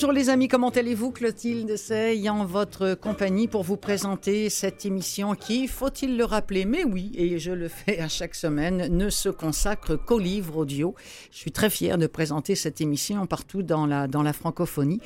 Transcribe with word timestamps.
Bonjour 0.00 0.14
les 0.14 0.30
amis, 0.30 0.48
comment 0.48 0.70
allez-vous 0.70 1.10
Clotilde 1.10 1.76
C'est 1.76 2.26
en 2.30 2.46
votre 2.46 2.94
compagnie 2.94 3.48
pour 3.48 3.64
vous 3.64 3.76
présenter 3.76 4.48
cette 4.48 4.86
émission 4.86 5.34
qui, 5.34 5.68
faut-il 5.68 6.16
le 6.16 6.24
rappeler, 6.24 6.64
mais 6.64 6.84
oui, 6.84 7.12
et 7.14 7.38
je 7.38 7.52
le 7.52 7.68
fais 7.68 7.98
à 7.98 8.08
chaque 8.08 8.34
semaine, 8.34 8.96
ne 8.96 9.10
se 9.10 9.28
consacre 9.28 9.96
qu'aux 9.96 10.18
livres 10.18 10.56
audio. 10.56 10.94
Je 11.30 11.36
suis 11.36 11.52
très 11.52 11.68
fière 11.68 11.98
de 11.98 12.06
présenter 12.06 12.54
cette 12.54 12.80
émission 12.80 13.26
partout 13.26 13.62
dans 13.62 13.84
la, 13.84 14.08
dans 14.08 14.22
la 14.22 14.32
francophonie 14.32 15.02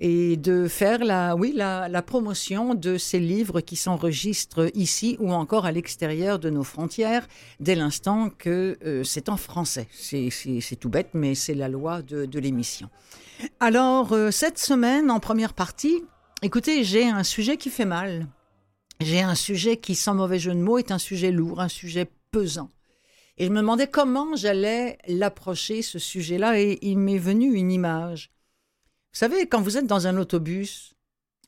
et 0.00 0.38
de 0.38 0.66
faire 0.66 1.04
la, 1.04 1.36
oui, 1.36 1.52
la, 1.54 1.90
la 1.90 2.00
promotion 2.00 2.72
de 2.72 2.96
ces 2.96 3.20
livres 3.20 3.60
qui 3.60 3.76
s'enregistrent 3.76 4.70
ici 4.74 5.18
ou 5.20 5.30
encore 5.30 5.66
à 5.66 5.72
l'extérieur 5.72 6.38
de 6.38 6.48
nos 6.48 6.64
frontières 6.64 7.28
dès 7.60 7.74
l'instant 7.74 8.30
que 8.30 8.78
euh, 8.86 9.04
c'est 9.04 9.28
en 9.28 9.36
français. 9.36 9.88
C'est 9.92 10.76
tout 10.80 10.88
bête, 10.88 11.10
mais 11.12 11.34
c'est 11.34 11.52
la 11.52 11.68
loi 11.68 12.00
de, 12.00 12.24
de 12.24 12.38
l'émission. 12.38 12.88
Alors, 13.60 14.12
euh, 14.12 14.30
cette 14.30 14.58
semaine, 14.58 15.10
en 15.10 15.20
première 15.20 15.54
partie, 15.54 16.02
écoutez, 16.42 16.84
j'ai 16.84 17.08
un 17.08 17.22
sujet 17.22 17.56
qui 17.56 17.70
fait 17.70 17.84
mal. 17.84 18.26
J'ai 19.00 19.22
un 19.22 19.34
sujet 19.34 19.76
qui, 19.76 19.94
sans 19.94 20.14
mauvais 20.14 20.38
jeu 20.38 20.52
de 20.52 20.58
mots, 20.58 20.78
est 20.78 20.90
un 20.90 20.98
sujet 20.98 21.30
lourd, 21.30 21.60
un 21.60 21.68
sujet 21.68 22.10
pesant. 22.32 22.70
Et 23.36 23.46
je 23.46 23.50
me 23.50 23.58
demandais 23.58 23.86
comment 23.86 24.34
j'allais 24.34 24.98
l'approcher, 25.06 25.82
ce 25.82 26.00
sujet-là, 26.00 26.60
et 26.60 26.78
il 26.82 26.98
m'est 26.98 27.18
venu 27.18 27.54
une 27.54 27.70
image. 27.70 28.32
Vous 29.12 29.18
savez, 29.18 29.46
quand 29.46 29.62
vous 29.62 29.76
êtes 29.76 29.86
dans 29.86 30.08
un 30.08 30.16
autobus 30.16 30.94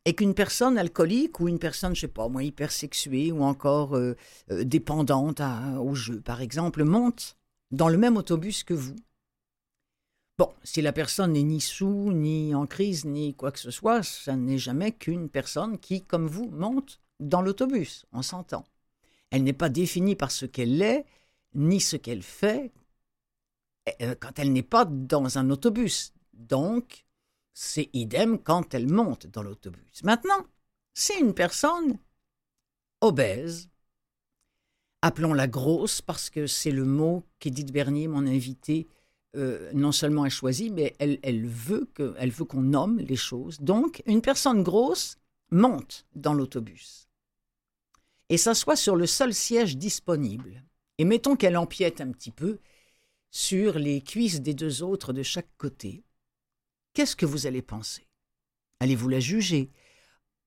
et 0.05 0.15
qu'une 0.15 0.34
personne 0.34 0.79
alcoolique 0.79 1.41
ou 1.41 1.48
une 1.48 1.59
personne, 1.59 1.95
je 1.97 2.03
sais 2.03 2.09
pas, 2.09 2.29
moi, 2.29 2.45
hypersexuée 2.45 3.33
ou 3.33 3.42
encore 3.42 3.97
euh, 3.97 4.17
euh, 4.53 4.62
dépendante 4.62 5.42
au 5.81 5.95
jeu, 5.95 6.20
par 6.20 6.41
exemple, 6.41 6.84
monte 6.84 7.36
dans 7.73 7.89
le 7.89 7.98
même 7.98 8.17
autobus 8.17 8.62
que 8.62 8.75
vous, 8.75 8.97
Bon, 10.41 10.55
si 10.64 10.80
la 10.80 10.94
personne 10.94 11.34
n'est 11.34 11.42
ni 11.42 11.60
sous, 11.60 12.14
ni 12.14 12.55
en 12.55 12.66
crise, 12.66 13.05
ni 13.05 13.34
quoi 13.34 13.52
que 13.52 13.58
ce 13.58 13.70
soit, 13.70 14.02
ça 14.02 14.36
n'est 14.36 14.56
jamais 14.56 14.91
qu'une 14.91 15.28
personne 15.28 15.78
qui, 15.78 16.02
comme 16.02 16.27
vous, 16.27 16.48
monte 16.48 16.98
dans 17.19 17.42
l'autobus, 17.42 18.06
on 18.12 18.22
s'entend. 18.22 18.64
Elle 19.28 19.44
n'est 19.44 19.52
pas 19.52 19.68
définie 19.68 20.16
par 20.16 20.30
ce 20.30 20.46
qu'elle 20.46 20.80
est, 20.80 21.05
ni 21.52 21.78
ce 21.78 21.96
qu'elle 21.96 22.22
fait, 22.22 22.72
euh, 24.00 24.14
quand 24.18 24.38
elle 24.38 24.55
n'est 24.55 24.62
pas 24.62 24.86
dans 24.86 25.36
un 25.36 25.50
autobus. 25.50 26.14
Donc, 26.33 27.05
c'est 27.52 27.91
idem 27.92 28.38
quand 28.38 28.72
elle 28.72 28.91
monte 28.91 29.27
dans 29.27 29.42
l'autobus. 29.42 30.02
Maintenant, 30.05 30.46
c'est 30.94 31.20
une 31.20 31.34
personne 31.34 31.98
obèse, 33.02 33.68
appelons-la 35.02 35.48
grosse 35.48 36.00
parce 36.00 36.30
que 36.30 36.46
c'est 36.46 36.70
le 36.70 36.86
mot 36.86 37.27
qu'Edith 37.41 37.72
Bernier, 37.72 38.08
mon 38.08 38.27
invité, 38.27 38.88
euh, 39.36 39.70
non 39.75 39.92
seulement 39.92 40.25
elle 40.25 40.31
choisit, 40.31 40.73
mais 40.73 40.95
elle, 40.98 41.47
veut 41.47 41.89
veut 41.98 42.45
qu'on 42.45 42.62
nomme 42.62 42.98
les 42.98 43.17
choses. 43.17 43.61
Donc, 43.61 44.03
une 44.06 44.23
personne 44.23 44.62
grosse 44.62 45.17
monte 45.50 46.06
dans 46.14 46.34
l'autobus 46.34 47.09
et 48.28 48.36
s'assoit 48.36 48.77
sur 48.77 48.97
le 48.97 49.06
seul 49.06 49.34
siège 49.34 49.77
disponible. 49.77 50.64
Et 50.98 51.05
mettons 51.05 51.36
qu'elle 51.36 51.56
empiète 51.56 52.01
un 52.01 52.12
petit 52.12 52.31
peu 52.31 52.58
sur 53.31 53.78
les 53.78 54.01
cuisses 54.01 54.41
des 54.41 54.55
deux 54.55 54.83
autres 54.83 55.12
de 55.12 55.23
chaque 55.23 55.51
côté. 55.58 56.05
Qu'est-ce 56.95 57.17
que 57.17 57.27
vous 57.27 57.47
allez 57.47 57.62
penser? 57.62 58.06
Allez-vous 58.81 59.08
la 59.08 59.20
juger? 59.20 59.70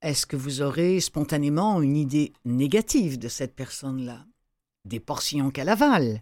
Est-ce 0.02 0.26
que 0.26 0.36
vous 0.36 0.62
aurez 0.62 1.00
spontanément 1.00 1.82
une 1.82 1.96
idée 1.96 2.34
négative 2.44 3.18
de 3.18 3.30
cette 3.30 3.56
personne-là? 3.56 4.26
Des 4.86 5.00
portions 5.00 5.52
qu'elle 5.52 5.70
avale? 5.70 6.22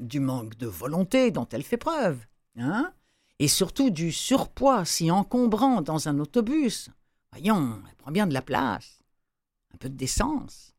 Du 0.00 0.20
manque 0.20 0.56
de 0.56 0.66
volonté 0.66 1.30
dont 1.30 1.48
elle 1.50 1.62
fait 1.62 1.76
preuve, 1.76 2.18
hein 2.56 2.92
et 3.38 3.48
surtout 3.48 3.90
du 3.90 4.12
surpoids 4.12 4.84
si 4.84 5.10
encombrant 5.10 5.80
dans 5.80 6.08
un 6.08 6.18
autobus. 6.18 6.90
Voyons, 7.32 7.80
elle 7.88 7.96
prend 7.96 8.10
bien 8.10 8.26
de 8.26 8.34
la 8.34 8.42
place, 8.42 9.00
un 9.72 9.76
peu 9.78 9.88
de 9.88 9.96
décence. 9.96 10.74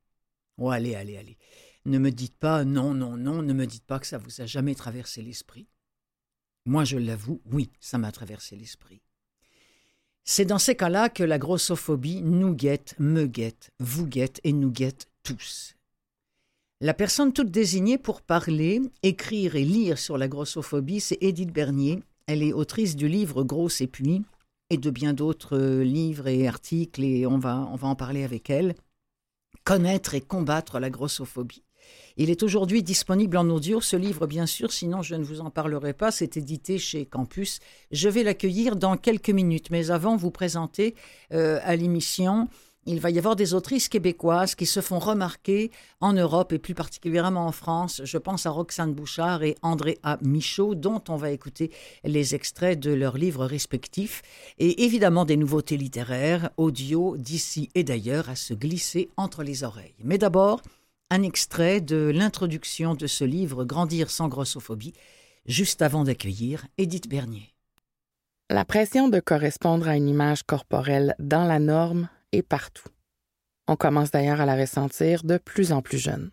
Oh, 0.57 0.69
allez, 0.69 0.95
allez, 0.95 1.17
allez. 1.17 1.37
Ne 1.85 1.99
me 1.99 2.11
dites 2.11 2.35
pas, 2.35 2.65
non, 2.65 2.93
non, 2.93 3.15
non, 3.15 3.41
ne 3.41 3.53
me 3.53 3.65
dites 3.65 3.85
pas 3.85 3.99
que 3.99 4.07
ça 4.07 4.17
vous 4.17 4.41
a 4.41 4.45
jamais 4.45 4.75
traversé 4.75 5.21
l'esprit. 5.21 5.69
Moi, 6.65 6.83
je 6.83 6.97
l'avoue, 6.97 7.41
oui, 7.45 7.71
ça 7.79 7.97
m'a 7.97 8.11
traversé 8.11 8.55
l'esprit. 8.55 9.01
C'est 10.25 10.45
dans 10.45 10.59
ces 10.59 10.75
cas-là 10.75 11.09
que 11.09 11.23
la 11.23 11.39
grossophobie 11.39 12.21
nous 12.21 12.53
guette, 12.53 12.95
me 12.99 13.25
guette, 13.25 13.71
vous 13.79 14.05
guette 14.05 14.41
et 14.43 14.53
nous 14.53 14.69
guette 14.69 15.07
tous. 15.23 15.75
La 16.81 16.93
personne 16.93 17.33
toute 17.33 17.51
désignée 17.51 17.97
pour 17.97 18.21
parler, 18.21 18.81
écrire 19.03 19.57
et 19.57 19.65
lire 19.65 19.97
sur 19.97 20.17
la 20.17 20.29
grossophobie, 20.29 21.01
c'est 21.01 21.17
Edith 21.19 21.51
Bernier. 21.51 22.01
Elle 22.25 22.41
est 22.41 22.53
autrice 22.53 22.95
du 22.95 23.09
livre 23.09 23.43
Grosse 23.43 23.81
et 23.81 23.87
puis 23.87 24.23
et 24.69 24.77
de 24.77 24.89
bien 24.89 25.13
d'autres 25.13 25.57
euh, 25.57 25.83
livres 25.83 26.27
et 26.27 26.47
articles 26.47 27.03
et 27.03 27.25
on 27.25 27.37
va, 27.37 27.67
on 27.71 27.75
va 27.75 27.87
en 27.87 27.95
parler 27.95 28.23
avec 28.23 28.49
elle. 28.49 28.75
Connaître 29.63 30.13
et 30.13 30.21
combattre 30.21 30.79
la 30.79 30.89
grossophobie. 30.89 31.63
Il 32.17 32.29
est 32.29 32.43
aujourd'hui 32.43 32.83
disponible 32.83 33.37
en 33.37 33.49
audio, 33.49 33.81
ce 33.81 33.95
livre 33.95 34.27
bien 34.27 34.45
sûr, 34.45 34.71
sinon 34.71 35.01
je 35.01 35.15
ne 35.15 35.23
vous 35.23 35.41
en 35.41 35.49
parlerai 35.49 35.93
pas, 35.93 36.11
c'est 36.11 36.37
édité 36.37 36.77
chez 36.77 37.05
Campus. 37.05 37.59
Je 37.91 38.09
vais 38.09 38.23
l'accueillir 38.23 38.75
dans 38.75 38.95
quelques 38.95 39.29
minutes, 39.29 39.71
mais 39.71 39.89
avant 39.89 40.15
vous 40.15 40.31
présenter 40.31 40.95
euh, 41.33 41.59
à 41.63 41.75
l'émission 41.75 42.47
il 42.85 42.99
va 42.99 43.11
y 43.11 43.17
avoir 43.17 43.35
des 43.35 43.53
autrices 43.53 43.89
québécoises 43.89 44.55
qui 44.55 44.65
se 44.65 44.81
font 44.81 44.99
remarquer 44.99 45.69
en 45.99 46.13
Europe 46.13 46.53
et 46.53 46.59
plus 46.59 46.73
particulièrement 46.73 47.45
en 47.45 47.51
France. 47.51 48.01
Je 48.03 48.17
pense 48.17 48.45
à 48.45 48.49
Roxane 48.49 48.93
Bouchard 48.93 49.43
et 49.43 49.55
André 49.61 49.99
A. 50.01 50.17
Michaud, 50.21 50.75
dont 50.75 51.03
on 51.09 51.15
va 51.15 51.31
écouter 51.31 51.71
les 52.03 52.35
extraits 52.35 52.79
de 52.79 52.91
leurs 52.91 53.17
livres 53.17 53.45
respectifs, 53.45 54.21
et 54.57 54.85
évidemment 54.85 55.25
des 55.25 55.37
nouveautés 55.37 55.77
littéraires, 55.77 56.49
audio, 56.57 57.17
d'ici 57.17 57.69
et 57.75 57.83
d'ailleurs, 57.83 58.29
à 58.29 58.35
se 58.35 58.53
glisser 58.53 59.09
entre 59.17 59.43
les 59.43 59.63
oreilles. 59.63 59.95
Mais 60.03 60.17
d'abord, 60.17 60.61
un 61.11 61.23
extrait 61.23 61.81
de 61.81 62.11
l'introduction 62.13 62.95
de 62.95 63.07
ce 63.07 63.23
livre 63.23 63.65
Grandir 63.65 64.09
sans 64.09 64.29
grossophobie, 64.29 64.93
juste 65.45 65.81
avant 65.81 66.03
d'accueillir 66.03 66.65
Édith 66.77 67.09
Bernier. 67.09 67.53
La 68.49 68.65
pression 68.65 69.09
de 69.09 69.19
correspondre 69.19 69.87
à 69.87 69.95
une 69.95 70.07
image 70.07 70.43
corporelle 70.43 71.15
dans 71.19 71.43
la 71.43 71.59
norme 71.59 72.09
et 72.31 72.41
partout. 72.41 72.89
On 73.67 73.75
commence 73.75 74.11
d'ailleurs 74.11 74.41
à 74.41 74.45
la 74.45 74.55
ressentir 74.55 75.23
de 75.23 75.37
plus 75.37 75.71
en 75.71 75.81
plus 75.81 75.97
jeune. 75.97 76.31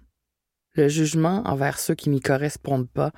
Le 0.74 0.88
jugement 0.88 1.42
envers 1.46 1.78
ceux 1.78 1.94
qui 1.94 2.10
n'y 2.10 2.20
correspondent 2.20 2.88
pas 2.88 3.12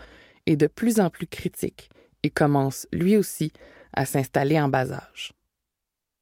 est 0.47 0.57
de 0.57 0.67
plus 0.67 1.01
en 1.01 1.11
plus 1.11 1.27
critique 1.27 1.91
et 2.23 2.31
commence 2.31 2.87
lui 2.93 3.17
aussi 3.17 3.53
à 3.93 4.07
s'installer 4.07 4.61
en 4.61 4.69
bas 4.69 4.93
âge. 4.93 5.33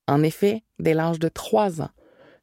En 0.06 0.22
effet, 0.22 0.62
dès 0.78 0.94
l'âge 0.94 1.18
de 1.18 1.28
trois 1.28 1.82
ans, 1.82 1.90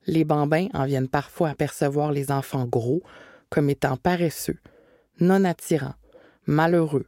les 0.06 0.26
bambins 0.26 0.68
en 0.74 0.86
viennent 0.86 1.08
parfois 1.08 1.50
à 1.50 1.56
percevoir 1.56 2.12
les 2.12 2.32
enfants 2.32 2.66
gros 2.66 3.04
comme 3.50 3.70
étant 3.70 3.98
paresseux, 3.98 4.60
non 5.20 5.46
attirants, 5.46 5.96
malheureux, 6.46 7.08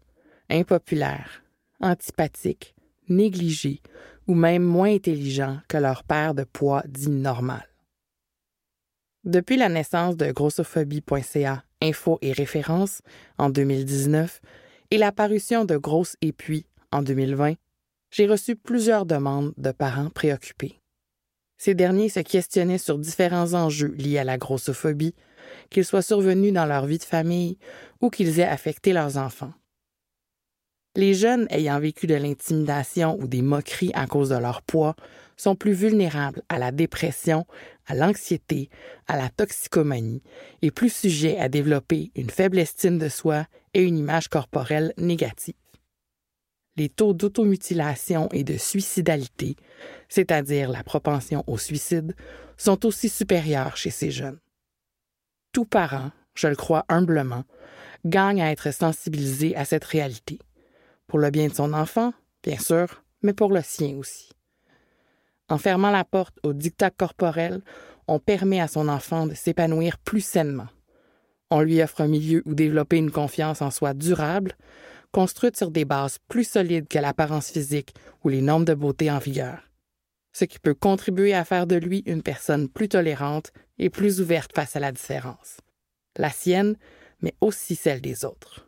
impopulaires, 0.50 1.44
antipathiques, 1.82 2.76
négligés 3.10 3.82
ou 4.28 4.36
même 4.36 4.64
moins 4.64 4.94
intelligents 4.94 5.60
que 5.68 5.78
leur 5.78 6.04
père 6.04 6.34
de 6.34 6.44
poids 6.44 6.84
dit 6.88 7.10
normal. 7.10 7.68
Depuis 9.24 9.58
la 9.58 9.70
naissance 9.70 10.18
de 10.18 10.32
grossophobie.ca, 10.32 11.64
info 11.82 12.20
et 12.22 12.32
références 12.32 13.02
en 13.38 13.50
2019 13.50 14.42
et 14.92 14.98
l'apparition 14.98 15.66
de 15.66 15.78
Grosse 15.78 16.16
et 16.22 16.32
Puis 16.32 16.68
en 16.92 17.02
2020, 17.02 17.56
j'ai 18.12 18.28
reçu 18.28 18.56
plusieurs 18.56 19.06
demandes 19.06 19.54
de 19.58 19.72
parents 19.72 20.10
préoccupés. 20.10 20.80
Ces 21.58 21.74
derniers 21.74 22.10
se 22.10 22.20
questionnaient 22.20 22.78
sur 22.78 22.98
différents 22.98 23.54
enjeux 23.54 23.94
liés 23.98 24.20
à 24.20 24.24
la 24.24 24.38
grossophobie, 24.38 25.16
qu'ils 25.70 25.86
soient 25.86 26.02
survenus 26.02 26.54
dans 26.54 26.66
leur 26.66 26.86
vie 26.86 26.98
de 26.98 27.04
famille 27.04 27.58
ou 28.02 28.10
qu'ils 28.10 28.40
aient 28.40 28.44
affecté 28.44 28.94
leurs 28.94 29.18
enfants. 29.18 29.54
Les 30.98 31.14
jeunes 31.14 31.46
ayant 31.50 31.78
vécu 31.78 32.08
de 32.08 32.16
l'intimidation 32.16 33.18
ou 33.20 33.28
des 33.28 33.42
moqueries 33.42 33.92
à 33.96 34.08
cause 34.08 34.30
de 34.30 34.38
leur 34.38 34.62
poids 34.62 34.96
sont 35.36 35.56
plus 35.56 35.74
vulnérables 35.74 36.42
à 36.48 36.58
la 36.58 36.72
dépression, 36.72 37.46
à 37.86 37.96
l'anxiété, 37.96 38.70
à 39.06 39.18
la 39.18 39.28
toxicomanie 39.28 40.24
et 40.62 40.72
plus 40.72 40.94
sujets 40.94 41.38
à 41.38 41.50
développer 41.50 42.12
une 42.16 42.30
faible 42.30 42.60
estime 42.60 42.98
de 42.98 43.10
soi 43.10 43.46
et 43.74 43.84
une 43.84 43.98
image 43.98 44.30
corporelle 44.30 44.94
négative. 44.98 45.56
Les 46.78 46.88
taux 46.88 47.14
d'automutilation 47.14 48.30
et 48.32 48.46
de 48.46 48.58
suicidalité, 48.58 49.58
c'est-à-dire 50.08 50.70
la 50.70 50.84
propension 50.84 51.44
au 51.48 51.58
suicide, 51.58 52.16
sont 52.56 52.86
aussi 52.86 53.10
supérieurs 53.10 53.76
chez 53.76 53.92
ces 53.92 54.12
jeunes. 54.12 54.40
Tout 55.52 55.66
parent, 55.66 56.12
je 56.36 56.48
le 56.48 56.56
crois 56.56 56.86
humblement, 56.88 57.44
gagne 58.06 58.42
à 58.42 58.52
être 58.52 58.72
sensibilisé 58.72 59.58
à 59.58 59.66
cette 59.66 59.86
réalité 59.86 60.40
pour 61.08 61.20
le 61.20 61.30
bien 61.30 61.48
de 61.48 61.54
son 61.54 61.74
enfant, 61.74 62.14
bien 62.44 62.58
sûr, 62.58 63.04
mais 63.22 63.34
pour 63.34 63.52
le 63.52 63.62
sien 63.62 63.96
aussi. 63.98 64.30
En 65.50 65.58
fermant 65.58 65.92
la 65.92 66.04
porte 66.04 66.38
au 66.44 66.54
dictat 66.54 66.90
corporel, 66.90 67.62
on 68.08 68.20
permet 68.20 68.62
à 68.62 68.68
son 68.68 68.88
enfant 68.88 69.28
de 69.28 69.34
s'épanouir 69.34 69.98
plus 69.98 70.22
sainement. 70.22 70.68
On 71.52 71.62
lui 71.62 71.82
offre 71.82 72.02
un 72.02 72.08
milieu 72.08 72.42
où 72.46 72.56
développer 72.56 72.98
une 72.98 73.12
confiance 73.12 73.62
en 73.62 73.72
soi 73.72 73.94
durable, 73.94 74.56
construite 75.12 75.56
sur 75.56 75.72
des 75.72 75.86
bases 75.86 76.18
plus 76.28 76.44
solides 76.44 76.88
que 76.88 77.00
l'apparence 77.00 77.50
physique 77.50 77.94
ou 78.24 78.30
les 78.30 78.42
normes 78.42 78.66
de 78.66 78.74
beauté 78.74 79.10
en 79.12 79.20
vigueur, 79.20 79.60
ce 80.34 80.46
qui 80.46 80.60
peut 80.60 80.74
contribuer 80.74 81.34
à 81.34 81.46
faire 81.46 81.68
de 81.68 81.76
lui 81.76 82.04
une 82.06 82.24
personne 82.24 82.68
plus 82.68 82.90
tolérante 82.90 83.52
et 83.78 83.90
plus 83.90 84.20
ouverte 84.20 84.52
face 84.54 84.76
à 84.76 84.80
la 84.80 84.92
différence. 84.92 85.58
La 86.18 86.32
sienne, 86.32 86.76
mais 87.22 87.36
aussi 87.42 87.76
celle 87.76 88.02
des 88.02 88.26
autres. 88.26 88.68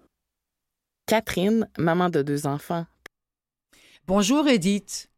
Catherine, 1.07 1.69
maman 1.77 2.09
de 2.09 2.21
deux 2.21 2.47
enfants. 2.47 2.85
Bonjour 4.07 4.45
Edith. 4.49 5.09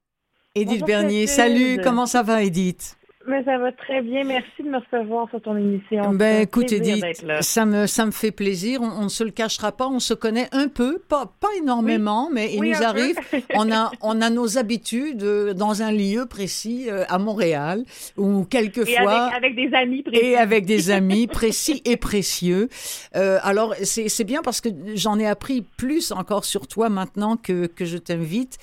Edith 0.53 0.85
Bernier, 0.85 1.25
salut, 1.25 1.81
comment 1.83 2.05
ça 2.05 2.21
va 2.21 2.43
Edith? 2.43 2.98
Mais 3.27 3.43
ça 3.43 3.57
va 3.57 3.73
très 3.73 4.01
bien. 4.01 4.23
Merci 4.23 4.63
de 4.63 4.69
me 4.69 4.77
recevoir 4.77 5.29
sur 5.29 5.41
ton 5.41 5.57
émission. 5.57 6.13
Ben, 6.13 6.41
écoute, 6.41 6.71
Edith, 6.71 7.03
ça 7.41 7.65
me, 7.65 7.85
ça 7.85 8.05
me 8.05 8.11
fait 8.11 8.31
plaisir. 8.31 8.81
On 8.81 9.03
ne 9.03 9.09
se 9.09 9.25
le 9.25 9.31
cachera 9.31 9.73
pas. 9.73 9.87
On 9.87 9.99
se 9.99 10.13
connaît 10.13 10.47
un 10.53 10.69
peu, 10.69 10.99
pas, 10.99 11.33
pas 11.41 11.49
énormément, 11.61 12.29
mais 12.31 12.53
il 12.53 12.61
nous 12.61 12.81
arrive. 12.81 13.17
on, 13.55 13.71
a, 13.73 13.91
on 14.01 14.21
a 14.21 14.29
nos 14.29 14.57
habitudes 14.57 15.23
euh, 15.23 15.53
dans 15.53 15.81
un 15.81 15.91
lieu 15.91 16.27
précis 16.27 16.85
euh, 16.89 17.03
à 17.09 17.19
Montréal, 17.19 17.83
ou 18.15 18.45
quelquefois. 18.45 19.31
Et 19.33 19.35
avec, 19.35 19.55
des 19.55 19.73
amis 19.73 20.01
précis. 20.01 20.25
Et 20.25 20.37
avec 20.37 20.65
des 20.65 20.89
amis 20.91 21.27
précis 21.27 21.81
et 21.83 21.97
précieux. 21.97 22.69
Euh, 23.17 23.37
alors, 23.43 23.75
c'est 23.83 24.23
bien 24.23 24.41
parce 24.41 24.61
que 24.61 24.69
j'en 24.95 25.19
ai 25.19 25.27
appris 25.27 25.61
plus 25.61 26.13
encore 26.13 26.45
sur 26.45 26.67
toi 26.67 26.87
maintenant 26.87 27.35
que, 27.35 27.65
que 27.65 27.83
je 27.83 27.97
t'invite, 27.97 28.57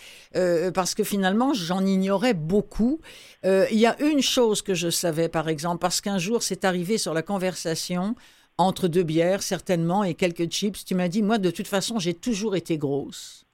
parce 0.74 0.94
que 0.94 1.04
finalement, 1.04 1.52
j'en 1.52 1.84
ignorais 1.84 2.34
beaucoup. 2.34 3.00
Il 3.44 3.78
y 3.78 3.86
a 3.86 3.96
une 4.02 4.22
chose 4.22 4.45
que 4.54 4.74
je 4.74 4.90
savais, 4.90 5.28
par 5.28 5.48
exemple, 5.48 5.80
parce 5.80 6.00
qu'un 6.00 6.18
jour, 6.18 6.42
c'est 6.42 6.64
arrivé 6.64 6.98
sur 6.98 7.14
la 7.14 7.22
conversation 7.22 8.14
entre 8.58 8.88
deux 8.88 9.02
bières, 9.02 9.42
certainement, 9.42 10.04
et 10.04 10.14
quelques 10.14 10.50
chips. 10.50 10.84
Tu 10.84 10.94
m'as 10.94 11.08
dit, 11.08 11.22
moi, 11.22 11.38
de 11.38 11.50
toute 11.50 11.66
façon, 11.66 11.98
j'ai 11.98 12.14
toujours 12.14 12.56
été 12.56 12.78
grosse. 12.78 13.44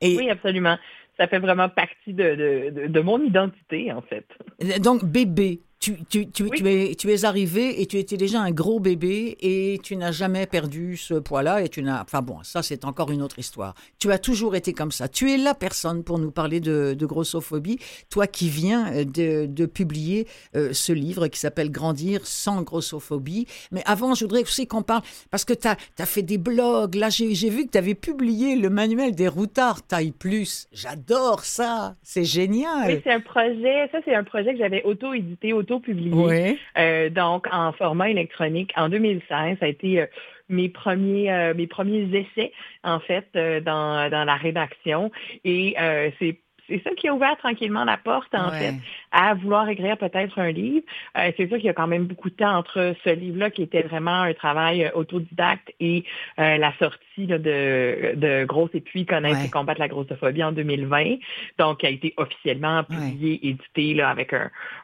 Et... 0.00 0.16
Oui, 0.16 0.30
absolument. 0.30 0.76
Ça 1.16 1.28
fait 1.28 1.38
vraiment 1.38 1.68
partie 1.68 2.12
de, 2.12 2.70
de, 2.72 2.86
de 2.88 3.00
mon 3.00 3.22
identité, 3.22 3.92
en 3.92 4.02
fait. 4.02 4.26
Donc, 4.80 5.04
bébé, 5.04 5.60
tu, 5.84 6.02
tu, 6.08 6.30
tu, 6.30 6.48
tu, 6.48 6.66
es, 6.66 6.94
tu 6.94 7.12
es 7.12 7.26
arrivé 7.26 7.82
et 7.82 7.84
tu 7.84 7.98
étais 7.98 8.16
déjà 8.16 8.40
un 8.40 8.52
gros 8.52 8.80
bébé 8.80 9.36
et 9.42 9.78
tu 9.82 9.96
n'as 9.96 10.12
jamais 10.12 10.46
perdu 10.46 10.96
ce 10.96 11.12
poids-là 11.12 11.60
et 11.60 11.68
tu 11.68 11.82
n'as... 11.82 12.00
Enfin 12.00 12.22
bon, 12.22 12.42
ça 12.42 12.62
c'est 12.62 12.86
encore 12.86 13.10
une 13.10 13.20
autre 13.20 13.38
histoire. 13.38 13.74
Tu 13.98 14.10
as 14.10 14.18
toujours 14.18 14.56
été 14.56 14.72
comme 14.72 14.92
ça. 14.92 15.08
Tu 15.08 15.30
es 15.30 15.36
la 15.36 15.52
personne 15.52 16.02
pour 16.02 16.18
nous 16.18 16.30
parler 16.30 16.60
de, 16.60 16.94
de 16.94 17.06
grossophobie, 17.06 17.78
toi 18.08 18.26
qui 18.26 18.48
viens 18.48 18.94
euh, 18.94 19.04
de, 19.04 19.44
de 19.44 19.66
publier 19.66 20.26
euh, 20.56 20.72
ce 20.72 20.92
livre 20.92 21.28
qui 21.28 21.38
s'appelle 21.38 21.70
Grandir 21.70 22.26
sans 22.26 22.62
grossophobie. 22.62 23.46
Mais 23.70 23.82
avant, 23.84 24.14
je 24.14 24.24
voudrais 24.24 24.40
aussi 24.40 24.66
qu'on 24.66 24.82
parle, 24.82 25.02
parce 25.30 25.44
que 25.44 25.52
tu 25.52 25.68
as, 25.68 25.76
as, 25.98 26.06
fait 26.06 26.22
des 26.22 26.38
blogs, 26.38 26.94
là 26.94 27.10
j'ai 27.10 27.50
vu 27.50 27.66
que 27.66 27.72
tu 27.72 27.78
avais 27.78 27.94
publié 27.94 28.56
le 28.56 28.70
manuel 28.70 29.14
des 29.14 29.28
routards 29.28 29.86
taille 29.86 30.12
plus. 30.12 30.66
J'adore 30.72 31.40
ça, 31.40 31.96
c'est 32.02 32.24
génial. 32.24 32.86
Oui, 32.86 33.00
c'est 33.04 33.12
un 33.12 33.20
projet, 33.20 33.88
ça 33.92 33.98
c'est 34.06 34.14
un 34.14 34.24
projet 34.24 34.52
que 34.52 34.58
j'avais 34.58 34.82
auto-édité, 34.84 35.52
auto 35.52 35.73
publié, 35.80 36.58
euh, 36.78 37.10
donc 37.10 37.46
en 37.52 37.72
format 37.72 38.10
électronique. 38.10 38.72
En 38.76 38.88
2016. 38.88 39.58
Ça 39.58 39.66
a 39.66 39.68
été 39.68 40.00
euh, 40.00 40.06
mes 40.48 40.68
premiers 40.68 41.32
euh, 41.32 41.54
mes 41.54 41.66
premiers 41.66 42.08
essais 42.12 42.52
en 42.82 43.00
fait 43.00 43.28
dans, 43.34 44.10
dans 44.10 44.24
la 44.24 44.36
rédaction. 44.36 45.10
Et 45.44 45.74
c'est 46.18 46.38
c'est 46.68 46.82
ça 46.82 46.90
qui 46.96 47.08
a 47.08 47.14
ouvert 47.14 47.36
tranquillement 47.36 47.84
la 47.84 47.96
porte, 47.96 48.34
en 48.34 48.50
fait, 48.50 48.74
à 49.14 49.34
vouloir 49.34 49.68
écrire 49.68 49.96
peut-être 49.96 50.38
un 50.40 50.50
livre. 50.50 50.84
Euh, 51.16 51.30
c'est 51.36 51.46
sûr 51.46 51.56
qu'il 51.56 51.66
y 51.66 51.70
a 51.70 51.72
quand 51.72 51.86
même 51.86 52.04
beaucoup 52.04 52.30
de 52.30 52.34
temps 52.34 52.56
entre 52.56 52.94
ce 53.04 53.10
livre-là, 53.10 53.50
qui 53.50 53.62
était 53.62 53.82
vraiment 53.82 54.22
un 54.22 54.34
travail 54.34 54.84
euh, 54.84 54.90
autodidacte, 54.94 55.72
et 55.78 56.04
euh, 56.40 56.56
la 56.56 56.72
sortie 56.78 56.98
de, 57.16 57.36
de 58.16 58.44
Grosse 58.44 58.70
et 58.74 58.80
puis 58.80 59.06
connaître 59.06 59.44
et 59.44 59.48
combattre 59.48 59.78
la 59.78 59.86
grossophobie 59.86 60.42
en 60.42 60.50
2020. 60.50 61.18
Donc, 61.58 61.78
qui 61.78 61.86
a 61.86 61.90
été 61.90 62.12
officiellement 62.16 62.82
publié, 62.82 63.38
édité 63.46 63.94
là, 63.94 64.10
avec 64.10 64.34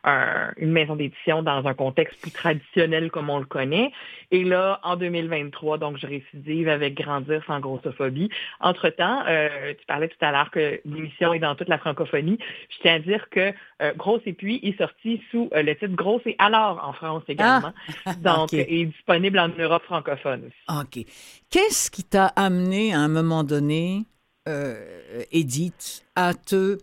un, 0.05 0.53
une 0.59 0.71
maison 0.71 0.95
d'édition 0.95 1.43
dans 1.43 1.67
un 1.67 1.75
contexte 1.75 2.21
plus 2.23 2.31
traditionnel 2.31 3.11
comme 3.11 3.31
on 3.31 3.41
le 3.41 3.47
connaît. 3.47 3.91
Et 4.31 4.45
là, 4.45 4.79
en 4.85 4.95
2023, 4.95 5.79
donc, 5.79 5.99
je 5.99 6.07
récidive 6.07 6.69
avec 6.69 6.95
Grandir 6.95 7.43
sans 7.49 7.59
grossophobie. 7.59 8.31
Entre-temps, 8.61 9.25
tu 9.27 9.87
parlais 9.87 10.07
tout 10.07 10.25
à 10.25 10.31
l'heure 10.31 10.53
que 10.53 10.81
l'émission 10.85 11.33
est 11.33 11.41
dans 11.41 11.57
toute 11.57 11.69
la 11.69 11.79
francophonie. 11.79 12.39
Je 12.69 12.77
tiens 12.81 12.95
à 12.95 12.99
dire 13.01 13.29
que 13.31 13.53
euh, 13.83 13.93
Grosse 14.21 14.27
et 14.27 14.33
puis 14.33 14.61
est 14.63 14.77
sorti 14.79 15.21
sous 15.31 15.49
euh, 15.55 15.63
le 15.63 15.75
titre 15.75 15.95
Grosse 15.95 16.23
et 16.27 16.37
alors 16.39 16.81
en 16.83 16.93
France 16.93 17.23
également. 17.29 17.73
Ah, 18.05 18.15
Donc, 18.23 18.53
est 18.53 18.87
disponible 18.87 19.39
en 19.39 19.49
Europe 19.49 19.83
francophone 19.85 20.47
aussi. 20.47 20.81
OK. 20.81 21.05
Qu'est-ce 21.51 21.91
qui 21.91 22.05
t'a 22.05 22.27
amené 22.27 22.93
à 22.95 23.01
un 23.01 23.09
moment 23.09 23.45
donné, 23.45 24.05
euh, 24.49 25.23
Edith, 25.33 26.05
à 26.17 26.35
te 26.35 26.79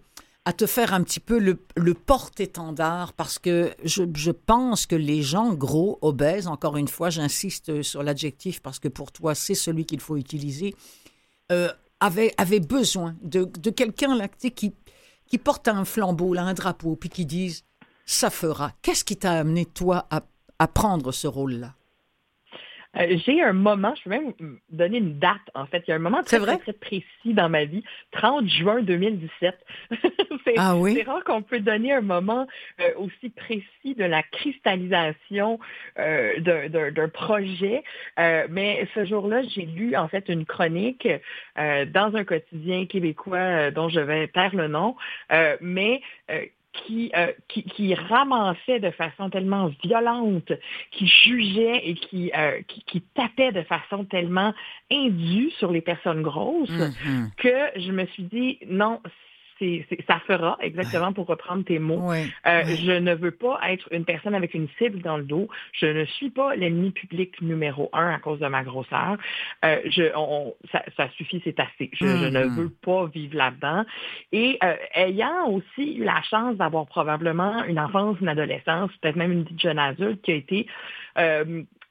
à 0.46 0.54
te 0.54 0.66
faire 0.66 0.94
un 0.94 1.04
petit 1.04 1.20
peu 1.20 1.40
le, 1.40 1.60
le 1.76 1.94
porte-étendard? 1.94 3.12
Parce 3.14 3.38
que 3.38 3.72
je, 3.84 4.04
je, 4.16 4.32
pense 4.32 4.86
que 4.86 4.96
les 4.96 5.22
gens 5.22 5.54
gros, 5.54 6.00
obèses, 6.02 6.48
encore 6.48 6.78
une 6.78 6.88
fois, 6.88 7.10
j'insiste 7.10 7.82
sur 7.82 8.02
l'adjectif 8.02 8.62
parce 8.62 8.80
que 8.80 8.88
pour 8.88 9.12
toi, 9.12 9.36
c'est 9.36 9.56
celui 9.56 9.86
qu'il 9.86 10.00
faut 10.00 10.16
utiliser, 10.16 10.74
euh, 11.52 11.68
avait, 12.00 12.34
avait 12.38 12.62
besoin 12.62 13.16
de, 13.22 13.50
de 13.60 13.70
quelqu'un 13.72 14.16
là, 14.16 14.28
qui, 14.30 14.74
qui 15.28 15.38
porte 15.38 15.68
un 15.68 15.86
flambeau, 15.86 16.34
là, 16.34 16.44
un 16.44 16.54
drapeau, 16.54 16.96
puis 16.96 17.10
qui 17.10 17.26
dise 17.26 17.64
ça 18.06 18.30
fera. 18.30 18.72
Qu'est-ce 18.82 19.04
qui 19.04 19.18
t'a 19.18 19.34
amené, 19.34 19.66
toi, 19.66 20.08
à, 20.10 20.24
à 20.60 20.68
prendre 20.68 21.12
ce 21.12 21.28
rôle-là? 21.28 21.77
Euh, 23.00 23.18
j'ai 23.26 23.42
un 23.42 23.54
moment, 23.54 23.94
je 23.96 24.04
peux 24.04 24.10
même 24.10 24.34
donner 24.70 24.98
une 24.98 25.20
date, 25.20 25.42
en 25.54 25.66
fait. 25.66 25.84
Il 25.88 25.92
y 25.92 25.94
a 25.94 25.98
un 25.98 26.00
moment 26.00 26.24
très, 26.24 26.40
très, 26.40 26.74
précis 26.74 27.34
dans 27.34 27.50
ma 27.50 27.66
vie, 27.66 27.84
30 28.12 28.48
juin 28.48 28.82
2017. 28.82 29.56
c'est 30.46 30.54
ah 30.58 30.76
oui? 30.76 31.02
rare 31.04 31.24
qu'on 31.24 31.42
peut 31.42 31.60
donner 31.60 31.94
un 31.94 32.02
moment 32.02 32.48
euh, 32.80 32.92
aussi 32.98 33.30
précis 33.30 33.96
de 33.96 34.04
la 34.04 34.24
cristallisation 34.24 35.60
euh, 36.00 36.40
d'un 36.70 37.10
projet. 37.10 37.84
mais 38.18 38.88
ce 38.94 39.06
jour-là, 39.06 39.44
j'ai 39.44 39.66
lu, 39.66 39.96
en 39.96 40.08
fait, 40.08 40.30
une 40.30 40.46
chronique 40.46 41.08
dans 41.56 42.16
un 42.16 42.24
quotidien 42.24 42.86
québécois 42.86 43.72
dont 43.72 43.90
je 43.90 44.00
vais 44.00 44.28
taire 44.28 44.56
le 44.56 44.68
nom, 44.68 44.96
mais 45.62 46.02
qui, 46.86 47.12
euh, 47.16 47.32
qui, 47.48 47.64
qui, 47.64 47.94
ramassait 47.94 48.80
de 48.80 48.92
façon 48.92 49.30
tellement 49.30 49.72
violente, 49.84 50.52
qui 50.92 51.08
jugeait 51.08 51.82
et 51.84 51.94
qui, 51.96 52.32
euh, 52.38 52.62
qui, 52.68 52.84
qui, 52.84 53.02
tapait 53.02 53.52
de 53.52 53.64
façon 53.64 54.06
tellement 54.06 54.54
indue 54.92 55.52
sur 55.52 55.72
les 55.72 55.82
personnes 55.82 56.22
grosses 56.22 56.70
mm-hmm. 56.70 57.36
que 57.38 57.80
je 57.80 57.92
me 57.92 58.06
suis 58.08 58.24
dit, 58.24 58.60
non, 58.68 59.02
ça 60.08 60.20
fera, 60.28 60.58
exactement 60.62 61.14
pour 61.14 61.28
reprendre 61.28 61.64
tes 61.64 61.80
mots. 61.80 62.12
Euh, 62.12 62.64
je 62.66 62.92
ne 62.92 63.14
veux 63.14 63.32
pas 63.32 63.60
être 63.70 63.88
une 63.92 64.06
personne 64.06 64.36
avec 64.36 64.54
une 64.54 64.68
cible 64.78 65.02
dans 65.02 65.18
le 65.18 65.24
dos. 65.24 65.48
Je 65.74 65.88
ne 65.88 66.06
suis 66.06 66.30
pas 66.30 66.56
l'ennemi 66.56 66.92
public 66.92 67.42
numéro 67.42 67.90
un 67.94 68.10
à 68.10 68.20
cause 68.20 68.40
de 68.40 68.48
ma 68.48 68.64
grosseur. 68.64 69.18
Euh, 69.66 69.80
je, 69.86 70.04
ça, 70.72 71.10
suffit, 71.18 71.42
c'est 71.44 71.60
assez. 71.60 71.90
Je, 71.94 72.06
ne 72.06 72.30
mm-hmm. 72.30 72.56
veux 72.56 72.70
pas 72.70 73.06
vivre 73.08 73.36
là-dedans. 73.36 73.86
Et 74.32 74.58
euh, 74.64 74.76
ayant 74.96 75.50
aussi 75.50 75.98
eu 75.98 76.04
la 76.04 76.22
chance 76.24 76.56
d'avoir 76.58 76.86
probablement 76.86 77.64
une 77.66 77.80
enfance, 77.80 78.18
une 78.22 78.30
adolescence, 78.30 78.92
peut-être 79.02 79.16
même 79.16 79.32
une 79.32 79.46
jeune 79.60 79.80
adulte 79.80 80.22
qui 80.22 80.32
a 80.32 80.36
été 80.36 80.68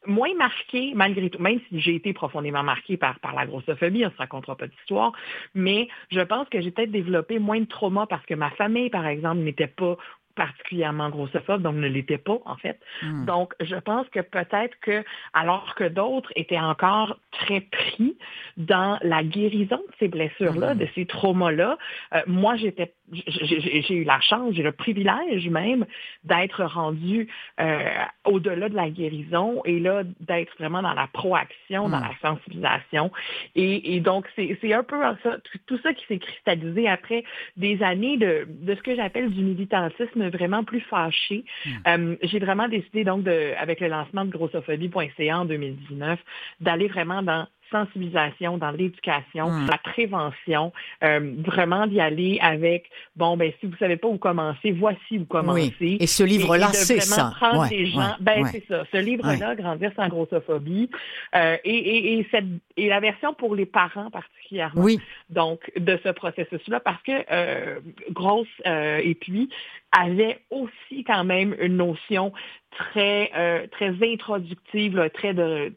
moins 0.06 0.34
marqué 0.34 0.92
malgré 0.94 1.30
tout, 1.30 1.40
même 1.40 1.60
si 1.68 1.80
j'ai 1.80 1.94
été 1.94 2.12
profondément 2.12 2.62
marquée 2.62 2.96
par, 2.96 3.18
par 3.20 3.34
la 3.34 3.46
grossophobie, 3.46 4.04
on 4.04 4.08
ne 4.08 4.12
se 4.12 4.18
racontera 4.18 4.56
pas 4.56 4.66
d'histoire, 4.66 5.12
mais 5.54 5.88
je 6.10 6.20
pense 6.20 6.48
que 6.48 6.60
j'ai 6.60 6.70
peut-être 6.70 6.90
développé 6.90 7.38
moins 7.38 7.60
de 7.60 7.66
trauma 7.66 8.06
parce 8.06 8.24
que 8.26 8.34
ma 8.34 8.50
famille, 8.50 8.90
par 8.90 9.06
exemple, 9.06 9.40
n'était 9.40 9.66
pas 9.66 9.96
particulièrement 10.36 11.10
grossophobe, 11.10 11.62
donc 11.62 11.74
ne 11.76 11.88
l'était 11.88 12.18
pas 12.18 12.38
en 12.44 12.56
fait. 12.56 12.78
Hmm. 13.02 13.24
Donc, 13.24 13.54
je 13.60 13.74
pense 13.74 14.06
que 14.10 14.20
peut-être 14.20 14.78
que, 14.80 15.02
alors 15.32 15.74
que 15.74 15.84
d'autres 15.84 16.30
étaient 16.36 16.60
encore 16.60 17.18
très 17.32 17.62
pris 17.62 18.16
dans 18.56 18.98
la 19.02 19.24
guérison 19.24 19.78
de 19.78 19.94
ces 19.98 20.08
blessures-là, 20.08 20.74
hmm. 20.74 20.78
de 20.78 20.88
ces 20.94 21.06
traumas-là, 21.06 21.78
euh, 22.14 22.20
moi 22.26 22.54
j'étais, 22.56 22.94
j'ai 23.12 23.94
eu 23.94 24.04
la 24.04 24.20
chance, 24.20 24.54
j'ai 24.54 24.62
le 24.62 24.72
privilège 24.72 25.48
même 25.48 25.86
d'être 26.24 26.64
rendu 26.64 27.28
euh, 27.60 27.90
au-delà 28.24 28.68
de 28.68 28.74
la 28.74 28.90
guérison 28.90 29.62
et 29.64 29.78
là 29.78 30.02
d'être 30.20 30.52
vraiment 30.58 30.82
dans 30.82 30.94
la 30.94 31.06
proaction, 31.06 31.88
dans 31.88 31.98
hmm. 31.98 32.08
la 32.22 32.28
sensibilisation. 32.28 33.12
Et, 33.54 33.94
et 33.94 34.00
donc 34.00 34.26
c'est 34.34 34.72
un 34.72 34.82
peu 34.82 34.96
ça, 35.22 35.36
tout 35.66 35.78
ça 35.82 35.94
qui 35.94 36.04
s'est 36.06 36.18
cristallisé 36.18 36.88
après 36.88 37.24
des 37.56 37.82
années 37.82 38.16
de, 38.16 38.46
de 38.48 38.74
ce 38.74 38.82
que 38.82 38.96
j'appelle 38.96 39.30
du 39.30 39.42
militantisme 39.42 40.28
vraiment 40.28 40.64
plus 40.64 40.80
fâchée. 40.80 41.44
Hmm. 41.64 41.70
Euh, 41.86 42.16
j'ai 42.22 42.38
vraiment 42.38 42.68
décidé 42.68 43.04
donc 43.04 43.22
de, 43.22 43.52
avec 43.58 43.80
le 43.80 43.88
lancement 43.88 44.24
de 44.24 44.30
grossophobie.ca 44.30 45.38
en 45.38 45.44
2019, 45.44 46.18
d'aller 46.60 46.88
vraiment 46.88 47.22
dans 47.22 47.46
sensibilisation, 47.70 48.58
dans 48.58 48.70
l'éducation, 48.70 49.50
mmh. 49.50 49.66
la 49.68 49.78
prévention, 49.78 50.72
euh, 51.04 51.34
vraiment 51.38 51.86
d'y 51.86 52.00
aller 52.00 52.38
avec, 52.40 52.90
bon, 53.16 53.36
ben 53.36 53.52
si 53.60 53.66
vous 53.66 53.76
savez 53.76 53.96
pas 53.96 54.08
où 54.08 54.18
commencer, 54.18 54.72
voici 54.72 55.18
où 55.18 55.24
commencer. 55.24 55.74
Oui. 55.80 55.96
Et 56.00 56.06
ce 56.06 56.22
livre-là, 56.22 56.68
c'est 56.72 57.00
ça. 57.00 57.32
Prendre 57.36 57.68
des 57.68 57.86
gens, 57.86 58.14
ben 58.20 58.46
c'est 58.46 58.64
ça. 58.66 58.84
Ce 58.92 58.96
livre-là, 58.96 59.54
Grandir 59.54 59.92
sans 59.96 60.08
grossophobie, 60.08 60.90
euh, 61.34 61.56
et, 61.64 61.76
et, 61.76 62.18
et, 62.18 62.28
cette, 62.30 62.44
et 62.76 62.88
la 62.88 63.00
version 63.00 63.34
pour 63.34 63.54
les 63.54 63.66
parents 63.66 64.10
particulièrement. 64.10 64.82
Oui. 64.82 64.98
Donc, 65.30 65.70
de 65.76 65.98
ce 66.04 66.10
processus-là, 66.10 66.80
parce 66.80 67.02
que 67.02 67.12
euh, 67.30 67.80
Grosse 68.10 68.46
et 68.64 69.14
puis 69.14 69.48
avait 69.92 70.40
aussi 70.50 71.04
quand 71.04 71.24
même 71.24 71.54
une 71.60 71.76
notion 71.76 72.32
très, 72.70 73.30
euh, 73.36 73.66
très 73.70 73.94
introductive, 74.02 75.10
très 75.14 75.34
de 75.34 75.72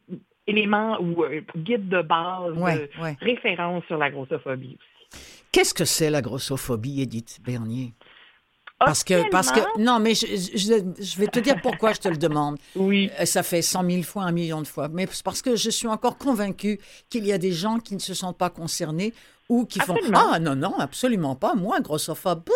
éléments 0.50 1.00
ou 1.00 1.24
euh, 1.24 1.42
guide 1.56 1.90
de 1.90 2.02
base, 2.02 2.54
de 2.56 2.90
référence 3.24 3.84
sur 3.86 3.98
la 3.98 4.10
grossophobie 4.10 4.78
aussi. 4.80 5.18
Qu'est-ce 5.52 5.74
que 5.74 5.86
c'est 5.86 6.10
la 6.10 6.22
grossophobie, 6.22 7.02
Edith 7.02 7.40
Bernier? 7.44 7.94
Parce 8.80 9.04
que, 9.04 9.30
parce 9.30 9.52
que, 9.52 9.60
non, 9.78 10.00
mais 10.00 10.16
je, 10.16 10.26
je, 10.26 11.20
vais 11.20 11.28
te 11.28 11.40
dire 11.40 11.62
pourquoi 11.62 11.92
je 11.92 12.00
te 12.00 12.08
le 12.08 12.18
demande. 12.18 12.58
Oui. 12.76 13.12
Euh, 13.20 13.26
ça 13.26 13.44
fait 13.44 13.62
cent 13.62 13.84
mille 13.84 14.06
fois, 14.06 14.24
un 14.24 14.32
million 14.32 14.62
de 14.62 14.68
fois. 14.68 14.88
Mais 14.88 15.06
c'est 15.12 15.24
parce 15.24 15.42
que 15.42 15.56
je 15.58 15.70
suis 15.70 15.88
encore 15.88 16.18
convaincue 16.18 16.80
qu'il 17.10 17.26
y 17.26 17.34
a 17.34 17.38
des 17.38 17.52
gens 17.52 17.80
qui 17.80 17.94
ne 17.96 18.00
se 18.00 18.14
sentent 18.14 18.38
pas 18.38 18.50
concernés 18.50 19.14
ou 19.50 19.66
qui 19.66 19.80
font 19.80 19.98
Ah 20.14 20.40
non, 20.40 20.56
non, 20.56 20.80
absolument 20.80 21.36
pas. 21.36 21.56
Moi, 21.56 21.82
grossophobe, 21.82 22.50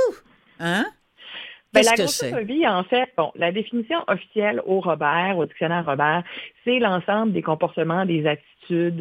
hein? 0.59 0.85
Ben, 1.74 1.84
la 1.84 1.96
grossophobie, 1.96 2.68
en 2.68 2.84
fait, 2.84 3.10
bon, 3.18 3.32
la 3.36 3.51
définition 3.51 3.98
officielle 4.08 4.62
au 4.65 4.80
Robert, 4.80 5.38
au 5.38 5.46
dictionnaire 5.46 5.86
Robert, 5.86 6.24
c'est 6.63 6.77
l'ensemble 6.80 7.34
des 7.34 7.42
comportements, 7.42 8.06
des 8.06 8.27
attitudes, 8.27 8.52
euh, 8.72 8.91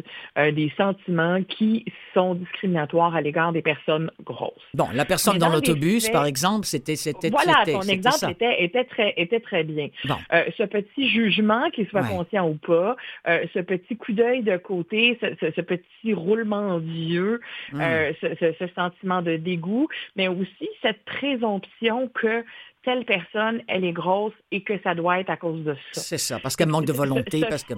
des 0.51 0.71
sentiments 0.77 1.43
qui 1.43 1.85
sont 2.13 2.35
discriminatoires 2.35 3.15
à 3.15 3.21
l'égard 3.21 3.51
des 3.51 3.61
personnes 3.61 4.11
grosses. 4.23 4.53
Bon, 4.73 4.87
la 4.93 5.05
personne 5.05 5.37
dans, 5.37 5.49
l'autobus, 5.49 6.09
par 6.09 6.25
exemple, 6.25 6.65
c'était 6.65 6.95
c'était 6.95 7.29
Voilà, 7.29 7.63
ton 7.65 7.81
exemple 7.81 8.31
était, 8.31 8.63
était, 8.63 8.83
très 8.83 9.13
était 9.17 9.39
très 9.39 9.63
bien. 9.63 9.89
Euh, 10.33 10.43
ce 10.57 10.63
petit 10.63 11.09
jugement, 11.09 11.69
qu'il 11.71 11.87
soit 11.87 12.03
conscient 12.03 12.47
ou 12.47 12.55
pas, 12.55 12.95
euh, 13.27 13.45
ce 13.53 13.59
petit 13.59 13.95
coup 13.95 14.13
d'œil 14.13 14.43
de 14.43 14.57
côté, 14.57 15.17
ce, 15.21 15.61
petit 15.61 16.13
roulement 16.13 16.79
d'yeux, 16.79 17.39
ce, 17.73 18.53
ce 18.59 18.67
sentiment 18.75 19.21
de 19.21 19.37
dégoût, 19.37 19.87
mais 20.15 20.27
aussi 20.27 20.69
cette 20.81 21.03
présomption 21.05 22.09
que 22.13 22.43
telle 22.83 23.05
personne, 23.05 23.61
elle 23.67 23.85
est 23.85 23.93
grosse 23.93 24.33
et 24.51 24.61
que 24.61 24.79
ça 24.83 24.93
doit 24.93 25.19
être 25.19 25.29
à 25.29 25.37
cause 25.37 25.63
de 25.63 25.73
ça. 25.73 26.01
C'est 26.01 26.17
ça, 26.17 26.39
parce 26.39 26.55
qu'elle 26.55 26.69
manque 26.69 26.85
de 26.85 26.93
volonté, 27.03 27.41
parce 27.49 27.63
que... 27.63 27.73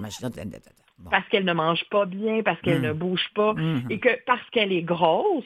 Parce 1.10 1.28
qu'elle 1.28 1.44
ne 1.44 1.52
mange 1.52 1.84
pas 1.90 2.06
bien, 2.06 2.42
parce 2.42 2.60
qu'elle 2.62 2.80
ne 2.80 2.92
hmm. 2.92 2.98
bouge 2.98 3.28
pas, 3.34 3.52
hmm. 3.52 3.86
et 3.90 3.98
que 4.00 4.08
parce 4.24 4.48
qu'elle 4.50 4.72
est 4.72 4.82
grosse, 4.82 5.44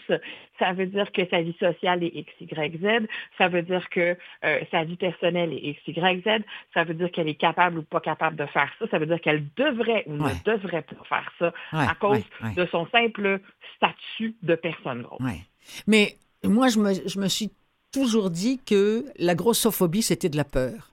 ça 0.61 0.73
veut 0.73 0.87
dire 0.87 1.11
que 1.11 1.23
sa 1.29 1.43
vie 1.43 1.57
sociale 1.59 2.05
est 2.05 2.15
X, 2.15 2.33
Y, 2.41 2.81
Z, 2.81 3.07
ça 3.37 3.49
veut 3.49 3.63
dire 3.63 3.89
que 3.91 4.17
euh, 4.45 4.61
sa 4.71 4.85
vie 4.85 4.97
personnelle 4.97 5.53
est 5.53 5.71
X, 5.71 5.81
Y, 5.89 6.23
Z, 6.25 6.45
ça 6.73 6.85
veut 6.85 6.95
dire 6.95 7.11
qu'elle 7.11 7.29
est 7.29 7.35
capable 7.35 7.79
ou 7.79 7.83
pas 7.83 8.01
capable 8.01 8.37
de 8.37 8.47
faire 8.47 8.71
ça, 8.79 8.87
ça 8.91 8.99
veut 8.99 9.07
dire 9.07 9.21
qu'elle 9.21 9.45
devrait 9.57 10.05
ou 10.07 10.15
ne 10.15 10.45
devrait 10.45 10.83
pas 10.83 11.05
faire 11.09 11.33
ça 11.39 11.53
à 11.73 11.95
cause 11.97 12.23
de 12.57 12.67
son 12.67 12.87
simple 12.93 13.41
statut 13.77 14.37
de 14.43 14.55
personne 14.55 15.03
grosse. 15.03 15.21
Mais 15.87 16.17
moi, 16.45 16.69
je 16.69 16.79
me, 16.79 16.95
je 16.95 17.19
me 17.19 17.29
suis 17.29 17.51
toujours 17.93 18.31
dit 18.31 18.61
que 18.65 19.05
la 19.19 19.35
grossophobie, 19.35 20.03
c'était 20.03 20.29
de 20.29 20.37
la 20.37 20.45
peur. 20.45 20.91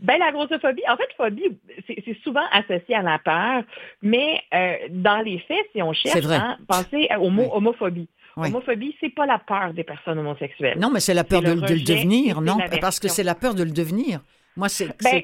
Ben, 0.00 0.16
la 0.18 0.30
grossophobie, 0.30 0.82
en 0.88 0.96
fait, 0.96 1.08
phobie, 1.16 1.58
c'est 1.86 2.16
souvent 2.22 2.44
associé 2.52 2.94
à 2.94 3.02
la 3.02 3.18
peur, 3.18 3.64
mais 4.00 4.40
euh, 4.54 4.76
dans 4.90 5.20
les 5.22 5.40
faits, 5.40 5.66
si 5.72 5.82
on 5.82 5.92
cherche, 5.92 6.24
hein, 6.26 6.56
pensez 6.68 7.08
au 7.18 7.30
mot 7.30 7.48
homophobie. 7.52 8.08
Homophobie, 8.36 8.94
c'est 9.00 9.12
pas 9.12 9.26
la 9.26 9.40
peur 9.40 9.74
des 9.74 9.82
personnes 9.82 10.18
homosexuelles. 10.18 10.78
Non, 10.78 10.90
mais 10.90 11.00
c'est 11.00 11.14
la 11.14 11.24
peur 11.24 11.42
de, 11.42 11.50
le 11.50 11.84
devenir, 11.84 12.40
non? 12.40 12.58
Parce 12.80 13.00
que 13.00 13.08
c'est 13.08 13.24
la 13.24 13.34
peur 13.34 13.54
de 13.54 13.64
le 13.64 13.72
devenir. 13.72 14.20
Moi, 14.56 14.68
c'est 14.68 14.88
ben, 15.02 15.22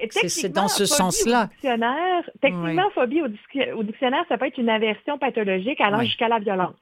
dans 0.53 0.69
ce 0.69 0.87
sens-là. 0.87 1.49
Techniquement, 2.41 2.91
phobie 2.95 3.23
au, 3.23 3.83
dictionnaire, 3.83 4.25
ça 4.29 4.39
peut 4.39 4.47
être 4.47 4.59
une 4.59 4.69
aversion 4.69 5.19
pathologique 5.19 5.81
allant 5.81 6.01
jusqu'à 6.03 6.29
la 6.29 6.41
violence. 6.41 6.75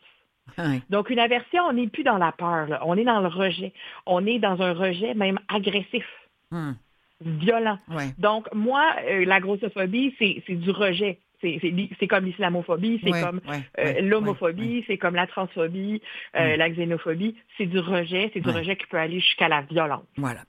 Donc, 0.91 1.11
une 1.11 1.19
aversion, 1.19 1.63
on 1.65 1.73
n'est 1.73 1.89
plus 1.89 2.05
dans 2.05 2.19
la 2.19 2.33
peur, 2.33 2.83
on 2.85 2.97
est 2.97 3.05
dans 3.05 3.21
le 3.21 3.29
rejet. 3.29 3.73
On 4.07 4.27
est 4.27 4.39
dans 4.39 4.61
un 4.61 4.73
rejet 4.73 5.15
même 5.15 5.39
agressif, 5.49 6.05
hmm. 6.51 6.73
violent. 7.21 7.79
Donc, 8.19 8.53
moi, 8.53 8.85
euh, 9.09 9.25
la 9.25 9.41
grossophobie, 9.41 10.15
c'est 10.19 10.55
du 10.55 10.71
rejet. 10.71 11.19
C'est 11.43 12.07
comme 12.07 12.25
l'islamophobie, 12.25 13.01
c'est 13.03 13.11
comme 13.11 13.41
euh, 13.79 14.01
l'homophobie, 14.01 14.85
c'est 14.87 14.97
comme 14.97 15.15
la 15.15 15.27
transphobie, 15.27 16.01
euh, 16.37 16.55
mm. 16.55 16.59
la 16.59 16.71
xénophobie. 16.71 17.35
C'est 17.59 17.67
du 17.67 17.79
rejet, 17.79 18.31
c'est 18.33 18.41
du 18.41 18.51
rejet 18.51 18.77
qui 18.77 18.87
peut 18.87 18.97
aller 18.97 19.21
jusqu'à 19.21 19.49
la 19.49 19.63
violence. 19.63 20.05
Voilà. 20.17 20.45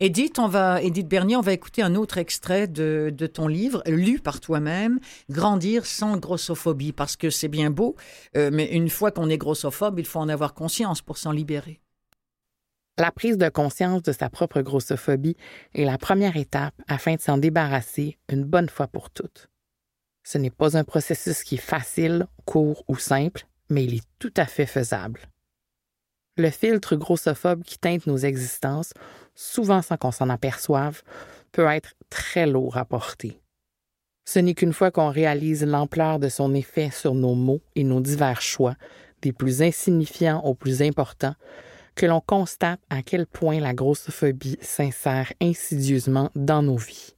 Edith, 0.00 0.38
on 0.38 0.46
va, 0.46 0.82
Edith 0.82 1.08
Bernier, 1.08 1.36
on 1.36 1.40
va 1.40 1.52
écouter 1.52 1.82
un 1.82 1.94
autre 1.94 2.18
extrait 2.18 2.68
de, 2.68 3.12
de 3.12 3.26
ton 3.26 3.48
livre, 3.48 3.82
lu 3.86 4.20
par 4.20 4.40
toi-même, 4.40 5.00
Grandir 5.30 5.86
sans 5.86 6.16
grossophobie, 6.16 6.92
parce 6.92 7.16
que 7.16 7.30
c'est 7.30 7.48
bien 7.48 7.70
beau, 7.70 7.96
euh, 8.36 8.50
mais 8.52 8.66
une 8.72 8.88
fois 8.88 9.10
qu'on 9.10 9.28
est 9.28 9.38
grossophobe, 9.38 9.98
il 9.98 10.06
faut 10.06 10.20
en 10.20 10.28
avoir 10.28 10.54
conscience 10.54 11.02
pour 11.02 11.18
s'en 11.18 11.32
libérer. 11.32 11.80
La 12.98 13.10
prise 13.10 13.36
de 13.36 13.48
conscience 13.50 14.02
de 14.02 14.12
sa 14.12 14.30
propre 14.30 14.62
grossophobie 14.62 15.36
est 15.74 15.84
la 15.84 15.98
première 15.98 16.36
étape 16.36 16.74
afin 16.88 17.16
de 17.16 17.20
s'en 17.20 17.36
débarrasser 17.36 18.16
une 18.30 18.44
bonne 18.44 18.70
fois 18.70 18.86
pour 18.86 19.10
toutes. 19.10 19.50
Ce 20.26 20.38
n'est 20.38 20.50
pas 20.50 20.76
un 20.76 20.82
processus 20.82 21.44
qui 21.44 21.54
est 21.54 21.58
facile, 21.58 22.26
court 22.46 22.82
ou 22.88 22.96
simple, 22.96 23.46
mais 23.70 23.84
il 23.84 23.94
est 23.94 24.06
tout 24.18 24.34
à 24.36 24.44
fait 24.44 24.66
faisable. 24.66 25.20
Le 26.36 26.50
filtre 26.50 26.96
grossophobe 26.96 27.62
qui 27.62 27.78
teinte 27.78 28.08
nos 28.08 28.16
existences, 28.16 28.92
souvent 29.36 29.82
sans 29.82 29.96
qu'on 29.96 30.10
s'en 30.10 30.28
aperçoive, 30.28 31.02
peut 31.52 31.68
être 31.68 31.94
très 32.10 32.48
lourd 32.48 32.76
à 32.76 32.84
porter. 32.84 33.40
Ce 34.24 34.40
n'est 34.40 34.54
qu'une 34.54 34.72
fois 34.72 34.90
qu'on 34.90 35.10
réalise 35.10 35.64
l'ampleur 35.64 36.18
de 36.18 36.28
son 36.28 36.54
effet 36.54 36.90
sur 36.90 37.14
nos 37.14 37.36
mots 37.36 37.62
et 37.76 37.84
nos 37.84 38.00
divers 38.00 38.42
choix, 38.42 38.74
des 39.22 39.32
plus 39.32 39.62
insignifiants 39.62 40.42
aux 40.42 40.56
plus 40.56 40.82
importants, 40.82 41.36
que 41.94 42.04
l'on 42.04 42.20
constate 42.20 42.80
à 42.90 43.04
quel 43.04 43.28
point 43.28 43.60
la 43.60 43.74
grossophobie 43.74 44.58
s'insère 44.60 45.32
insidieusement 45.40 46.32
dans 46.34 46.62
nos 46.62 46.76
vies. 46.76 47.14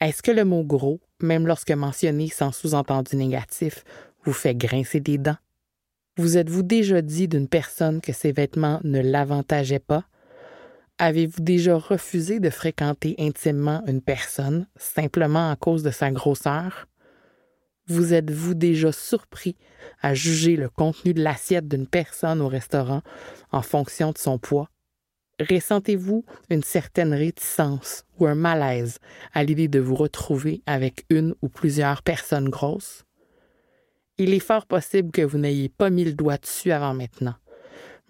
Est-ce 0.00 0.22
que 0.22 0.30
le 0.30 0.46
mot 0.46 0.64
gros, 0.64 0.98
même 1.22 1.46
lorsque 1.46 1.70
mentionné 1.70 2.28
sans 2.28 2.52
sous-entendu 2.52 3.16
négatif, 3.16 3.84
vous 4.24 4.32
fait 4.32 4.54
grincer 4.54 5.00
des 5.00 5.18
dents? 5.18 5.36
Vous 6.16 6.36
êtes-vous 6.36 6.62
déjà 6.62 7.02
dit 7.02 7.28
d'une 7.28 7.48
personne 7.48 8.00
que 8.00 8.12
ses 8.12 8.32
vêtements 8.32 8.80
ne 8.84 9.00
l'avantageaient 9.00 9.78
pas? 9.78 10.04
Avez-vous 10.98 11.40
déjà 11.40 11.78
refusé 11.78 12.40
de 12.40 12.50
fréquenter 12.50 13.14
intimement 13.18 13.82
une 13.86 14.02
personne 14.02 14.66
simplement 14.76 15.50
à 15.50 15.56
cause 15.56 15.82
de 15.82 15.90
sa 15.90 16.10
grosseur? 16.10 16.86
Vous 17.86 18.12
êtes-vous 18.12 18.54
déjà 18.54 18.92
surpris 18.92 19.56
à 20.02 20.12
juger 20.14 20.56
le 20.56 20.68
contenu 20.68 21.14
de 21.14 21.22
l'assiette 21.22 21.68
d'une 21.68 21.86
personne 21.86 22.40
au 22.40 22.48
restaurant 22.48 23.02
en 23.50 23.62
fonction 23.62 24.12
de 24.12 24.18
son 24.18 24.38
poids? 24.38 24.68
Ressentez-vous 25.40 26.24
une 26.50 26.62
certaine 26.62 27.14
réticence 27.14 28.04
ou 28.18 28.26
un 28.26 28.34
malaise 28.34 28.98
à 29.32 29.42
l'idée 29.42 29.68
de 29.68 29.80
vous 29.80 29.94
retrouver 29.94 30.62
avec 30.66 31.06
une 31.08 31.34
ou 31.40 31.48
plusieurs 31.48 32.02
personnes 32.02 32.50
grosses? 32.50 33.04
Il 34.18 34.34
est 34.34 34.38
fort 34.38 34.66
possible 34.66 35.10
que 35.10 35.22
vous 35.22 35.38
n'ayez 35.38 35.70
pas 35.70 35.88
mis 35.88 36.04
le 36.04 36.12
doigt 36.12 36.36
dessus 36.36 36.72
avant 36.72 36.92
maintenant, 36.92 37.36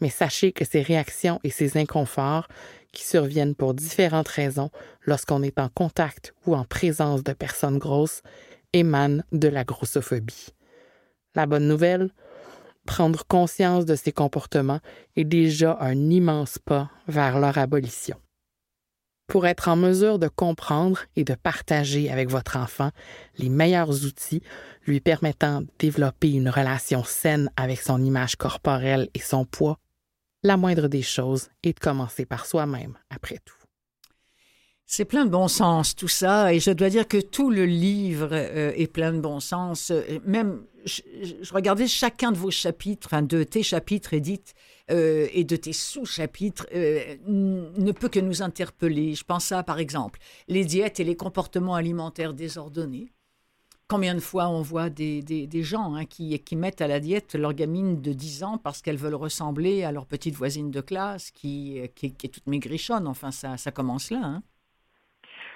mais 0.01 0.09
sachez 0.09 0.51
que 0.51 0.65
ces 0.65 0.83
réactions 0.83 1.39
et 1.45 1.51
ces 1.51 1.77
inconforts 1.77 2.49
qui 2.91 3.05
surviennent 3.05 3.55
pour 3.55 3.75
différentes 3.75 4.27
raisons 4.27 4.71
lorsqu'on 5.03 5.45
est 5.45 5.61
en 5.61 5.69
contact 5.69 6.35
ou 6.47 6.57
en 6.57 6.65
présence 6.65 7.23
de 7.23 7.33
personnes 7.33 7.79
grosses 7.79 8.23
émanent 8.73 9.23
de 9.31 9.47
la 9.47 9.63
grossophobie. 9.63 10.49
La 11.37 11.47
bonne 11.47 11.69
nouvelle, 11.69 12.11
prendre 12.91 13.25
conscience 13.25 13.87
de 13.87 13.95
ces 13.95 14.11
comportements 14.11 14.81
est 15.15 15.25
déjà 15.25 15.79
un 15.81 16.11
immense 16.11 16.59
pas 16.59 16.91
vers 17.07 17.39
leur 17.39 17.57
abolition. 17.57 18.17
Pour 19.29 19.47
être 19.47 19.69
en 19.69 19.77
mesure 19.77 20.19
de 20.19 20.27
comprendre 20.27 21.03
et 21.15 21.23
de 21.23 21.37
partager 21.37 22.11
avec 22.11 22.29
votre 22.29 22.57
enfant 22.57 22.91
les 23.39 23.49
meilleurs 23.49 24.05
outils 24.05 24.43
lui 24.87 24.99
permettant 24.99 25.61
de 25.61 25.69
développer 25.79 26.33
une 26.33 26.49
relation 26.49 27.05
saine 27.05 27.49
avec 27.57 27.81
son 27.81 28.03
image 28.03 28.35
corporelle 28.35 29.09
et 29.15 29.21
son 29.21 29.45
poids, 29.45 29.79
la 30.43 30.57
moindre 30.57 30.89
des 30.89 31.03
choses 31.03 31.49
est 31.63 31.75
de 31.75 31.79
commencer 31.79 32.27
par 32.27 32.45
soi-même, 32.45 32.99
après 33.09 33.39
tout. 33.45 33.60
C'est 34.93 35.05
plein 35.05 35.25
de 35.25 35.31
bon 35.31 35.47
sens 35.47 35.95
tout 35.95 36.09
ça, 36.09 36.53
et 36.53 36.59
je 36.59 36.73
dois 36.73 36.89
dire 36.89 37.07
que 37.07 37.19
tout 37.19 37.49
le 37.49 37.65
livre 37.65 38.31
euh, 38.33 38.73
est 38.75 38.89
plein 38.89 39.13
de 39.13 39.21
bon 39.21 39.39
sens. 39.39 39.93
Même 40.27 40.65
je, 40.85 41.05
regardais 41.55 41.87
chacun 41.87 42.33
de 42.33 42.37
vos 42.37 42.51
chapitres, 42.51 43.07
enfin 43.07 43.23
de 43.23 43.45
tes 43.45 43.63
chapitres, 43.63 44.15
Edith, 44.15 44.53
euh, 44.91 45.29
et 45.33 45.45
de 45.45 45.55
tes 45.55 45.73
sous-chapitres, 45.73 46.67
euh, 46.75 47.17
ne 47.29 47.93
peut 47.93 48.09
que 48.09 48.19
nous 48.19 48.43
interpeller. 48.43 49.15
Je 49.15 49.23
pense 49.23 49.53
à, 49.53 49.63
par 49.63 49.79
exemple, 49.79 50.19
les 50.49 50.65
diètes 50.65 50.99
et 50.99 51.05
les 51.05 51.15
comportements 51.15 51.77
alimentaires 51.77 52.35
désordonnés 52.35 53.13
Combien 53.87 54.17
de 54.17 54.21
fois 54.21 54.49
on 54.49 54.61
voit 54.61 54.91
des, 54.91 55.23
des, 55.23 55.63
gens 55.63 55.95
hein, 55.95 56.05
qui, 56.05 56.37
qui 56.41 56.57
mettent 56.57 56.81
à 56.81 56.89
la 56.89 56.99
diète 56.99 57.37
leur 57.37 57.55
gamine 57.55 58.01
de 58.03 58.13
10 58.13 58.43
ans 58.43 58.59
parce 58.59 58.83
qu'elles 58.83 58.97
veulent 58.97 59.15
ressembler 59.15 59.85
à 59.85 59.93
leur 59.93 60.07
petite 60.07 60.35
voisine 60.35 60.73
de 60.73 60.81
classe 60.81 61.31
qui, 61.31 61.81
qui, 61.95 62.07
est 62.07 62.29
toute 62.29 62.49
maigrichonne. 62.49 63.07
Enfin, 63.07 63.31
ça, 63.31 63.57
ça 63.57 63.71
commence 63.71 64.11
là. 64.11 64.21
Hein. 64.25 64.43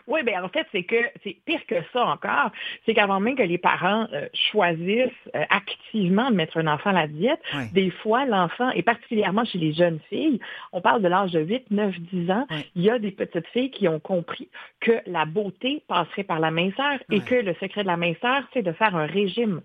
Oui, 0.06 0.22
bien 0.22 0.44
en 0.44 0.48
fait, 0.48 0.66
c'est 0.70 0.82
que 0.82 0.96
c'est 1.22 1.36
pire 1.46 1.64
que 1.66 1.76
ça 1.92 2.04
encore. 2.04 2.50
C'est 2.84 2.94
qu'avant 2.94 3.20
même 3.20 3.36
que 3.36 3.42
les 3.42 3.58
parents 3.58 4.06
euh, 4.12 4.28
choisissent 4.50 5.10
euh, 5.34 5.44
activement 5.48 6.30
de 6.30 6.36
mettre 6.36 6.58
un 6.58 6.66
enfant 6.66 6.90
à 6.90 6.92
la 6.92 7.06
diète, 7.06 7.40
des 7.72 7.90
fois, 7.90 8.26
l'enfant, 8.26 8.70
et 8.70 8.82
particulièrement 8.82 9.44
chez 9.44 9.58
les 9.58 9.72
jeunes 9.72 10.00
filles, 10.10 10.40
on 10.72 10.80
parle 10.80 11.00
de 11.00 11.08
l'âge 11.08 11.32
de 11.32 11.40
8, 11.40 11.70
9, 11.70 11.94
10 12.12 12.30
ans, 12.30 12.46
il 12.74 12.82
y 12.82 12.90
a 12.90 12.98
des 12.98 13.10
petites 13.10 13.46
filles 13.48 13.70
qui 13.70 13.88
ont 13.88 14.00
compris 14.00 14.48
que 14.80 14.92
la 15.06 15.24
beauté 15.24 15.82
passerait 15.88 16.24
par 16.24 16.38
la 16.38 16.50
minceur 16.50 16.98
et 17.10 17.20
que 17.20 17.34
le 17.34 17.54
secret 17.54 17.82
de 17.82 17.86
la 17.86 17.96
minceur, 17.96 18.42
c'est 18.52 18.62
de 18.62 18.72
faire 18.72 18.94
un 18.94 19.06
régime. 19.06 19.62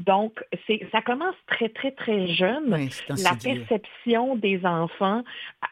Donc, 0.00 0.44
c'est 0.66 0.86
ça 0.92 1.00
commence 1.00 1.34
très, 1.46 1.68
très, 1.68 1.92
très 1.92 2.28
jeune. 2.28 2.88
la 3.08 3.34
perception 3.42 4.36
des 4.36 4.64
enfants 4.66 5.22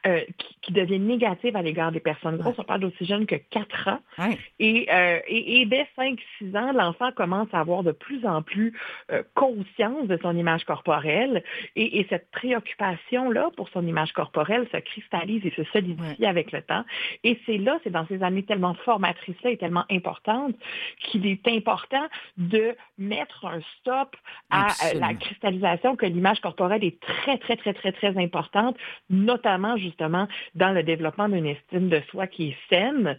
euh, 0.06 0.20
qui, 0.38 0.56
qui 0.62 0.72
devient 0.72 0.98
négative 0.98 1.56
à 1.56 1.62
l'égard 1.62 1.92
des 1.92 2.00
personnes 2.00 2.38
grosses, 2.38 2.58
on 2.58 2.64
parle 2.64 2.80
d'aussi 2.80 3.04
jeunes 3.04 3.26
que 3.26 3.36
4 3.36 3.88
ans. 3.88 4.00
Euh, 4.18 5.20
et, 5.28 5.66
dès 5.66 5.86
5-6 5.98 6.56
ans, 6.56 6.72
l'enfant 6.72 7.12
commence 7.12 7.48
à 7.52 7.60
avoir 7.60 7.82
de 7.82 7.92
plus 7.92 8.24
en 8.26 8.42
plus 8.42 8.78
euh, 9.12 9.22
conscience 9.34 10.06
de 10.08 10.18
son 10.22 10.36
image 10.36 10.64
corporelle. 10.64 11.42
Et, 11.74 12.06
cette 12.08 12.30
préoccupation-là 12.30 13.50
pour 13.56 13.68
son 13.70 13.84
image 13.86 14.12
corporelle 14.12 14.66
se 14.70 14.76
cristallise 14.76 15.44
et 15.44 15.50
se 15.50 15.64
solidifie 15.64 16.24
avec 16.24 16.52
le 16.52 16.62
temps. 16.62 16.84
Et 17.24 17.40
c'est 17.46 17.58
là, 17.58 17.78
c'est 17.82 17.90
dans 17.90 18.06
ces 18.06 18.22
années 18.22 18.44
tellement 18.44 18.74
formatrices-là 18.74 19.50
et 19.50 19.56
tellement 19.56 19.84
importantes 19.90 20.54
qu'il 21.00 21.26
est 21.26 21.48
important 21.48 22.06
de 22.36 22.76
mettre 22.96 23.44
un 23.44 23.60
stop 23.78 24.14
à 24.50 24.68
euh, 24.68 24.98
la 24.98 25.14
cristallisation 25.14 25.96
que 25.96 26.06
l'image 26.06 26.40
corporelle 26.40 26.84
est 26.84 27.00
très, 27.00 27.38
très, 27.38 27.56
très, 27.56 27.74
très, 27.74 27.92
très 27.92 28.16
importante, 28.18 28.76
notamment 29.10 29.76
justement 29.76 30.28
dans 30.54 30.70
le 30.72 30.82
développement 30.82 31.28
d'une 31.28 31.46
estime 31.46 31.88
de 31.88 32.00
soi 32.10 32.26
qui 32.26 32.50
est 32.50 32.56
saine, 32.70 33.18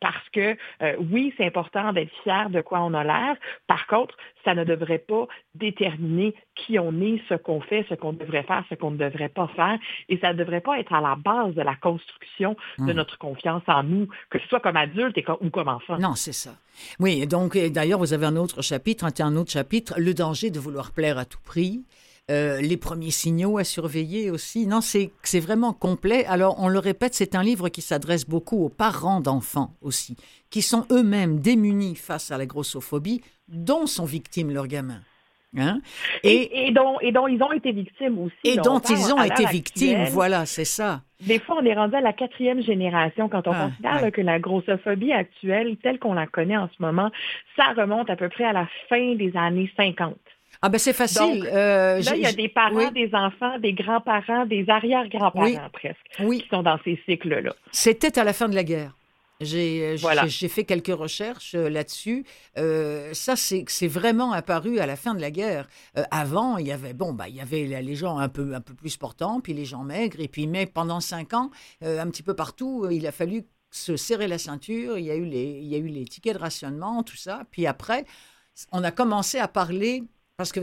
parce 0.00 0.27
que 0.30 0.56
euh, 0.82 0.96
oui, 1.10 1.32
c'est 1.36 1.46
important 1.46 1.92
d'être 1.92 2.12
fier 2.22 2.50
de 2.50 2.60
quoi 2.60 2.80
on 2.80 2.94
a 2.94 3.04
l'air. 3.04 3.36
Par 3.66 3.86
contre, 3.86 4.16
ça 4.44 4.54
ne 4.54 4.64
devrait 4.64 4.98
pas 4.98 5.26
déterminer 5.54 6.34
qui 6.54 6.78
on 6.78 7.00
est, 7.00 7.20
ce 7.28 7.34
qu'on 7.34 7.60
fait, 7.60 7.84
ce 7.88 7.94
qu'on 7.94 8.12
devrait 8.12 8.42
faire, 8.44 8.64
ce 8.70 8.74
qu'on 8.74 8.90
ne 8.90 8.96
devrait 8.96 9.28
pas 9.28 9.48
faire. 9.54 9.78
Et 10.08 10.18
ça 10.18 10.32
ne 10.32 10.38
devrait 10.38 10.60
pas 10.60 10.78
être 10.78 10.92
à 10.92 11.00
la 11.00 11.16
base 11.16 11.54
de 11.54 11.62
la 11.62 11.74
construction 11.76 12.56
de 12.78 12.84
hmm. 12.84 12.96
notre 12.96 13.18
confiance 13.18 13.62
en 13.66 13.82
nous, 13.82 14.08
que 14.30 14.38
ce 14.38 14.48
soit 14.48 14.60
comme 14.60 14.76
adulte 14.76 15.18
ou 15.40 15.50
comme 15.50 15.68
enfant. 15.68 15.98
Non, 15.98 16.14
c'est 16.14 16.32
ça. 16.32 16.52
Oui, 17.00 17.26
donc 17.26 17.56
d'ailleurs, 17.56 17.98
vous 17.98 18.12
avez 18.12 18.26
un 18.26 18.36
autre 18.36 18.62
chapitre, 18.62 19.06
un 19.20 19.36
autre 19.36 19.50
chapitre, 19.50 19.94
le 19.98 20.14
danger 20.14 20.50
de 20.50 20.60
vouloir 20.60 20.92
plaire 20.92 21.18
à 21.18 21.24
tout 21.24 21.40
prix. 21.44 21.84
Euh, 22.30 22.60
les 22.60 22.76
premiers 22.76 23.10
signaux 23.10 23.56
à 23.56 23.64
surveiller 23.64 24.30
aussi. 24.30 24.66
Non, 24.66 24.80
c'est 24.82 25.40
vraiment 25.40 25.72
complet. 25.72 26.26
Alors, 26.26 26.56
on 26.58 26.68
le 26.68 26.78
répète, 26.78 27.14
c'est 27.14 27.34
un 27.34 27.42
livre 27.42 27.70
qui 27.70 27.80
s'adresse 27.80 28.28
beaucoup 28.28 28.62
aux 28.62 28.68
parents 28.68 29.20
d'enfants 29.20 29.74
aussi, 29.80 30.16
qui 30.50 30.60
sont 30.60 30.86
eux-mêmes 30.90 31.40
démunis 31.40 31.96
face 31.96 32.30
à 32.30 32.36
la 32.36 32.44
grossophobie, 32.44 33.22
dont 33.48 33.86
sont 33.86 34.04
victimes 34.04 34.50
leurs 34.50 34.66
gamins. 34.66 35.00
Hein? 35.56 35.80
Et, 36.22 36.70
dont, 36.72 37.00
et, 37.00 37.12
dont, 37.12 37.26
ils 37.26 37.42
ont 37.42 37.52
été 37.52 37.72
victimes 37.72 38.18
aussi. 38.18 38.36
Et 38.44 38.58
dont 38.58 38.80
ils 38.80 39.12
ont 39.14 39.22
été 39.22 39.46
victimes, 39.46 40.04
voilà, 40.10 40.44
c'est 40.44 40.66
ça. 40.66 41.00
Des 41.26 41.38
fois, 41.38 41.56
on 41.60 41.64
est 41.64 41.74
rendu 41.74 41.96
à 41.96 42.02
la 42.02 42.12
quatrième 42.12 42.62
génération 42.62 43.30
quand 43.30 43.48
on 43.48 43.52
ah, 43.52 43.70
considère 43.70 44.12
que 44.12 44.20
la 44.20 44.38
grossophobie 44.38 45.12
actuelle, 45.12 45.78
telle 45.82 45.98
qu'on 45.98 46.12
la 46.12 46.26
connaît 46.26 46.58
en 46.58 46.68
ce 46.68 46.82
moment, 46.82 47.10
ça 47.56 47.72
remonte 47.72 48.10
à 48.10 48.16
peu 48.16 48.28
près 48.28 48.44
à 48.44 48.52
la 48.52 48.68
fin 48.90 49.14
des 49.14 49.32
années 49.34 49.72
50. 49.76 50.14
Ah 50.62 50.68
ben 50.68 50.78
c'est 50.78 50.92
facile. 50.92 51.48
Euh, 51.52 52.00
là, 52.00 52.16
il 52.16 52.22
y 52.22 52.26
a 52.26 52.32
des 52.32 52.48
parents, 52.48 52.90
des 52.90 53.10
enfants, 53.12 53.58
des 53.58 53.72
grands-parents, 53.72 54.46
des 54.46 54.64
arrière-grands-parents 54.68 55.70
presque, 55.72 55.98
oui. 56.20 56.42
qui 56.42 56.48
sont 56.48 56.62
dans 56.62 56.78
ces 56.84 57.00
cycles-là. 57.06 57.54
C'était 57.70 58.18
à 58.18 58.24
la 58.24 58.32
fin 58.32 58.48
de 58.48 58.54
la 58.54 58.64
guerre. 58.64 58.98
J'ai 59.40 59.94
voilà. 59.96 60.26
fait 60.26 60.64
quelques 60.64 60.88
recherches 60.88 61.54
euh, 61.54 61.68
là-dessus. 61.68 62.24
Euh, 62.56 63.14
ça, 63.14 63.36
c'est 63.36 63.86
vraiment 63.86 64.32
apparu 64.32 64.80
à 64.80 64.86
la 64.86 64.96
fin 64.96 65.14
de 65.14 65.20
la 65.20 65.30
guerre. 65.30 65.68
Euh, 65.96 66.02
avant, 66.10 66.56
il 66.56 66.66
y 66.66 66.72
avait 66.72 66.92
bon, 66.92 67.12
bah, 67.12 67.28
il 67.28 67.36
y 67.36 67.40
avait 67.40 67.64
les 67.64 67.94
gens 67.94 68.18
un 68.18 68.28
peu 68.28 68.54
un 68.54 68.60
peu 68.60 68.74
plus 68.74 68.96
portants, 68.96 69.40
puis 69.40 69.54
les 69.54 69.64
gens 69.64 69.84
maigres, 69.84 70.20
et 70.20 70.28
puis 70.28 70.48
mais 70.48 70.66
pendant 70.66 71.00
cinq 71.00 71.34
ans, 71.34 71.50
un 71.82 72.08
petit 72.10 72.24
peu 72.24 72.34
partout, 72.34 72.88
il 72.90 73.06
a 73.06 73.12
fallu 73.12 73.44
se 73.70 73.96
serrer 73.96 74.26
la 74.26 74.38
ceinture. 74.38 74.98
Il 74.98 75.04
y 75.04 75.10
a 75.10 75.14
eu 75.14 75.24
les 75.24 75.60
il 75.62 75.68
y 75.68 75.76
a 75.76 75.78
eu 75.78 75.86
les 75.86 76.04
tickets 76.04 76.34
de 76.34 76.40
rationnement, 76.40 77.04
tout 77.04 77.16
ça. 77.16 77.42
Puis 77.52 77.66
après, 77.66 78.04
on 78.72 78.82
a 78.82 78.90
commencé 78.90 79.38
à 79.38 79.46
parler 79.46 80.02
parce 80.38 80.52
que, 80.52 80.60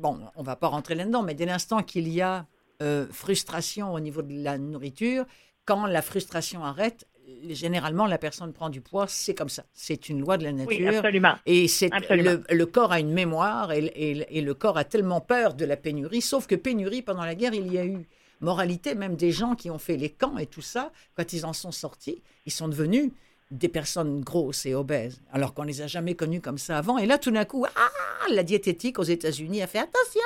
bon, 0.00 0.18
on 0.34 0.42
va 0.42 0.56
pas 0.56 0.66
rentrer 0.66 0.96
là-dedans, 0.96 1.22
mais 1.22 1.34
dès 1.34 1.46
l'instant 1.46 1.84
qu'il 1.84 2.08
y 2.08 2.20
a 2.20 2.44
euh, 2.82 3.06
frustration 3.12 3.94
au 3.94 4.00
niveau 4.00 4.20
de 4.20 4.42
la 4.42 4.58
nourriture, 4.58 5.24
quand 5.64 5.86
la 5.86 6.02
frustration 6.02 6.64
arrête, 6.64 7.06
généralement, 7.48 8.06
la 8.06 8.18
personne 8.18 8.52
prend 8.52 8.68
du 8.68 8.80
poids, 8.80 9.06
c'est 9.06 9.32
comme 9.32 9.48
ça. 9.48 9.64
C'est 9.72 10.08
une 10.08 10.18
loi 10.18 10.38
de 10.38 10.42
la 10.42 10.50
nature. 10.50 10.76
Oui, 10.76 10.88
absolument. 10.88 11.34
Et 11.46 11.68
c'est 11.68 11.88
le, 12.10 12.42
le, 12.50 12.66
corps 12.66 12.90
a 12.90 12.98
une 12.98 13.12
mémoire 13.12 13.70
et, 13.70 13.86
et, 14.28 14.40
le 14.40 14.54
corps 14.54 14.76
a 14.76 14.82
tellement 14.82 15.20
peur 15.20 15.54
de 15.54 15.64
la 15.64 15.76
pénurie, 15.76 16.20
sauf 16.20 16.48
que 16.48 16.56
pénurie, 16.56 17.02
pendant 17.02 17.24
la 17.24 17.36
guerre, 17.36 17.54
il 17.54 17.72
y 17.72 17.78
a 17.78 17.86
eu 17.86 18.08
moralité, 18.40 18.96
même 18.96 19.14
des 19.14 19.30
gens 19.30 19.54
qui 19.54 19.70
ont 19.70 19.78
fait 19.78 19.96
les 19.96 20.10
camps 20.10 20.36
et 20.36 20.46
tout 20.46 20.62
ça, 20.62 20.90
quand 21.14 21.32
ils 21.32 21.46
en 21.46 21.52
sont 21.52 21.70
sortis, 21.70 22.24
ils 22.44 22.50
sont 22.50 22.66
devenus 22.66 23.12
des 23.52 23.68
personnes 23.68 24.22
grosses 24.22 24.64
et 24.66 24.74
obèses, 24.74 25.20
alors 25.30 25.52
qu'on 25.52 25.64
les 25.64 25.82
a 25.82 25.86
jamais 25.86 26.14
connues 26.14 26.40
comme 26.40 26.58
ça 26.58 26.78
avant. 26.78 26.96
Et 26.96 27.06
là, 27.06 27.18
tout 27.18 27.30
d'un 27.30 27.44
coup, 27.44 27.66
ah, 27.66 28.30
la 28.30 28.42
diététique 28.42 28.98
aux 28.98 29.04
États-Unis 29.04 29.62
a 29.62 29.66
fait 29.66 29.78
attention, 29.78 30.20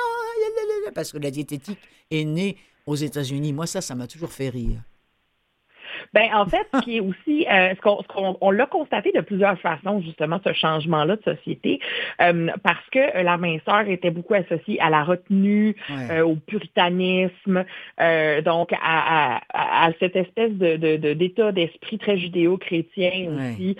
parce 0.95 1.11
que 1.11 1.17
la 1.17 1.29
diététique 1.29 1.79
est 2.09 2.23
née 2.23 2.57
aux 2.85 2.95
États-Unis. 2.95 3.51
Moi, 3.51 3.67
ça, 3.67 3.81
ça 3.81 3.95
m'a 3.95 4.07
toujours 4.07 4.31
fait 4.31 4.49
rire. 4.49 4.81
Ben, 6.13 6.29
en 6.33 6.45
fait, 6.45 6.67
ce 6.73 6.81
qui 6.81 6.97
est 6.97 6.99
aussi, 6.99 7.45
euh, 7.49 7.73
ce 7.75 7.81
qu'on, 7.81 8.37
on 8.41 8.51
l'a 8.51 8.65
constaté 8.65 9.11
de 9.13 9.21
plusieurs 9.21 9.59
façons, 9.59 10.01
justement, 10.01 10.39
ce 10.45 10.53
changement-là 10.53 11.15
de 11.17 11.23
société, 11.23 11.79
euh, 12.21 12.49
parce 12.63 12.85
que 12.91 12.99
euh, 12.99 13.23
la 13.23 13.37
minceur 13.37 13.87
était 13.87 14.11
beaucoup 14.11 14.33
associée 14.33 14.79
à 14.79 14.89
la 14.89 15.03
retenue, 15.03 15.75
au 16.23 16.35
puritanisme, 16.35 17.65
donc 18.43 18.71
à, 18.81 19.41
à, 19.53 19.89
cette 19.99 20.15
espèce 20.15 20.51
de, 20.51 20.75
de, 20.75 21.13
d'état 21.13 21.51
d'esprit 21.51 21.97
très 21.97 22.17
judéo-chrétien 22.17 23.29
aussi, 23.31 23.77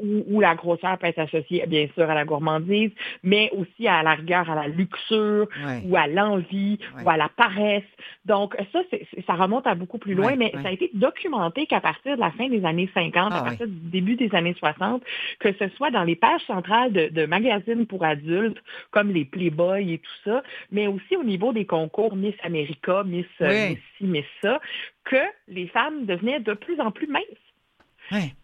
où, 0.00 0.24
où, 0.28 0.40
la 0.40 0.54
grosseur 0.54 0.98
peut 0.98 1.06
être 1.06 1.18
associée, 1.18 1.64
bien 1.66 1.86
sûr, 1.94 2.08
à 2.08 2.14
la 2.14 2.24
gourmandise, 2.24 2.90
mais 3.22 3.50
aussi 3.56 3.86
à 3.86 4.02
la 4.02 4.14
rigueur, 4.14 4.50
à 4.50 4.54
la 4.54 4.68
luxure, 4.68 5.48
ou 5.84 5.96
à 5.96 6.06
l'envie, 6.06 6.78
ou 7.04 7.08
à 7.08 7.16
la 7.16 7.28
paresse. 7.28 7.82
Donc, 8.24 8.56
ça, 8.72 8.80
ça 9.26 9.34
remonte 9.34 9.66
à 9.66 9.74
beaucoup 9.74 9.98
plus 9.98 10.14
loin, 10.14 10.34
mais 10.36 10.52
ça 10.62 10.68
a 10.68 10.72
été 10.72 10.90
documenté 10.94 11.59
qu'à 11.66 11.80
partir 11.80 12.16
de 12.16 12.20
la 12.20 12.30
fin 12.32 12.48
des 12.48 12.64
années 12.64 12.90
50, 12.94 13.32
à 13.32 13.36
ah 13.36 13.42
partir 13.42 13.66
du 13.66 13.90
début 13.90 14.16
des 14.16 14.34
années 14.34 14.54
60, 14.58 15.02
que 15.38 15.52
ce 15.52 15.68
soit 15.76 15.90
dans 15.90 16.04
les 16.04 16.16
pages 16.16 16.42
centrales 16.46 16.92
de, 16.92 17.26
magazines 17.26 17.86
pour 17.86 18.04
adultes, 18.04 18.58
comme 18.90 19.10
les 19.10 19.24
Playboy 19.24 19.94
et 19.94 19.98
tout 19.98 20.30
ça, 20.30 20.42
mais 20.70 20.86
aussi 20.86 21.16
au 21.16 21.24
niveau 21.24 21.52
des 21.52 21.66
concours 21.66 22.16
Miss 22.16 22.34
America, 22.42 23.04
Miss, 23.04 23.26
euh, 23.40 23.68
Miss 23.70 23.78
ci, 23.98 24.04
Miss 24.04 24.24
ça, 24.42 24.60
que 25.04 25.16
les 25.48 25.68
femmes 25.68 26.06
devenaient 26.06 26.40
de 26.40 26.54
plus 26.54 26.80
en 26.80 26.90
plus 26.90 27.06
minces 27.06 27.22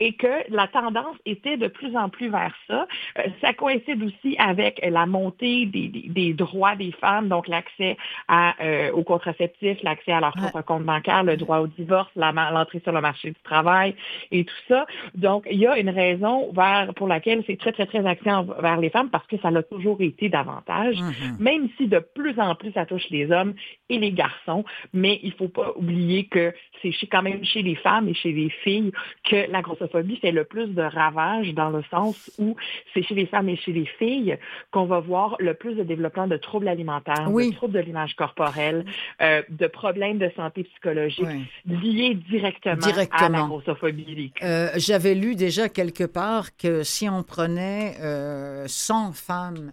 et 0.00 0.12
que 0.14 0.50
la 0.50 0.68
tendance 0.68 1.16
était 1.24 1.56
de 1.56 1.68
plus 1.68 1.96
en 1.96 2.08
plus 2.08 2.28
vers 2.28 2.54
ça. 2.66 2.86
Euh, 3.18 3.22
ça 3.40 3.52
coïncide 3.52 4.02
aussi 4.02 4.36
avec 4.38 4.80
la 4.86 5.06
montée 5.06 5.66
des, 5.66 6.34
droits 6.34 6.76
des 6.76 6.92
femmes, 6.92 7.28
donc 7.28 7.48
l'accès 7.48 7.96
euh, 8.30 8.90
aux 8.92 9.02
contraceptifs, 9.02 9.78
l'accès 9.82 10.12
à 10.12 10.20
leur 10.20 10.32
propre 10.32 10.62
compte 10.62 10.84
bancaire, 10.84 11.24
le 11.24 11.36
droit 11.36 11.58
au 11.58 11.66
divorce, 11.66 12.10
l'entrée 12.16 12.80
sur 12.80 12.92
le 12.92 13.00
marché 13.00 13.30
du 13.30 13.40
travail 13.42 13.94
et 14.30 14.44
tout 14.44 14.54
ça. 14.68 14.86
Donc, 15.14 15.46
il 15.50 15.58
y 15.58 15.66
a 15.66 15.78
une 15.78 15.90
raison 15.90 16.52
vers, 16.52 16.92
pour 16.94 17.06
laquelle 17.06 17.42
c'est 17.46 17.58
très, 17.58 17.72
très, 17.72 17.86
très 17.86 18.04
axé 18.06 18.30
vers 18.60 18.78
les 18.78 18.90
femmes 18.90 19.10
parce 19.10 19.26
que 19.26 19.38
ça 19.38 19.50
l'a 19.50 19.62
toujours 19.62 20.00
été 20.00 20.28
davantage, 20.28 20.96
mm-hmm. 20.96 21.38
même 21.38 21.68
si 21.76 21.86
de 21.86 21.98
plus 21.98 22.38
en 22.40 22.54
plus 22.54 22.72
ça 22.72 22.86
touche 22.86 23.08
les 23.10 23.30
hommes 23.30 23.54
et 23.88 23.98
les 23.98 24.12
garçons. 24.12 24.64
Mais 24.92 25.20
il 25.22 25.30
ne 25.30 25.34
faut 25.34 25.48
pas 25.48 25.72
oublier 25.76 26.24
que 26.24 26.52
c'est 26.82 26.92
quand 27.06 27.22
même 27.22 27.44
chez 27.44 27.62
les 27.62 27.76
femmes 27.76 28.08
et 28.08 28.14
chez 28.14 28.32
les 28.32 28.50
filles 28.50 28.92
que 29.24 29.50
la 29.56 29.62
grossophobie 29.62 30.16
fait 30.16 30.32
le 30.32 30.44
plus 30.44 30.68
de 30.68 30.82
ravages 30.82 31.54
dans 31.54 31.70
le 31.70 31.82
sens 31.90 32.30
où 32.38 32.56
c'est 32.92 33.02
chez 33.02 33.14
les 33.14 33.26
femmes 33.26 33.48
et 33.48 33.56
chez 33.56 33.72
les 33.72 33.86
filles 33.86 34.38
qu'on 34.70 34.84
va 34.84 35.00
voir 35.00 35.36
le 35.38 35.54
plus 35.54 35.74
de 35.74 35.82
développement 35.82 36.26
de 36.26 36.36
troubles 36.36 36.68
alimentaires, 36.68 37.30
de 37.30 37.52
troubles 37.52 37.74
de 37.74 37.80
l'image 37.80 38.14
corporelle, 38.16 38.84
euh, 39.22 39.42
de 39.48 39.66
problèmes 39.66 40.18
de 40.18 40.30
santé 40.36 40.64
psychologique 40.64 41.26
liés 41.66 42.14
directement, 42.14 42.86
à 43.12 43.28
la 43.28 43.42
grossophobie. 43.42 44.32
Euh, 44.42 44.68
j'avais 44.76 45.14
lu 45.14 45.34
déjà 45.34 45.68
quelque 45.68 46.04
part 46.04 46.56
que 46.56 46.82
si 46.82 47.08
on 47.08 47.22
prenait 47.22 47.94
100 47.94 48.00
euh, 48.02 49.12
femmes 49.12 49.72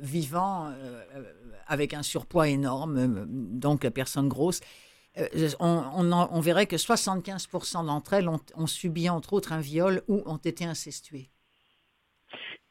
vivant 0.00 0.72
avec 1.66 1.92
un 1.92 2.02
surpoids 2.02 2.48
énorme, 2.48 3.26
donc 3.28 3.86
personnes 3.90 4.28
grosses, 4.28 4.60
euh, 5.18 5.50
on, 5.60 6.40
verrait 6.40 6.66
que 6.66 6.76
75% 6.76 7.86
d'entre 7.86 8.12
elles 8.14 8.28
ont, 8.28 8.66
subi, 8.66 9.08
entre 9.08 9.32
autres, 9.32 9.52
un 9.52 9.60
viol 9.60 10.02
ou 10.08 10.22
ont 10.26 10.36
été 10.36 10.64
incestuées. 10.64 11.30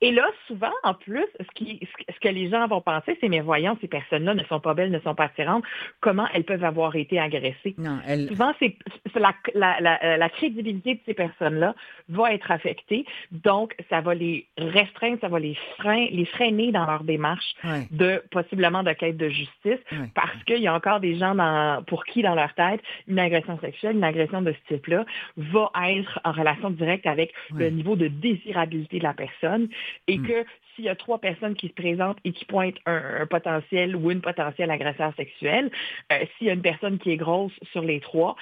Et 0.01 0.11
là, 0.11 0.27
souvent, 0.45 0.71
en 0.83 0.93
plus, 0.93 1.25
ce, 1.39 1.47
qui, 1.55 1.79
ce 2.07 2.19
que 2.19 2.27
les 2.27 2.49
gens 2.49 2.67
vont 2.67 2.81
penser, 2.81 3.17
c'est 3.19 3.29
mais 3.29 3.39
voyons, 3.39 3.77
ces 3.81 3.87
personnes-là 3.87 4.35
ne 4.35 4.43
sont 4.43 4.59
pas 4.59 4.75
belles, 4.75 4.91
ne 4.91 4.99
sont 4.99 5.15
pas 5.15 5.25
attirantes. 5.25 5.63
Comment 6.01 6.27
elles 6.33 6.43
peuvent 6.43 6.63
avoir 6.63 6.95
été 6.95 7.19
agressées? 7.19 7.75
Non, 7.77 7.99
Souvent, 8.27 8.53
c'est 8.59 8.75
la, 9.15 9.33
la, 9.55 10.17
la, 10.17 10.29
crédibilité 10.29 10.95
de 10.95 10.99
ces 11.05 11.13
personnes-là 11.15 11.73
va 12.09 12.33
être 12.33 12.51
affectée. 12.51 13.05
Donc, 13.31 13.75
ça 13.89 14.01
va 14.01 14.13
les 14.13 14.47
restreindre, 14.57 15.17
ça 15.19 15.29
va 15.29 15.39
les, 15.39 15.57
frein, 15.77 16.05
les 16.11 16.25
freiner 16.25 16.71
dans 16.71 16.85
leur 16.85 17.03
démarche 17.03 17.55
de 17.91 18.21
possiblement 18.29 18.83
de 18.83 18.93
quête 18.93 19.17
de 19.17 19.29
justice 19.29 19.79
parce 20.13 20.43
qu'il 20.45 20.59
y 20.59 20.67
a 20.67 20.75
encore 20.75 20.99
des 20.99 21.17
gens 21.17 21.33
dans, 21.33 21.83
pour 21.85 22.05
qui, 22.05 22.21
dans 22.21 22.35
leur 22.35 22.53
tête, 22.53 22.81
une 23.07 23.19
agression 23.19 23.59
sexuelle, 23.59 23.95
une 23.95 24.03
agression 24.03 24.41
de 24.43 24.53
ce 24.53 24.73
type-là 24.75 25.05
va 25.37 25.71
être 25.87 26.19
en 26.23 26.31
relation 26.31 26.69
directe 26.69 27.07
avec 27.07 27.33
le 27.55 27.69
niveau 27.69 27.95
de 27.95 28.07
désirabilité 28.07 28.99
de 28.99 29.03
la 29.03 29.13
personne 29.13 29.69
et 30.07 30.17
hmm. 30.17 30.27
que 30.27 30.45
s'il 30.75 30.85
y 30.85 30.89
a 30.89 30.95
trois 30.95 31.19
personnes 31.19 31.55
qui 31.55 31.67
se 31.69 31.73
présentent 31.73 32.19
et 32.23 32.31
qui 32.31 32.45
pointent 32.45 32.77
un, 32.85 33.25
potentiel 33.25 33.95
ou 33.95 34.11
une 34.11 34.21
potentielle 34.21 34.71
agresseur 34.71 35.13
sexuel, 35.15 35.71
euh, 36.11 36.25
s'il 36.37 36.47
y 36.47 36.49
a 36.49 36.53
une 36.53 36.61
personne 36.61 36.99
qui 36.99 37.11
est 37.11 37.17
grosse 37.17 37.53
sur 37.71 37.81
les 37.81 37.99
trois, 37.99 38.35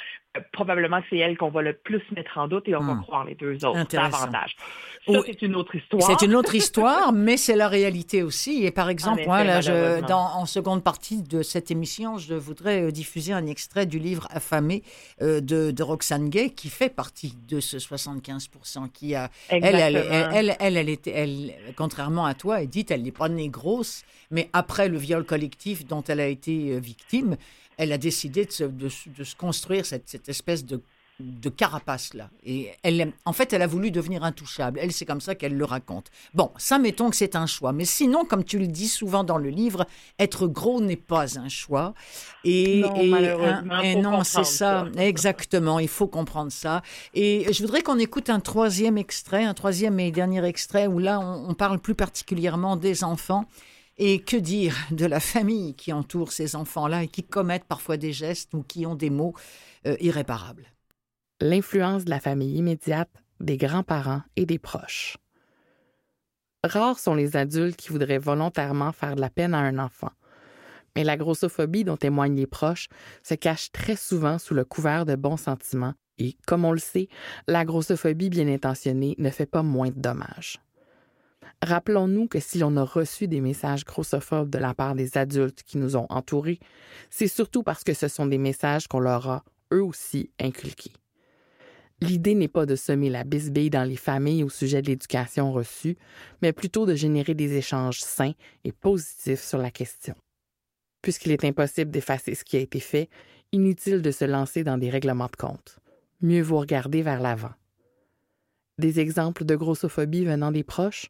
probablement 0.52 1.02
c'est 1.10 1.18
elle 1.18 1.38
qu'on 1.38 1.50
va 1.50 1.62
le 1.62 1.74
plus 1.74 2.02
mettre 2.16 2.38
en 2.38 2.48
doute 2.48 2.68
et 2.68 2.76
on 2.76 2.82
va 2.82 2.96
hmm. 2.96 3.02
croire 3.04 3.26
les 3.26 3.36
deux 3.36 3.66
autres 3.66 3.88
davantage. 3.92 4.56
Ça, 5.08 5.20
c'est 5.24 5.44
une 5.44 5.56
autre 5.56 5.76
histoire. 5.76 6.02
C'est 6.02 6.26
une 6.26 6.36
autre 6.36 6.56
histoire, 6.56 7.14
mais 7.14 7.38
c'est 7.38 7.56
la 7.56 7.68
réalité 7.68 8.24
aussi. 8.24 8.66
Et 8.66 8.72
par 8.72 8.90
exemple, 8.90 9.24
moi, 9.26 9.44
là, 9.44 9.62
je, 9.62 10.02
dans, 10.08 10.18
en 10.18 10.48
seconde 10.48 10.84
partie 10.84 11.22
de 11.22 11.44
cette 11.44 11.70
émission, 11.70 12.18
je 12.18 12.34
voudrais 12.34 12.82
euh, 12.82 12.92
diffuser 12.92 13.32
un 13.32 13.46
extrait 13.46 13.86
du 13.86 14.00
livre 14.00 14.28
Affamé 14.32 14.82
de, 15.22 15.40
de, 15.40 15.84
Roxane 15.84 16.30
Gay, 16.30 16.50
qui 16.50 16.70
fait 16.70 16.90
partie 16.90 17.36
de 17.48 17.60
ce 17.60 17.78
75% 17.78 18.90
qui 18.92 19.14
a... 19.14 19.30
Elle, 19.50 19.64
elle, 19.64 19.96
elle, 19.96 20.56
elle, 20.60 20.78
elle, 20.78 20.90
était, 20.90 21.12
elle, 21.12 21.54
contrairement 21.76 22.26
à 22.26 22.34
toi, 22.34 22.62
Edith, 22.62 22.90
elle 22.90 23.04
n'est 23.04 23.12
pas 23.12 23.30
née 23.30 23.50
grosse, 23.50 24.04
mais 24.32 24.50
après 24.54 24.90
le 24.90 24.98
viol 24.98 25.24
collectif 25.24 25.86
dont 25.86 26.04
elle 26.04 26.20
a 26.20 26.28
été 26.28 26.72
euh, 26.72 26.80
victime, 26.80 27.38
elle 27.78 27.92
a 27.92 27.98
décidé 27.98 28.46
de 28.46 28.90
se, 28.90 29.36
construire 29.36 29.86
cette, 29.86 30.30
espèce 30.30 30.66
de 30.66 30.82
de 31.20 31.50
carapace 31.50 32.14
là. 32.14 32.30
Et 32.44 32.72
elle, 32.84 33.14
en 33.24 33.32
fait, 33.32 33.54
elle 33.54 33.62
a 33.62 33.68
voulu 33.68 33.90
devenir 33.90 34.24
intouchable. 34.24 34.80
Elle, 34.82 34.92
c'est 34.92 35.06
comme 35.06 35.22
ça 35.22 35.34
qu'elle 35.34 35.56
le 35.56 35.64
raconte. 35.64 36.08
Bon, 36.34 36.52
ça, 36.58 36.78
mettons 36.78 37.10
que 37.10 37.16
c'est 37.16 37.36
un 37.36 37.46
choix. 37.46 37.72
Mais 37.72 37.86
sinon, 37.86 38.26
comme 38.26 38.44
tu 38.44 38.60
le 38.60 38.68
dis 38.68 38.90
souvent 38.90 39.24
dans 39.24 39.38
le 39.38 39.50
livre, 39.50 39.86
être 40.20 40.48
gros 40.48 40.82
n'est 40.82 40.98
pas 40.98 41.40
un 41.40 41.48
choix. 41.48 41.94
Et 42.44 42.82
non, 42.82 43.82
et, 43.82 43.96
non, 43.96 44.24
c'est 44.24 44.44
ça. 44.44 44.88
Exactement. 44.98 45.80
Il 45.80 45.88
faut 45.88 46.08
comprendre 46.08 46.52
ça. 46.52 46.82
Et 47.14 47.52
je 47.52 47.62
voudrais 47.62 47.82
qu'on 47.82 48.00
écoute 48.00 48.30
un 48.30 48.42
troisième 48.42 48.98
extrait, 48.98 49.46
un 49.46 49.54
troisième 49.54 50.00
et 50.00 50.12
dernier 50.12 50.44
extrait 50.44 50.88
où 50.88 51.00
là, 51.00 51.20
on, 51.20 51.54
parle 51.54 51.80
plus 51.80 51.96
particulièrement 51.96 52.76
des 52.76 53.06
enfants. 53.06 53.46
Et 53.98 54.20
que 54.20 54.36
dire 54.36 54.76
de 54.92 55.06
la 55.06 55.22
famille 55.22 55.74
qui 55.74 55.94
entoure 55.94 56.34
ces 56.34 56.58
enfants-là 56.58 57.04
et 57.04 57.08
qui 57.08 57.24
commettent 57.24 57.64
parfois 57.64 57.96
des 57.96 58.12
gestes 58.12 58.54
ou 58.54 58.62
qui 58.62 58.86
ont 58.86 58.96
des 58.96 59.10
mots 59.10 59.34
euh, 59.88 59.96
irréparables? 60.02 60.66
L'influence 61.40 62.04
de 62.04 62.10
la 62.10 62.20
famille 62.20 62.58
immédiate, 62.58 63.10
des 63.40 63.56
grands-parents 63.56 64.22
et 64.36 64.46
des 64.46 64.60
proches. 64.60 65.18
Rares 66.66 67.00
sont 67.00 67.16
les 67.16 67.38
adultes 67.38 67.78
qui 67.78 67.90
voudraient 67.90 68.18
volontairement 68.18 68.92
faire 68.92 69.16
de 69.16 69.22
la 69.22 69.30
peine 69.30 69.54
à 69.54 69.60
un 69.60 69.80
enfant. 69.80 70.12
Mais 70.98 71.06
la 71.06 71.16
grossophobie 71.16 71.84
dont 71.86 71.98
témoignent 71.98 72.36
les 72.36 72.48
proches 72.48 72.90
se 73.24 73.34
cache 73.36 73.72
très 73.72 73.96
souvent 73.96 74.40
sous 74.40 74.54
le 74.54 74.66
couvert 74.66 75.06
de 75.06 75.16
bons 75.16 75.38
sentiments 75.38 75.94
et, 76.18 76.36
comme 76.48 76.66
on 76.66 76.72
le 76.72 76.80
sait, 76.80 77.08
la 77.48 77.66
grossophobie 77.66 78.30
bien 78.30 78.48
intentionnée 78.48 79.16
ne 79.18 79.30
fait 79.30 79.46
pas 79.46 79.64
moins 79.64 79.90
de 79.90 80.00
dommages. 80.00 80.60
Rappelons-nous 81.62 82.28
que 82.28 82.40
si 82.40 82.60
l'on 82.60 82.78
a 82.78 82.84
reçu 82.84 83.28
des 83.28 83.42
messages 83.42 83.86
grossophobes 83.86 84.50
de 84.50 84.58
la 84.58 84.74
part 84.74 84.96
des 84.96 85.18
adultes 85.18 85.64
qui 85.64 85.78
nous 85.78 85.96
ont 85.96 86.06
entourés, 86.10 86.60
c'est 87.10 87.28
surtout 87.28 87.64
parce 87.64 87.84
que 87.84 87.94
ce 87.94 88.08
sont 88.08 88.26
des 88.26 88.38
messages 88.38 88.88
qu'on 88.88 89.00
leur 89.00 89.30
a, 89.30 89.44
eux 89.74 89.84
aussi, 89.84 90.30
inculqués. 90.40 90.94
L'idée 92.02 92.36
n'est 92.36 92.50
pas 92.50 92.66
de 92.66 92.76
semer 92.76 93.10
la 93.10 93.24
bisbille 93.24 93.70
dans 93.70 93.88
les 93.88 93.96
familles 93.96 94.44
au 94.44 94.50
sujet 94.50 94.82
de 94.82 94.88
l'éducation 94.88 95.52
reçue, 95.54 95.98
mais 96.42 96.52
plutôt 96.52 96.86
de 96.86 96.94
générer 96.94 97.34
des 97.34 97.54
échanges 97.54 98.02
sains 98.02 98.34
et 98.66 98.74
positifs 98.74 99.42
sur 99.42 99.58
la 99.58 99.72
question. 99.72 100.14
Puisqu'il 101.02 101.32
est 101.32 101.46
impossible 101.46 101.92
d'effacer 101.92 102.36
ce 102.36 102.44
qui 102.44 102.58
a 102.58 102.60
été 102.60 102.82
fait, 102.82 103.10
inutile 103.54 104.02
de 104.02 104.12
se 104.12 104.26
lancer 104.26 104.64
dans 104.64 104.78
des 104.78 104.90
règlements 104.90 105.30
de 105.32 105.38
compte. 105.38 105.80
Mieux 106.22 106.42
vaut 106.42 106.60
regarder 106.60 107.02
vers 107.02 107.22
l'avant. 107.22 107.54
Des 108.78 109.00
exemples 109.00 109.46
de 109.46 109.56
grossophobie 109.56 110.26
venant 110.26 110.52
des 110.52 110.64
proches? 110.64 111.10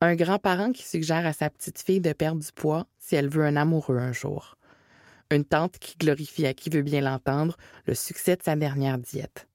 Un 0.00 0.14
grand-parent 0.14 0.72
qui 0.72 0.82
suggère 0.82 1.26
à 1.26 1.32
sa 1.32 1.50
petite 1.50 1.80
fille 1.80 2.00
de 2.00 2.12
perdre 2.12 2.42
du 2.42 2.52
poids 2.52 2.86
si 2.98 3.16
elle 3.16 3.28
veut 3.28 3.44
un 3.44 3.56
amoureux 3.56 3.98
un 3.98 4.12
jour. 4.12 4.56
Une 5.30 5.44
tante 5.44 5.78
qui 5.78 5.96
glorifie 5.96 6.46
à 6.46 6.54
qui 6.54 6.70
veut 6.70 6.82
bien 6.82 7.00
l'entendre 7.00 7.56
le 7.86 7.94
succès 7.94 8.36
de 8.36 8.42
sa 8.42 8.56
dernière 8.56 8.98
diète 8.98 9.48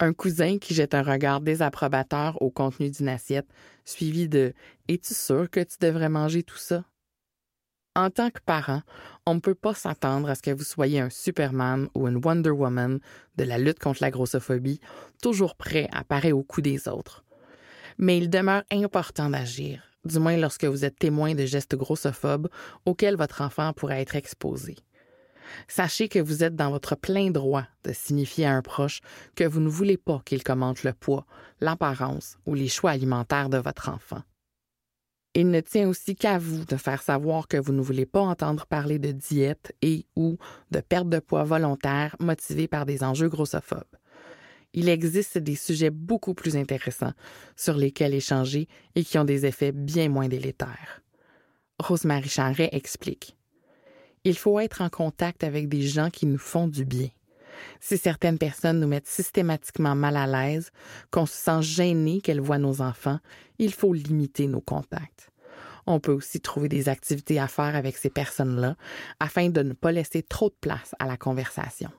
un 0.00 0.12
cousin 0.12 0.58
qui 0.58 0.74
jette 0.74 0.94
un 0.94 1.02
regard 1.02 1.40
désapprobateur 1.40 2.40
au 2.42 2.50
contenu 2.50 2.90
d'une 2.90 3.08
assiette, 3.08 3.48
suivi 3.84 4.28
de 4.28 4.52
Es-tu 4.88 5.14
sûr 5.14 5.48
que 5.50 5.60
tu 5.60 5.76
devrais 5.80 6.08
manger 6.08 6.42
tout 6.42 6.58
ça? 6.58 6.84
En 7.96 8.10
tant 8.10 8.30
que 8.30 8.40
parent, 8.44 8.82
on 9.24 9.34
ne 9.34 9.40
peut 9.40 9.54
pas 9.54 9.74
s'attendre 9.74 10.28
à 10.28 10.34
ce 10.34 10.42
que 10.42 10.50
vous 10.50 10.64
soyez 10.64 11.00
un 11.00 11.10
Superman 11.10 11.88
ou 11.94 12.08
une 12.08 12.20
Wonder 12.24 12.50
Woman 12.50 12.98
de 13.36 13.44
la 13.44 13.56
lutte 13.56 13.78
contre 13.78 14.02
la 14.02 14.10
grossophobie, 14.10 14.80
toujours 15.22 15.54
prêt 15.54 15.88
à 15.92 16.02
parer 16.02 16.32
au 16.32 16.42
coup 16.42 16.60
des 16.60 16.88
autres. 16.88 17.23
Mais 17.98 18.18
il 18.18 18.30
demeure 18.30 18.62
important 18.70 19.30
d'agir, 19.30 19.82
du 20.04 20.18
moins 20.18 20.36
lorsque 20.36 20.64
vous 20.64 20.84
êtes 20.84 20.98
témoin 20.98 21.34
de 21.34 21.46
gestes 21.46 21.76
grossophobes 21.76 22.48
auxquels 22.86 23.16
votre 23.16 23.40
enfant 23.40 23.72
pourrait 23.72 24.02
être 24.02 24.16
exposé. 24.16 24.76
Sachez 25.68 26.08
que 26.08 26.18
vous 26.18 26.42
êtes 26.42 26.56
dans 26.56 26.70
votre 26.70 26.96
plein 26.96 27.30
droit 27.30 27.64
de 27.84 27.92
signifier 27.92 28.46
à 28.46 28.52
un 28.54 28.62
proche 28.62 29.00
que 29.36 29.44
vous 29.44 29.60
ne 29.60 29.68
voulez 29.68 29.96
pas 29.96 30.22
qu'il 30.24 30.42
commente 30.42 30.82
le 30.82 30.92
poids, 30.92 31.26
l'apparence 31.60 32.38
ou 32.46 32.54
les 32.54 32.68
choix 32.68 32.90
alimentaires 32.90 33.50
de 33.50 33.58
votre 33.58 33.88
enfant. 33.88 34.22
Il 35.36 35.50
ne 35.50 35.60
tient 35.60 35.88
aussi 35.88 36.14
qu'à 36.14 36.38
vous 36.38 36.64
de 36.64 36.76
faire 36.76 37.02
savoir 37.02 37.48
que 37.48 37.56
vous 37.56 37.72
ne 37.72 37.80
voulez 37.80 38.06
pas 38.06 38.20
entendre 38.20 38.66
parler 38.66 39.00
de 39.00 39.10
diète 39.10 39.74
et 39.82 40.06
ou 40.14 40.38
de 40.70 40.80
perte 40.80 41.08
de 41.08 41.18
poids 41.18 41.42
volontaire 41.42 42.14
motivée 42.20 42.68
par 42.68 42.86
des 42.86 43.02
enjeux 43.02 43.28
grossophobes. 43.28 43.82
Il 44.74 44.88
existe 44.88 45.38
des 45.38 45.54
sujets 45.54 45.90
beaucoup 45.90 46.34
plus 46.34 46.56
intéressants 46.56 47.12
sur 47.56 47.76
lesquels 47.76 48.12
échanger 48.12 48.68
et 48.96 49.04
qui 49.04 49.18
ont 49.18 49.24
des 49.24 49.46
effets 49.46 49.70
bien 49.72 50.08
moins 50.08 50.28
délétères. 50.28 51.00
Rosemary 51.78 52.28
Charret 52.28 52.70
explique. 52.72 53.36
Il 54.24 54.36
faut 54.36 54.58
être 54.58 54.80
en 54.80 54.88
contact 54.88 55.44
avec 55.44 55.68
des 55.68 55.82
gens 55.82 56.10
qui 56.10 56.26
nous 56.26 56.38
font 56.38 56.66
du 56.66 56.84
bien. 56.84 57.08
Si 57.78 57.98
certaines 57.98 58.38
personnes 58.38 58.80
nous 58.80 58.88
mettent 58.88 59.06
systématiquement 59.06 59.94
mal 59.94 60.16
à 60.16 60.26
l'aise, 60.26 60.70
qu'on 61.12 61.26
se 61.26 61.36
sent 61.36 61.62
gêné 61.62 62.20
qu'elles 62.20 62.40
voient 62.40 62.58
nos 62.58 62.80
enfants, 62.80 63.20
il 63.58 63.72
faut 63.72 63.92
limiter 63.92 64.48
nos 64.48 64.60
contacts. 64.60 65.30
On 65.86 66.00
peut 66.00 66.12
aussi 66.12 66.40
trouver 66.40 66.68
des 66.68 66.88
activités 66.88 67.38
à 67.38 67.46
faire 67.46 67.76
avec 67.76 67.96
ces 67.96 68.10
personnes-là 68.10 68.76
afin 69.20 69.50
de 69.50 69.62
ne 69.62 69.72
pas 69.72 69.92
laisser 69.92 70.22
trop 70.22 70.48
de 70.48 70.56
place 70.60 70.94
à 70.98 71.06
la 71.06 71.16
conversation. 71.16 71.90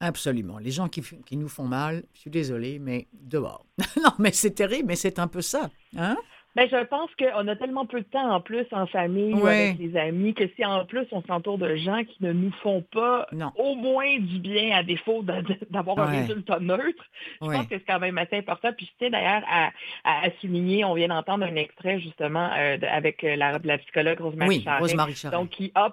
Absolument. 0.00 0.58
Les 0.58 0.70
gens 0.70 0.88
qui, 0.88 1.02
qui 1.24 1.36
nous 1.36 1.48
font 1.48 1.64
mal, 1.64 2.04
je 2.14 2.20
suis 2.20 2.30
désolée, 2.30 2.78
mais 2.78 3.06
dehors. 3.12 3.64
non, 3.96 4.10
mais 4.18 4.32
c'est 4.32 4.52
terrible, 4.52 4.88
mais 4.88 4.96
c'est 4.96 5.18
un 5.18 5.26
peu 5.26 5.40
ça. 5.40 5.70
Hein? 5.96 6.16
Ben, 6.56 6.66
je 6.70 6.84
pense 6.86 7.10
qu'on 7.18 7.48
a 7.48 7.56
tellement 7.56 7.84
peu 7.84 8.00
de 8.00 8.06
temps 8.06 8.30
en 8.30 8.40
plus 8.40 8.64
en 8.72 8.86
famille 8.86 9.34
ou 9.34 9.46
avec 9.46 9.78
les 9.78 9.94
amis 9.94 10.32
que 10.32 10.48
si 10.56 10.64
en 10.64 10.86
plus 10.86 11.06
on 11.12 11.20
s'entoure 11.22 11.58
de 11.58 11.76
gens 11.76 12.02
qui 12.02 12.16
ne 12.24 12.32
nous 12.32 12.50
font 12.62 12.80
pas 12.80 13.26
au 13.56 13.74
moins 13.74 14.18
du 14.18 14.38
bien 14.38 14.74
à 14.74 14.82
défaut 14.82 15.22
d'avoir 15.68 15.98
un 15.98 16.06
résultat 16.06 16.58
neutre, 16.60 17.04
je 17.42 17.46
pense 17.46 17.66
que 17.66 17.76
c'est 17.76 17.84
quand 17.86 18.00
même 18.00 18.16
assez 18.16 18.36
important. 18.36 18.70
Puis 18.74 18.86
je 18.86 18.92
tiens 18.98 19.10
d'ailleurs 19.10 19.42
à, 19.50 19.70
à, 20.04 20.30
souligner, 20.40 20.82
on 20.86 20.94
vient 20.94 21.08
d'entendre 21.08 21.44
un 21.44 21.56
extrait 21.56 22.00
justement 22.00 22.48
euh, 22.56 22.78
avec 22.90 23.22
euh, 23.22 23.36
la, 23.36 23.58
la 23.62 23.76
psychologue 23.76 24.18
Rosemary, 24.18 24.64
oui, 24.80 25.30
donc 25.30 25.50
qui 25.50 25.72
a 25.74 25.90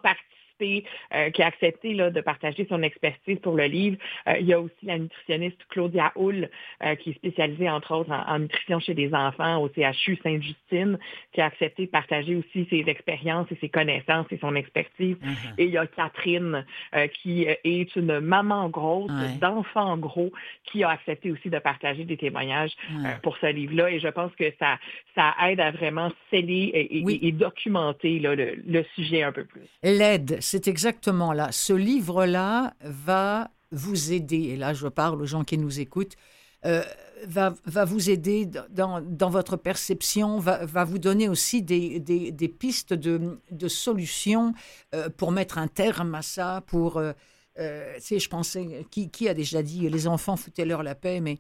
participé 0.54 0.86
euh, 1.14 1.30
qui 1.32 1.42
a 1.42 1.48
accepté 1.48 1.94
là, 1.94 2.10
de 2.10 2.22
partager 2.22 2.66
son 2.70 2.82
expertise 2.84 3.40
pour 3.40 3.56
le 3.56 3.66
livre. 3.66 3.98
Euh, 4.28 4.38
il 4.40 4.48
y 4.48 4.54
a 4.54 4.60
aussi 4.60 4.74
la 4.84 4.98
nutritionniste 4.98 5.60
Claudia 5.70 6.12
Hull, 6.16 6.50
euh, 6.84 6.96
qui 6.96 7.12
est 7.12 7.14
spécialisée 7.14 7.70
entre 7.70 7.96
autres 7.96 8.12
en, 8.12 8.40
nutrition 8.40 8.80
chez 8.80 8.94
des 8.94 9.14
enfants 9.14 9.62
au 9.62 9.70
CHU 9.70 10.18
Sainte-Justine, 10.24 10.98
qui 11.32 11.42
a 11.42 11.46
accepté 11.46 11.86
de 11.86 11.92
partager 11.92 12.36
aussi 12.36 12.68
ses 12.70 12.84
expériences 12.88 13.48
et 13.52 13.58
ses 13.62 13.70
connaissances 13.70 14.28
et 14.32 14.38
son 14.40 14.56
expertise. 14.56 15.16
Mm-hmm. 15.16 15.54
Et 15.58 15.66
il 15.66 15.72
y 15.72 15.78
a 15.78 15.88
Catherine, 15.88 16.66
qui 17.14 17.44
est 17.46 17.96
une 17.96 18.20
maman 18.20 18.70
grosse, 18.70 19.12
d'enfants 19.40 19.98
gros, 19.98 20.32
qui 20.66 20.84
a 20.84 20.90
accepté 20.90 21.32
aussi 21.32 21.50
de 21.50 21.60
partager 21.60 22.04
des 22.06 22.18
témoignages 22.18 22.72
pour 23.22 23.38
ce 23.38 23.48
livre-là. 23.48 23.92
Et 23.92 24.00
je 24.00 24.08
pense 24.08 24.34
que 24.36 24.52
ça, 24.60 24.78
ça 25.16 25.34
aide 25.48 25.60
à 25.60 25.72
vraiment 25.72 26.12
sceller 26.30 26.72
et, 26.74 27.32
documenter 27.32 28.20
le, 28.20 28.36
le 28.36 28.86
sujet 28.96 29.24
un 29.24 29.32
peu 29.32 29.46
plus. 29.46 29.68
L'aide, 29.84 30.42
c'est 30.44 30.68
exactement 30.68 31.34
là. 31.34 31.52
Ce 31.52 31.74
livre-là 31.74 32.74
va 32.82 33.50
vous 33.72 34.12
aider, 34.12 34.50
et 34.50 34.56
là 34.56 34.74
je 34.74 34.88
parle 34.88 35.22
aux 35.22 35.26
gens 35.26 35.44
qui 35.44 35.58
nous 35.58 35.80
écoutent, 35.80 36.16
va, 36.64 37.54
va, 37.66 37.86
vous 37.86 38.10
aider 38.10 38.46
dans, 38.70 39.02
dans 39.02 39.30
votre 39.30 39.58
perception, 39.58 40.40
va, 40.40 40.86
vous 40.86 41.00
donner 41.00 41.28
aussi 41.28 41.62
des, 41.62 42.00
des, 42.00 42.48
pistes 42.48 42.94
de, 42.94 43.40
de 43.52 43.68
solutions 43.68 44.54
pour 45.18 45.32
mettre 45.32 45.58
un 45.58 45.68
terme 45.68 46.16
à 46.16 46.22
ça, 46.22 46.64
pour... 46.68 47.02
Euh, 47.60 47.98
je 48.00 48.28
pensais, 48.30 48.86
qui, 48.90 49.10
qui, 49.10 49.30
a 49.30 49.34
déjà 49.34 49.62
dit 49.62 49.90
les 49.90 50.08
enfants 50.08 50.36
foutaient-leur 50.36 50.84
la 50.84 50.96
paix, 50.96 51.20
mais 51.20 51.40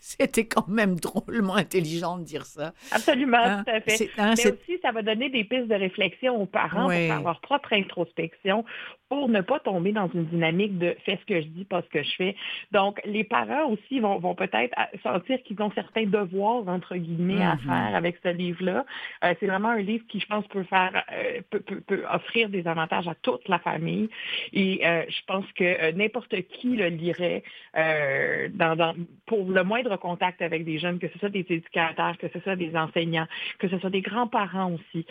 C'était 0.00 0.46
quand 0.46 0.68
même 0.68 0.96
drôlement 0.96 1.54
intelligent 1.54 2.18
de 2.18 2.24
dire 2.24 2.44
ça. 2.44 2.72
Absolument, 2.90 3.38
hein? 3.38 3.64
tout 3.64 3.70
à 3.70 3.80
fait. 3.80 4.10
Hein, 4.18 4.34
Mais 4.36 4.52
aussi, 4.52 4.78
ça 4.82 4.92
va 4.92 5.02
donner 5.02 5.30
des 5.30 5.44
pistes 5.44 5.68
de 5.68 5.74
réflexion 5.74 6.40
aux 6.40 6.46
parents 6.46 6.84
pour 6.84 6.92
faire 6.92 7.22
leur 7.22 7.40
propre 7.40 7.72
introspection, 7.72 8.64
pour 9.08 9.28
ne 9.28 9.40
pas 9.40 9.60
tomber 9.60 9.92
dans 9.92 10.10
une 10.12 10.24
dynamique 10.26 10.78
de 10.78 10.96
fais 11.04 11.18
ce 11.20 11.26
que 11.26 11.40
je 11.40 11.46
dis, 11.46 11.64
pas 11.64 11.82
ce 11.82 11.88
que 11.88 12.02
je 12.02 12.14
fais. 12.16 12.36
Donc, 12.72 13.00
les 13.04 13.24
parents 13.24 13.70
aussi 13.70 14.00
vont, 14.00 14.18
vont 14.18 14.34
peut-être 14.34 14.74
sentir 15.02 15.42
qu'ils 15.42 15.60
ont 15.62 15.70
certains 15.74 16.04
devoirs, 16.04 16.66
entre 16.68 16.96
guillemets, 16.96 17.42
à 17.42 17.54
mm-hmm. 17.54 17.66
faire 17.66 17.96
avec 17.96 18.18
ce 18.22 18.28
livre-là. 18.28 18.84
Euh, 19.24 19.34
c'est 19.38 19.46
vraiment 19.46 19.70
un 19.70 19.80
livre 19.80 20.04
qui, 20.08 20.20
je 20.20 20.26
pense, 20.26 20.46
peut 20.48 20.64
faire, 20.64 21.04
euh, 21.12 21.40
peut, 21.50 21.60
peut, 21.60 22.04
offrir 22.12 22.48
des 22.48 22.66
avantages 22.66 23.08
à 23.08 23.14
toute 23.14 23.48
la 23.48 23.58
famille. 23.58 24.08
Et 24.52 24.86
euh, 24.86 25.04
je 25.08 25.20
pense 25.26 25.46
que 25.52 25.92
n'importe 25.92 26.34
qui 26.48 26.76
le 26.76 26.88
lirait 26.88 27.42
dans, 27.74 28.76
dans, 28.76 28.94
pour 29.26 29.43
le 29.50 29.64
moindre 29.64 29.96
contact 29.96 30.42
avec 30.42 30.64
des 30.64 30.78
jeunes, 30.78 30.98
que 30.98 31.08
ce 31.08 31.18
soit 31.18 31.28
des 31.28 31.46
éducateurs, 31.48 32.16
que 32.18 32.28
ce 32.32 32.40
soit 32.40 32.56
des 32.56 32.74
enseignants, 32.76 33.26
que 33.58 33.68
ce 33.68 33.78
soit 33.78 33.90
des 33.90 34.00
grands-parents 34.00 34.72
aussi, 34.72 35.06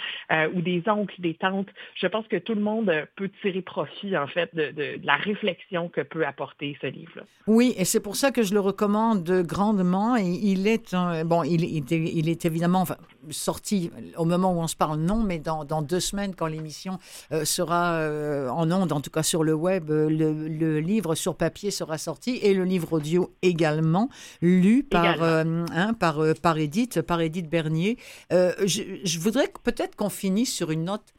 ou 0.53 0.61
des 0.61 0.83
oncles, 0.87 1.19
des 1.19 1.33
tantes. 1.33 1.69
Je 1.95 2.07
pense 2.07 2.27
que 2.27 2.37
tout 2.37 2.55
le 2.55 2.61
monde 2.61 2.91
peut 3.15 3.29
tirer 3.41 3.61
profit 3.61 4.17
en 4.17 4.27
fait, 4.27 4.53
de, 4.55 4.99
la 5.03 5.15
réflexion 5.15 5.89
que 5.89 6.01
peut 6.01 6.25
apporter 6.25 6.77
ce 6.81 6.87
livre-là. 6.87 7.23
Oui, 7.47 7.73
et 7.77 7.85
c'est 7.85 8.01
pour 8.01 8.15
ça 8.15 8.31
que 8.31 8.43
je 8.43 8.53
le 8.53 8.59
recommande 8.59 9.29
grandement. 9.45 10.15
Et 10.15 10.23
il 10.23 10.67
est, 10.67 10.95
bon, 11.25 11.43
il, 11.43 12.29
est 12.29 12.45
évidemment 12.45 12.85
sorti 13.29 13.91
au 14.17 14.25
moment 14.25 14.53
où 14.53 14.59
on 14.59 14.67
se 14.67 14.75
parle, 14.75 14.99
non, 14.99 15.23
mais 15.23 15.39
dans, 15.39 15.81
deux 15.81 15.99
semaines, 15.99 16.35
quand 16.35 16.47
l'émission 16.47 16.97
euh, 17.31 17.45
sera 17.45 17.93
euh, 17.93 18.49
en 18.49 18.71
ondes, 18.71 18.91
en 18.91 19.01
tout 19.01 19.09
cas 19.09 19.23
sur 19.23 19.43
le 19.43 19.53
web, 19.53 19.89
euh, 19.89 20.09
le, 20.09 20.79
livre 20.79 21.15
sur 21.15 21.35
papier 21.35 21.71
sera 21.71 21.97
sorti 21.97 22.37
et 22.41 22.53
le 22.53 22.63
livre 22.63 22.93
audio 22.93 23.31
également, 23.41 24.09
lu 24.41 24.83
par, 24.83 25.21
hein, 25.23 25.93
par, 25.93 26.21
par 26.41 26.57
Edith, 26.57 27.01
par 27.01 27.21
Edith 27.21 27.49
Bernier. 27.49 27.97
Je, 28.31 28.99
je 29.03 29.19
voudrais 29.19 29.51
peut-être 29.63 29.95
qu'on 29.95 30.09
finisse 30.09 30.53
sur 30.53 30.71
une 30.71 30.85
note 30.85 31.13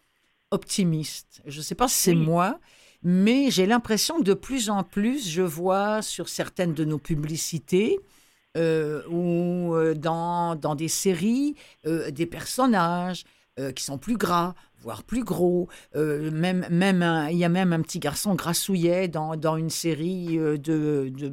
optimiste. 0.51 1.43
Je 1.47 1.59
ne 1.59 1.63
sais 1.63 1.75
pas 1.75 1.89
si 1.89 1.99
c'est 1.99 2.15
moi, 2.15 2.61
mais 3.03 3.51
j'ai 3.51 3.67
l'impression 3.67 4.19
que 4.19 4.25
de 4.25 4.35
plus 4.35 4.71
en 4.71 4.83
plus, 4.83 5.29
je 5.29 5.43
vois 5.43 6.01
sur 6.01 6.29
certaines 6.29 6.73
de 6.73 6.85
nos 6.85 6.99
publicités 6.99 7.99
euh, 8.57 9.03
ou 9.09 9.75
euh, 9.75 9.95
dans, 9.95 10.55
dans 10.55 10.77
des 10.77 10.89
séries 10.89 11.57
euh, 11.87 12.11
des 12.11 12.27
personnages 12.27 13.25
qui 13.77 13.85
sont 13.85 13.99
plus 13.99 14.17
gras, 14.17 14.57
voire 14.81 15.05
plus 15.05 15.23
gros. 15.23 15.69
même, 15.95 16.67
même 16.71 17.29
il 17.31 17.39
y 17.39 17.45
a 17.45 17.49
même 17.49 17.73
un 17.73 17.83
petit 17.83 18.01
garçon 18.01 18.35
grassouillet 18.35 19.07
dans, 19.07 19.37
dans 19.37 19.57
une 19.57 19.71
série 19.71 20.39
de, 20.39 20.59
de 20.59 21.33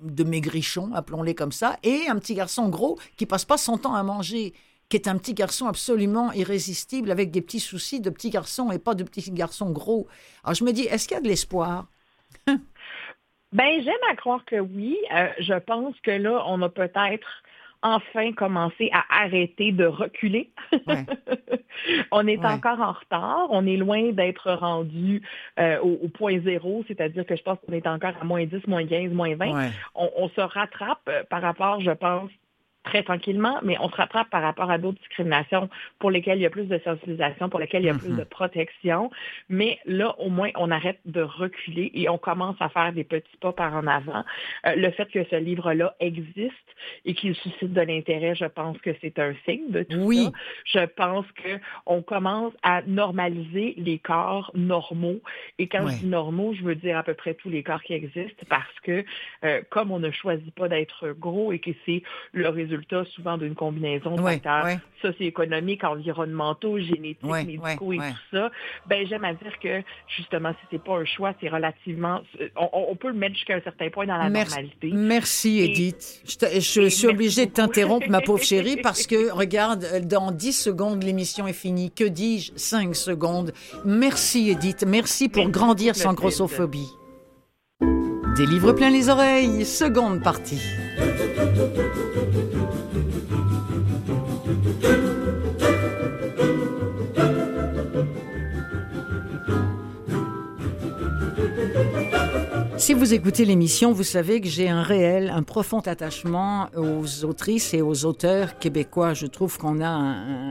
de 0.00 0.24
maigrichons, 0.24 0.92
appelons-les 0.94 1.34
comme 1.34 1.52
ça, 1.52 1.78
et 1.82 2.08
un 2.08 2.18
petit 2.18 2.34
garçon 2.34 2.68
gros 2.68 2.98
qui 3.16 3.26
passe 3.26 3.44
pas 3.44 3.58
son 3.58 3.78
temps 3.78 3.94
à 3.94 4.02
manger 4.02 4.54
qui 4.90 4.96
est 4.96 5.08
un 5.08 5.16
petit 5.16 5.34
garçon 5.34 5.68
absolument 5.68 6.32
irrésistible 6.32 7.12
avec 7.12 7.30
des 7.30 7.40
petits 7.40 7.60
soucis 7.60 8.00
de 8.00 8.10
petit 8.10 8.28
garçon 8.28 8.72
et 8.72 8.78
pas 8.78 8.94
de 8.94 9.04
petit 9.04 9.30
garçon 9.30 9.70
gros. 9.70 10.08
Alors 10.42 10.54
je 10.54 10.64
me 10.64 10.72
dis, 10.72 10.82
est-ce 10.82 11.06
qu'il 11.06 11.14
y 11.14 11.18
a 11.18 11.22
de 11.22 11.28
l'espoir? 11.28 11.86
Ben 13.52 13.82
j'aime 13.82 13.94
à 14.10 14.14
croire 14.14 14.44
que 14.44 14.60
oui. 14.60 14.96
Euh, 15.12 15.28
je 15.38 15.58
pense 15.58 15.94
que 16.04 16.12
là, 16.12 16.44
on 16.46 16.62
a 16.62 16.68
peut-être 16.68 17.26
enfin 17.82 18.32
commencé 18.32 18.90
à 18.92 19.04
arrêter 19.22 19.72
de 19.72 19.84
reculer. 19.84 20.50
on 22.12 22.26
est 22.26 22.44
encore 22.44 22.80
en 22.80 22.92
retard. 22.92 23.46
On 23.50 23.66
est 23.66 23.76
loin 23.76 24.12
d'être 24.12 24.52
rendu 24.52 25.22
euh, 25.58 25.78
au, 25.80 26.08
point 26.08 26.40
zéro, 26.40 26.84
c'est-à-dire 26.86 27.24
que 27.24 27.36
je 27.36 27.42
pense 27.42 27.58
qu'on 27.66 27.72
est 27.72 27.86
encore 27.86 28.14
à 28.20 28.24
moins 28.24 28.44
10, 28.44 28.66
moins 28.66 28.86
15, 28.86 29.12
moins 29.12 29.34
20. 29.34 29.70
On, 29.94 30.10
on, 30.16 30.28
se 30.28 30.40
rattrape 30.40 31.00
euh, 31.08 31.22
par 31.28 31.42
rapport, 31.42 31.80
je 31.80 31.92
pense, 31.92 32.30
très 32.82 33.02
tranquillement, 33.02 33.58
mais 33.62 33.76
on 33.80 33.90
se 33.90 33.96
rattrape 33.96 34.30
par 34.30 34.42
rapport 34.42 34.70
à 34.70 34.78
d'autres 34.78 34.98
discriminations 34.98 35.68
pour 35.98 36.10
lesquelles 36.10 36.38
il 36.38 36.42
y 36.42 36.46
a 36.46 36.50
plus 36.50 36.66
de 36.66 36.78
sensibilisation, 36.78 37.48
pour 37.48 37.60
lesquelles 37.60 37.82
il 37.82 37.86
y 37.86 37.90
a 37.90 37.94
plus 37.94 38.08
de 38.08 38.22
mhm. 38.22 38.24
protection. 38.24 39.10
Mais 39.48 39.78
là, 39.84 40.14
au 40.18 40.30
moins, 40.30 40.50
on 40.56 40.70
arrête 40.70 40.98
de 41.04 41.20
reculer 41.20 41.90
et 41.94 42.08
on 42.08 42.18
commence 42.18 42.56
à 42.60 42.68
faire 42.70 42.92
des 42.92 43.04
petits 43.04 43.36
pas 43.40 43.52
par 43.52 43.74
en 43.74 43.86
avant. 43.86 44.24
Euh, 44.66 44.74
le 44.76 44.90
fait 44.92 45.06
que 45.10 45.24
ce 45.24 45.36
livre-là 45.36 45.94
existe 46.00 46.54
et 47.04 47.14
qu'il 47.14 47.34
suscite 47.34 47.72
de 47.72 47.80
l'intérêt, 47.82 48.34
je 48.34 48.46
pense 48.46 48.78
que 48.78 48.90
c'est 49.02 49.18
un 49.18 49.34
signe 49.44 49.70
de 49.70 49.82
tout 49.82 49.98
oui. 49.98 50.24
ça. 50.24 50.80
Je 50.80 50.86
pense 50.86 51.26
qu'on 51.42 52.02
commence 52.02 52.54
à 52.62 52.82
normaliser 52.82 53.74
les 53.76 53.98
corps 53.98 54.50
normaux. 54.54 55.20
Et 55.58 55.68
quand 55.68 55.86
je 55.86 55.98
dis 55.98 56.06
normaux, 56.06 56.54
je 56.54 56.62
veux 56.62 56.74
dire 56.74 56.96
à 56.96 57.02
peu 57.02 57.14
près 57.14 57.34
tous 57.34 57.50
les 57.50 57.62
corps 57.62 57.82
qui 57.82 57.92
existent 57.92 58.44
parce 58.48 58.80
que 58.82 59.04
euh, 59.44 59.60
comme 59.68 59.90
on 59.90 59.98
ne 59.98 60.10
choisit 60.10 60.54
pas 60.54 60.68
d'être 60.68 61.10
gros 61.10 61.52
et 61.52 61.58
que 61.58 61.70
c'est 61.84 62.02
le 62.32 62.48
résultat 62.48 62.69
résultat 62.70 63.04
souvent 63.14 63.36
d'une 63.36 63.54
combinaison 63.54 64.16
de 64.16 64.22
facteurs 64.22 64.78
socio-économiques, 65.02 65.82
environnementaux, 65.84 66.78
génétiques, 66.78 67.24
médicaux 67.24 67.92
et 67.92 67.98
tout 67.98 68.36
ça, 68.36 68.50
ben 68.86 69.06
j'aime 69.06 69.24
à 69.24 69.32
dire 69.34 69.58
que 69.62 69.82
justement, 70.14 70.52
si 70.52 70.66
c'est 70.70 70.82
pas 70.82 70.98
un 70.98 71.04
choix, 71.04 71.32
c'est 71.40 71.48
relativement, 71.48 72.20
on, 72.56 72.94
peut 72.96 73.08
le 73.08 73.14
mettre 73.14 73.34
jusqu'à 73.34 73.56
un 73.56 73.60
certain 73.60 73.88
point 73.90 74.06
dans 74.06 74.16
la 74.16 74.28
normalité. 74.28 74.90
Merci 74.92 75.60
Edith. 75.60 76.22
je, 76.24 76.88
suis 76.88 77.06
obligée 77.06 77.46
de 77.46 77.52
t'interrompre, 77.52 78.08
ma 78.08 78.20
pauvre 78.20 78.42
chérie, 78.42 78.76
parce 78.82 79.06
que 79.06 79.30
regarde, 79.32 79.84
dans 80.04 80.32
10 80.32 80.52
secondes, 80.52 81.02
l'émission 81.02 81.46
est 81.46 81.52
finie. 81.52 81.90
Que 81.90 82.04
dis-je? 82.04 82.52
5 82.56 82.94
secondes. 82.94 83.52
Merci 83.84 84.50
Edith. 84.50 84.84
Merci 84.86 85.28
pour 85.28 85.48
grandir 85.48 85.96
sans 85.96 86.14
grossophobie. 86.14 86.90
Des 88.36 88.46
livres 88.46 88.72
plein 88.72 88.90
les 88.90 89.08
oreilles, 89.08 89.64
seconde 89.64 90.22
partie. 90.22 90.60
Si 102.90 102.94
vous 102.94 103.14
écoutez 103.14 103.44
l'émission, 103.44 103.92
vous 103.92 104.02
savez 104.02 104.40
que 104.40 104.48
j'ai 104.48 104.68
un 104.68 104.82
réel, 104.82 105.30
un 105.30 105.44
profond 105.44 105.78
attachement 105.78 106.68
aux 106.76 107.24
autrices 107.24 107.72
et 107.72 107.82
aux 107.82 108.04
auteurs 108.04 108.58
québécois. 108.58 109.14
Je 109.14 109.26
trouve 109.26 109.58
qu'on 109.58 109.80
a 109.80 109.86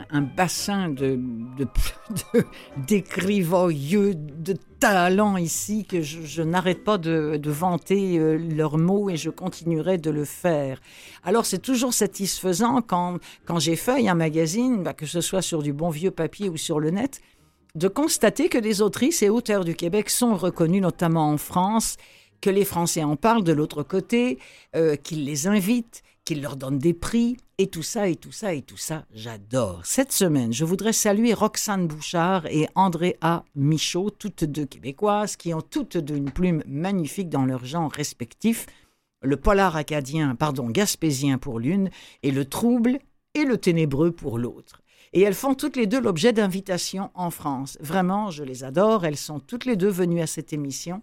un, 0.10 0.22
bassin 0.22 0.88
de, 0.88 1.20
de, 1.58 1.68
talents 4.80 5.36
ici 5.36 5.84
que 5.84 6.02
je, 6.02 6.42
n'arrête 6.42 6.86
pas 6.86 6.98
de, 6.98 7.42
vanter 7.50 8.18
euh, 8.18 8.38
leurs 8.38 8.78
mots 8.78 9.10
et 9.10 9.18
je 9.18 9.30
continuerai 9.30 9.98
de 9.98 10.10
le 10.10 10.24
faire. 10.24 10.80
Alors 11.26 11.46
c'est 11.46 11.62
toujours 11.62 11.94
satisfaisant 11.94 12.82
quand, 12.82 13.18
quand 13.44 13.60
j'ai 13.60 13.76
feuille 13.76 14.08
un 14.08 14.16
magazine, 14.16 14.82
bah, 14.82 14.94
que 14.94 15.06
ce 15.06 15.20
soit 15.20 15.42
sur 15.42 15.62
du 15.62 15.74
bon 15.74 15.90
vieux 15.90 16.12
papier 16.12 16.48
ou 16.48 16.56
sur 16.56 16.80
le 16.80 16.92
net, 16.92 17.20
de 17.76 17.90
constater 17.90 18.48
que 18.48 18.58
des 18.58 18.82
autrices 18.82 19.22
et 19.24 19.30
auteurs 19.30 19.66
du 19.66 19.76
Québec 19.76 20.10
sont 20.10 20.36
reconnus, 20.36 20.82
notamment 20.82 21.30
en 21.32 21.38
France, 21.38 21.98
que 22.42 22.50
les 22.50 22.66
Français 22.66 23.04
en 23.04 23.16
parlent 23.16 23.44
de 23.44 23.52
l'autre 23.52 23.84
côté, 23.84 24.40
euh, 24.76 24.96
qu'ils 24.96 25.26
les 25.26 25.48
invitent, 25.48 26.04
qu'ils 26.26 26.42
leur 26.42 26.56
donnent 26.56 26.80
des 26.80 26.94
prix, 26.94 27.38
et 27.58 27.68
tout 27.68 27.84
ça, 27.84 28.08
et 28.08 28.16
tout 28.16 28.32
ça, 28.32 28.54
et 28.54 28.62
tout 28.62 28.78
ça, 28.78 29.06
j'adore. 29.14 29.82
Cette 29.84 30.12
semaine, 30.12 30.54
je 30.54 30.64
voudrais 30.64 30.94
saluer 30.94 31.34
Roxane 31.34 31.88
Bouchard 31.88 32.46
et 32.46 32.68
Andréa 32.76 33.44
Michaud, 33.56 34.12
toutes 34.12 34.46
deux 34.46 34.66
québécoises, 34.66 35.36
qui 35.36 35.54
ont 35.54 35.62
toutes 35.62 35.98
deux 35.98 36.16
une 36.16 36.32
plume 36.32 36.64
magnifique 36.66 37.30
dans 37.30 37.46
leur 37.46 37.66
genre 37.66 37.92
respectif, 37.92 38.66
le 39.22 39.36
polar 39.36 39.76
acadien, 39.76 40.36
pardon, 40.36 40.70
gaspésien 40.70 41.38
pour 41.38 41.60
l'une, 41.60 41.90
et 42.24 42.32
le 42.32 42.46
trouble 42.46 43.00
et 43.34 43.44
le 43.44 43.58
ténébreux 43.58 44.12
pour 44.12 44.38
l'autre. 44.38 44.82
Et 45.14 45.22
elles 45.22 45.34
font 45.34 45.56
toutes 45.56 45.76
les 45.76 45.88
deux 45.88 46.00
l'objet 46.00 46.34
d'invitations 46.34 47.10
en 47.16 47.32
France. 47.32 47.78
Vraiment, 47.82 48.30
je 48.30 48.44
les 48.44 48.64
adore. 48.64 49.06
Elles 49.06 49.18
sont 49.18 49.40
toutes 49.40 49.66
les 49.66 49.76
deux 49.76 49.90
venues 49.90 50.22
à 50.22 50.28
cette 50.28 50.54
émission. 50.54 51.02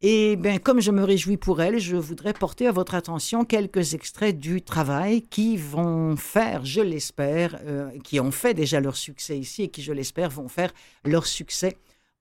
Et 0.00 0.36
bien, 0.36 0.58
comme 0.58 0.80
je 0.80 0.92
me 0.92 1.02
réjouis 1.02 1.36
pour 1.36 1.60
elle, 1.60 1.80
je 1.80 1.96
voudrais 1.96 2.32
porter 2.32 2.68
à 2.68 2.72
votre 2.72 2.94
attention 2.94 3.44
quelques 3.44 3.94
extraits 3.94 4.38
du 4.38 4.62
travail 4.62 5.22
qui 5.22 5.56
vont 5.56 6.14
faire, 6.14 6.64
je 6.64 6.80
l'espère, 6.80 7.58
euh, 7.64 7.90
qui 8.04 8.20
ont 8.20 8.30
fait 8.30 8.54
déjà 8.54 8.78
leur 8.78 8.94
succès 8.94 9.36
ici 9.36 9.64
et 9.64 9.68
qui, 9.68 9.82
je 9.82 9.92
l'espère, 9.92 10.30
vont 10.30 10.48
faire 10.48 10.72
leur 11.04 11.26
succès 11.26 11.76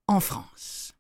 en 0.08 0.20
France. 0.20 0.96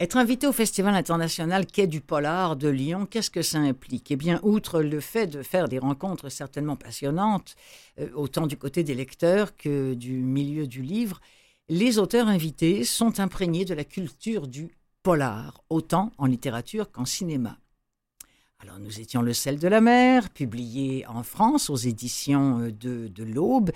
Être 0.00 0.16
invité 0.16 0.46
au 0.46 0.52
Festival 0.52 0.94
international 0.94 1.66
Quai 1.66 1.88
du 1.88 2.00
Polar 2.00 2.54
de 2.54 2.68
Lyon, 2.68 3.04
qu'est-ce 3.04 3.32
que 3.32 3.42
ça 3.42 3.58
implique? 3.58 4.12
Eh 4.12 4.16
bien, 4.16 4.38
outre 4.44 4.80
le 4.80 5.00
fait 5.00 5.26
de 5.26 5.42
faire 5.42 5.68
des 5.68 5.80
rencontres 5.80 6.28
certainement 6.28 6.76
passionnantes, 6.76 7.56
euh, 7.98 8.08
autant 8.14 8.46
du 8.46 8.56
côté 8.56 8.84
des 8.84 8.94
lecteurs 8.94 9.56
que 9.56 9.94
du 9.94 10.12
milieu 10.12 10.68
du 10.68 10.82
livre, 10.82 11.20
les 11.68 11.98
auteurs 11.98 12.28
invités 12.28 12.84
sont 12.84 13.18
imprégnés 13.18 13.64
de 13.64 13.74
la 13.74 13.82
culture 13.82 14.46
du 14.46 14.70
polar, 15.02 15.64
autant 15.68 16.12
en 16.16 16.26
littérature 16.26 16.92
qu'en 16.92 17.04
cinéma. 17.04 17.58
Alors 18.60 18.80
nous 18.80 18.98
étions 18.98 19.22
Le 19.22 19.34
sel 19.34 19.60
de 19.60 19.68
la 19.68 19.80
mer, 19.80 20.30
publié 20.30 21.06
en 21.06 21.22
France 21.22 21.70
aux 21.70 21.76
éditions 21.76 22.58
euh, 22.58 22.72
de, 22.72 23.22
l'Aube. 23.22 23.70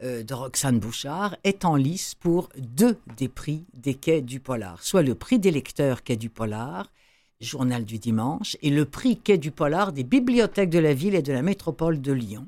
Euh, 0.00 0.22
de 0.22 0.32
Roxane 0.32 0.78
Bouchard, 0.78 1.36
est 1.42 1.64
en 1.64 1.74
lice 1.74 2.14
pour 2.14 2.48
deux 2.56 2.98
des 3.16 3.26
prix 3.26 3.64
des 3.74 3.94
quais 3.94 4.22
du 4.22 4.38
Polar, 4.38 4.80
soit 4.84 5.02
le 5.02 5.16
prix 5.16 5.40
des 5.40 5.50
lecteurs 5.50 6.04
quais 6.04 6.16
du 6.16 6.30
Polar, 6.30 6.92
journal 7.40 7.84
du 7.84 7.98
dimanche, 7.98 8.56
et 8.62 8.70
le 8.70 8.84
prix 8.84 9.16
quai 9.16 9.38
du 9.38 9.50
Polar 9.50 9.92
des 9.92 10.04
bibliothèques 10.04 10.70
de 10.70 10.78
la 10.78 10.94
ville 10.94 11.16
et 11.16 11.22
de 11.22 11.32
la 11.32 11.42
métropole 11.42 12.00
de 12.00 12.12
Lyon. 12.12 12.46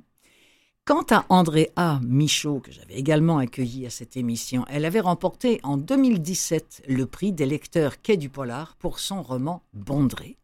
Quant 0.85 1.07
à 1.11 1.27
Andréa 1.29 1.99
Michaud, 2.05 2.61
que 2.61 2.71
j'avais 2.71 2.95
également 2.95 3.39
accueilli 3.39 3.85
à 3.85 3.91
cette 3.91 4.17
émission, 4.17 4.65
elle 4.69 4.85
avait 4.85 5.01
remporté 5.01 5.59
en 5.65 5.77
2017 5.77 6.85
le 6.87 7.07
prix 7.07 7.33
des 7.33 7.47
lecteurs 7.47 8.01
quais 8.01 8.17
du 8.17 8.29
Polar 8.29 8.77
pour 8.77 9.01
son 9.01 9.23
roman 9.23 9.65
Bondré 9.73 10.37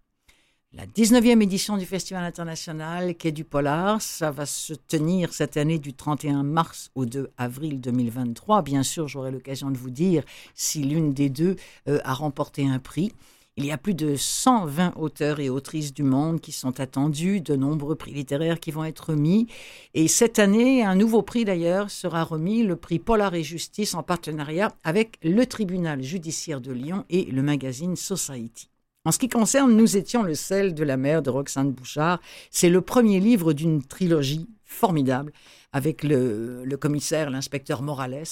la 0.76 0.86
19e 0.86 1.42
édition 1.42 1.78
du 1.78 1.86
Festival 1.86 2.22
international 2.22 3.14
Quai 3.14 3.32
du 3.32 3.44
Polar. 3.44 4.02
Ça 4.02 4.30
va 4.30 4.44
se 4.44 4.74
tenir 4.74 5.32
cette 5.32 5.56
année 5.56 5.78
du 5.78 5.94
31 5.94 6.42
mars 6.42 6.90
au 6.94 7.06
2 7.06 7.30
avril 7.38 7.80
2023. 7.80 8.60
Bien 8.60 8.82
sûr, 8.82 9.08
j'aurai 9.08 9.30
l'occasion 9.30 9.70
de 9.70 9.78
vous 9.78 9.90
dire 9.90 10.22
si 10.54 10.82
l'une 10.82 11.14
des 11.14 11.30
deux 11.30 11.56
euh, 11.88 11.98
a 12.04 12.12
remporté 12.12 12.66
un 12.66 12.78
prix. 12.78 13.12
Il 13.56 13.64
y 13.64 13.72
a 13.72 13.78
plus 13.78 13.94
de 13.94 14.16
120 14.16 14.92
auteurs 14.96 15.40
et 15.40 15.48
autrices 15.48 15.94
du 15.94 16.02
monde 16.02 16.42
qui 16.42 16.52
sont 16.52 16.78
attendus, 16.78 17.40
de 17.40 17.56
nombreux 17.56 17.94
prix 17.94 18.12
littéraires 18.12 18.60
qui 18.60 18.70
vont 18.70 18.84
être 18.84 19.12
remis. 19.12 19.46
Et 19.94 20.08
cette 20.08 20.38
année, 20.38 20.84
un 20.84 20.94
nouveau 20.94 21.22
prix 21.22 21.46
d'ailleurs 21.46 21.90
sera 21.90 22.22
remis, 22.22 22.62
le 22.62 22.76
prix 22.76 22.98
Polar 22.98 23.34
et 23.34 23.42
Justice 23.42 23.94
en 23.94 24.02
partenariat 24.02 24.74
avec 24.84 25.18
le 25.22 25.46
tribunal 25.46 26.02
judiciaire 26.02 26.60
de 26.60 26.72
Lyon 26.72 27.06
et 27.08 27.24
le 27.24 27.42
magazine 27.42 27.96
Society. 27.96 28.68
En 29.06 29.12
ce 29.12 29.20
qui 29.20 29.28
concerne 29.28 29.76
Nous 29.76 29.96
étions 29.96 30.24
le 30.24 30.34
sel 30.34 30.74
de 30.74 30.82
la 30.82 30.96
mer 30.96 31.22
de 31.22 31.30
Roxane 31.30 31.70
Bouchard, 31.70 32.20
c'est 32.50 32.68
le 32.68 32.80
premier 32.80 33.20
livre 33.20 33.52
d'une 33.52 33.80
trilogie 33.84 34.48
formidable 34.64 35.32
avec 35.72 36.02
le, 36.02 36.66
commissaire, 36.74 37.30
l'inspecteur 37.30 37.82
Morales. 37.82 38.24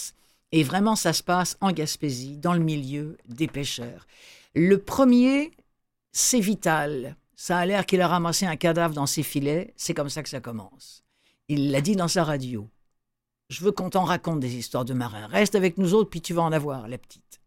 Et 0.51 0.65
vraiment, 0.65 0.97
ça 0.97 1.13
se 1.13 1.23
passe 1.23 1.57
en 1.61 1.71
Gaspésie, 1.71 2.39
dans 2.39 2.55
le 2.55 2.59
milieu 2.59 3.17
des 3.29 3.47
pêcheurs. 3.47 4.09
Le 4.57 4.79
premier, 4.79 5.53
c'est 6.11 6.41
vital. 6.41 7.15
Ça 7.37 7.59
a 7.59 7.67
l'air 7.67 7.87
qu'il 7.87 8.01
a 8.01 8.09
ramassé 8.09 8.45
un 8.45 8.57
cadavre 8.57 8.95
dans 8.95 9.07
ses 9.07 9.23
filets. 9.23 9.73
C'est 9.77 9.95
comme 9.95 10.11
ça 10.11 10.25
que 10.25 10.29
ça 10.29 10.41
commence. 10.41 11.05
Il 11.47 11.71
l'a 11.71 11.83
dit 11.83 11.95
dans 11.95 12.09
sa 12.09 12.25
radio. 12.25 12.69
Je 13.49 13.63
veux 13.63 13.71
qu'on 13.71 13.91
t'en 13.91 14.03
raconte 14.03 14.41
des 14.41 14.57
histoires 14.57 14.85
de 14.85 14.95
marins. 14.95 15.29
Reste 15.29 15.55
avec 15.55 15.79
nous 15.79 15.95
autres, 15.95 16.11
puis 16.11 16.21
tu 16.21 16.35
vas 16.35 16.43
en 16.43 16.51
avoir, 16.51 16.89
la 16.89 16.99
petite. 16.99 17.44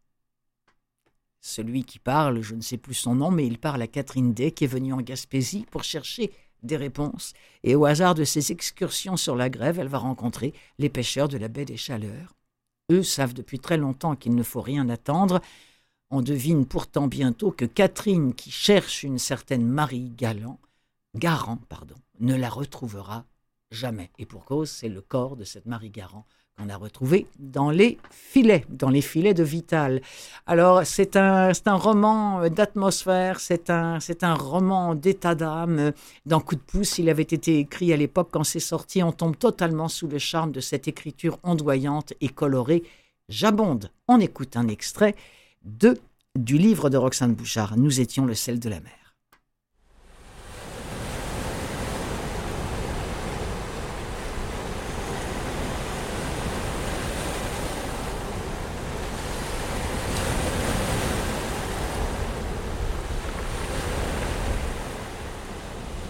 Celui 1.39 1.83
qui 1.83 1.99
parle, 1.99 2.41
je 2.41 2.55
ne 2.55 2.61
sais 2.61 2.77
plus 2.77 2.93
son 2.93 3.15
nom, 3.15 3.31
mais 3.31 3.45
il 3.45 3.59
parle 3.59 3.81
à 3.81 3.87
Catherine 3.87 4.33
Day, 4.33 4.51
qui 4.51 4.63
est 4.63 4.67
venue 4.67 4.93
en 4.93 5.01
Gaspésie 5.01 5.65
pour 5.69 5.83
chercher 5.83 6.31
des 6.63 6.77
réponses. 6.77 7.33
Et 7.63 7.75
au 7.75 7.85
hasard 7.85 8.15
de 8.15 8.23
ses 8.23 8.51
excursions 8.51 9.17
sur 9.17 9.35
la 9.35 9.49
grève, 9.49 9.79
elle 9.79 9.87
va 9.87 9.99
rencontrer 9.99 10.53
les 10.79 10.89
pêcheurs 10.89 11.27
de 11.27 11.37
la 11.37 11.47
baie 11.47 11.65
des 11.65 11.77
Chaleurs. 11.77 12.35
Eux 12.91 13.03
savent 13.03 13.33
depuis 13.33 13.59
très 13.59 13.77
longtemps 13.77 14.15
qu'il 14.15 14.35
ne 14.35 14.43
faut 14.43 14.61
rien 14.61 14.89
attendre. 14.89 15.41
On 16.09 16.21
devine 16.21 16.65
pourtant 16.65 17.07
bientôt 17.07 17.51
que 17.51 17.65
Catherine, 17.65 18.33
qui 18.33 18.49
cherche 18.49 19.03
une 19.03 19.19
certaine 19.19 19.65
Marie 19.65 20.09
Galant, 20.09 20.59
Garant, 21.15 21.57
pardon, 21.69 21.95
ne 22.19 22.35
la 22.35 22.49
retrouvera 22.49 23.25
jamais. 23.71 24.11
Et 24.17 24.25
pour 24.25 24.45
cause, 24.45 24.69
c'est 24.69 24.89
le 24.89 25.01
corps 25.01 25.35
de 25.35 25.43
cette 25.43 25.65
Marie 25.65 25.89
Garant 25.89 26.25
on 26.59 26.69
a 26.69 26.75
retrouvé 26.75 27.27
dans 27.39 27.69
les 27.69 27.97
filets, 28.11 28.65
dans 28.69 28.89
les 28.89 29.01
filets 29.01 29.33
de 29.33 29.43
Vital. 29.43 30.01
Alors, 30.45 30.85
c'est 30.85 31.15
un, 31.15 31.51
un 31.65 31.75
roman 31.75 32.49
d'atmosphère, 32.49 33.39
c'est 33.39 33.69
un, 33.69 33.99
un 34.21 34.33
roman 34.33 34.95
d'état 34.95 35.35
d'âme. 35.35 35.91
Dans 36.25 36.39
Coup 36.39 36.55
de 36.55 36.61
pouce, 36.61 36.97
il 36.97 37.09
avait 37.09 37.23
été 37.23 37.59
écrit 37.59 37.93
à 37.93 37.97
l'époque 37.97 38.29
quand 38.31 38.43
c'est 38.43 38.59
sorti. 38.59 39.03
On 39.03 39.11
tombe 39.11 39.37
totalement 39.37 39.87
sous 39.87 40.07
le 40.07 40.17
charme 40.17 40.51
de 40.51 40.59
cette 40.59 40.87
écriture 40.87 41.37
ondoyante 41.43 42.13
et 42.21 42.29
colorée. 42.29 42.83
J'abonde. 43.29 43.91
On 44.07 44.19
écoute 44.19 44.57
un 44.57 44.67
extrait 44.67 45.15
de, 45.63 45.97
du 46.35 46.57
livre 46.57 46.89
de 46.89 46.97
Roxane 46.97 47.33
Bouchard. 47.33 47.77
Nous 47.77 47.99
étions 47.99 48.25
le 48.25 48.33
sel 48.33 48.59
de 48.59 48.69
la 48.69 48.79
mer. 48.79 49.06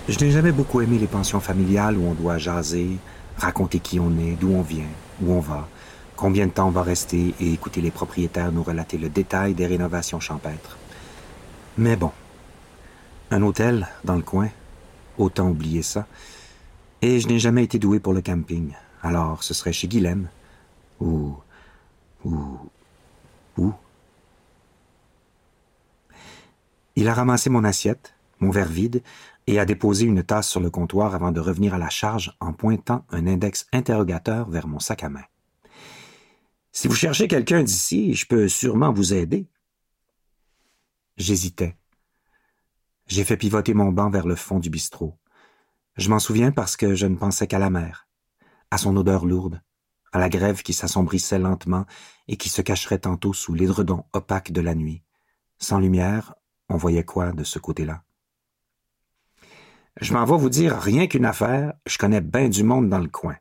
Je 0.08 0.17
n'ai 0.24 0.32
jamais 0.32 0.54
beaucoup 0.54 0.80
aimé 0.80 0.98
les 0.98 1.08
pensions 1.08 1.41
familiales 1.41 1.98
où 1.98 2.06
on 2.06 2.13
doit 2.13 2.38
jaser, 2.38 2.98
raconter 3.36 3.80
qui 3.80 4.00
on 4.00 4.17
est, 4.17 4.38
d'où 4.39 4.54
on 4.54 4.62
vient, 4.62 4.88
où 5.22 5.34
on 5.34 5.41
va, 5.41 5.67
combien 6.15 6.48
de 6.48 6.52
temps 6.52 6.70
on 6.70 6.72
va 6.72 6.82
rester 6.82 7.36
et 7.41 7.52
écouter 7.52 7.82
les 7.82 7.91
propriétaires 7.91 8.54
nous 8.54 8.63
relater 8.63 8.98
le 8.98 9.10
détail 9.10 9.54
des 9.54 9.65
rénovations 9.65 10.22
champêtres. 10.22 10.78
Mais 11.78 11.98
bon, 11.98 12.12
un 13.32 13.41
hôtel 13.41 13.86
dans 14.06 14.15
le 14.15 14.22
coin, 14.22 14.48
autant 15.17 15.50
oublier 15.50 15.82
ça. 15.82 16.08
Et 17.02 17.20
je 17.20 17.28
n'ai 17.28 17.38
jamais 17.38 17.65
été 17.65 17.78
doué 17.78 18.00
pour 18.00 18.13
le 18.13 18.22
camping, 18.22 18.72
alors 19.04 19.43
ce 19.43 19.54
serait 19.54 19.74
chez 19.74 19.89
Guilhem, 19.89 20.30
ou... 21.02 21.36
ou... 22.24 22.58
où 23.58 23.74
Il 26.96 27.10
a 27.10 27.13
ramassé 27.13 27.50
mon 27.50 27.65
assiette, 27.65 28.13
mon 28.39 28.52
verre 28.52 28.70
vide, 28.70 29.04
et 29.47 29.60
a 29.60 29.65
déposé 29.65 30.05
une 30.05 30.23
tasse 30.23 30.49
sur 30.49 30.60
le 30.60 30.69
comptoir 30.69 31.15
avant 31.15 31.31
de 31.31 31.39
revenir 31.39 31.73
à 31.73 31.77
la 31.77 31.89
charge 31.89 32.36
en 32.39 32.53
pointant 32.53 33.05
un 33.10 33.25
index 33.27 33.65
interrogateur 33.71 34.49
vers 34.49 34.67
mon 34.67 34.79
sac 34.79 35.03
à 35.03 35.10
main. 35.10 35.23
Si 36.73 36.88
vous 36.88 36.95
cherchez 36.95 37.27
quelqu'un 37.27 37.63
d'ici, 37.63 38.13
je 38.13 38.27
peux 38.27 38.47
sûrement 38.49 38.91
vous 38.91 39.13
aider. 39.13 39.47
J'hésitais. 41.15 41.77
J'ai 43.07 43.23
fait 43.23 43.38
pivoter 43.38 43.73
mon 43.73 43.91
banc 43.91 44.10
vers 44.10 44.27
le 44.27 44.36
fond 44.36 44.60
du 44.60 44.69
bistrot. 44.69 45.17
Je 45.95 46.10
m'en 46.10 46.19
souviens 46.19 46.51
parce 46.51 46.77
que 46.77 46.93
je 46.93 47.07
ne 47.07 47.15
pensais 47.15 47.47
qu'à 47.47 47.57
la 47.57 47.71
mer, 47.71 48.07
à 48.69 48.77
son 48.77 48.95
odeur 48.97 49.25
lourde, 49.25 49.62
à 50.12 50.19
la 50.19 50.29
grève 50.29 50.62
qui 50.62 50.73
s'assombrissait 50.73 51.39
lentement 51.39 51.86
et 52.27 52.38
qui 52.38 52.49
se 52.49 52.62
cacherait 52.62 52.99
tantôt 52.99 53.33
sous 53.33 53.53
l'édredon 53.53 54.03
opaque 54.13 54.51
de 54.51 54.62
la 54.62 54.75
nuit. 54.75 55.01
Sans 55.57 55.79
lumière, 55.79 56.36
on 56.69 56.77
voyait 56.77 57.05
quoi 57.05 57.31
de 57.31 57.43
ce 57.43 57.60
côté-là? 57.60 58.03
Je 59.99 60.13
m'en 60.13 60.25
vais 60.25 60.38
vous 60.38 60.49
dire 60.49 60.77
rien 60.77 61.07
qu'une 61.07 61.25
affaire, 61.25 61.73
je 61.88 61.97
connais 61.97 62.21
bien 62.21 62.49
du 62.49 62.63
monde 62.63 62.88
dans 62.88 62.99
le 62.99 63.07
coin. 63.07 63.36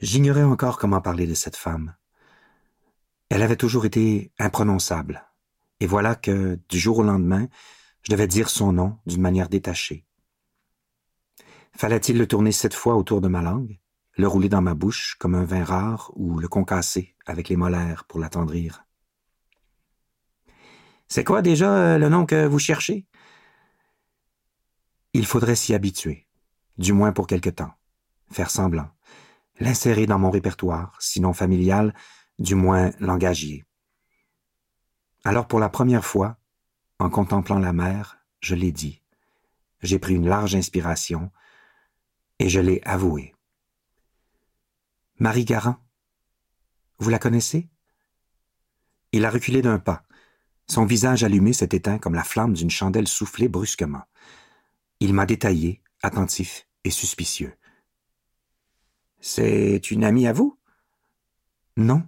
J'ignorais 0.00 0.42
encore 0.42 0.78
comment 0.78 1.00
parler 1.00 1.28
de 1.28 1.34
cette 1.34 1.54
femme. 1.54 1.94
Elle 3.28 3.42
avait 3.42 3.56
toujours 3.56 3.86
été 3.86 4.32
imprononçable, 4.40 5.24
et 5.78 5.86
voilà 5.86 6.16
que, 6.16 6.58
du 6.68 6.78
jour 6.80 6.98
au 6.98 7.02
lendemain, 7.04 7.46
je 8.02 8.10
devais 8.10 8.26
dire 8.26 8.48
son 8.48 8.72
nom 8.72 8.98
d'une 9.06 9.22
manière 9.22 9.48
détachée. 9.48 10.04
Fallait-il 11.76 12.18
le 12.18 12.26
tourner 12.26 12.50
sept 12.50 12.74
fois 12.74 12.96
autour 12.96 13.20
de 13.20 13.28
ma 13.28 13.40
langue, 13.40 13.78
le 14.16 14.26
rouler 14.26 14.48
dans 14.48 14.62
ma 14.62 14.74
bouche 14.74 15.14
comme 15.20 15.36
un 15.36 15.44
vin 15.44 15.62
rare 15.62 16.10
ou 16.16 16.40
le 16.40 16.48
concasser 16.48 17.14
avec 17.24 17.48
les 17.48 17.56
molaires 17.56 18.04
pour 18.08 18.18
l'attendrir? 18.18 18.84
C'est 21.06 21.24
quoi 21.24 21.40
déjà 21.40 21.72
euh, 21.72 21.98
le 21.98 22.08
nom 22.08 22.26
que 22.26 22.46
vous 22.46 22.58
cherchez? 22.58 23.06
Il 25.14 25.26
faudrait 25.26 25.56
s'y 25.56 25.74
habituer, 25.74 26.26
du 26.78 26.94
moins 26.94 27.12
pour 27.12 27.26
quelque 27.26 27.50
temps, 27.50 27.74
faire 28.30 28.50
semblant, 28.50 28.90
l'insérer 29.60 30.06
dans 30.06 30.18
mon 30.18 30.30
répertoire, 30.30 30.96
sinon 31.00 31.34
familial, 31.34 31.94
du 32.38 32.54
moins 32.54 32.92
langagier. 32.98 33.66
Alors 35.24 35.46
pour 35.46 35.60
la 35.60 35.68
première 35.68 36.04
fois, 36.04 36.38
en 36.98 37.10
contemplant 37.10 37.58
la 37.58 37.74
mer, 37.74 38.24
je 38.40 38.54
l'ai 38.54 38.72
dit. 38.72 39.02
J'ai 39.82 39.98
pris 39.98 40.14
une 40.14 40.28
large 40.28 40.54
inspiration 40.54 41.30
et 42.38 42.48
je 42.48 42.60
l'ai 42.60 42.80
avoué. 42.84 43.34
Marie 45.18 45.44
Garant, 45.44 45.76
vous 46.98 47.10
la 47.10 47.18
connaissez? 47.18 47.68
Il 49.12 49.26
a 49.26 49.30
reculé 49.30 49.60
d'un 49.60 49.78
pas. 49.78 50.04
Son 50.68 50.86
visage 50.86 51.22
allumé 51.22 51.52
s'est 51.52 51.68
éteint 51.72 51.98
comme 51.98 52.14
la 52.14 52.24
flamme 52.24 52.54
d'une 52.54 52.70
chandelle 52.70 53.08
soufflée 53.08 53.48
brusquement. 53.48 54.04
Il 55.02 55.14
m'a 55.14 55.26
détaillé, 55.26 55.82
attentif 56.04 56.68
et 56.84 56.90
suspicieux. 56.90 57.54
C'est 59.18 59.90
une 59.90 60.04
amie 60.04 60.28
à 60.28 60.32
vous? 60.32 60.56
Non. 61.76 62.04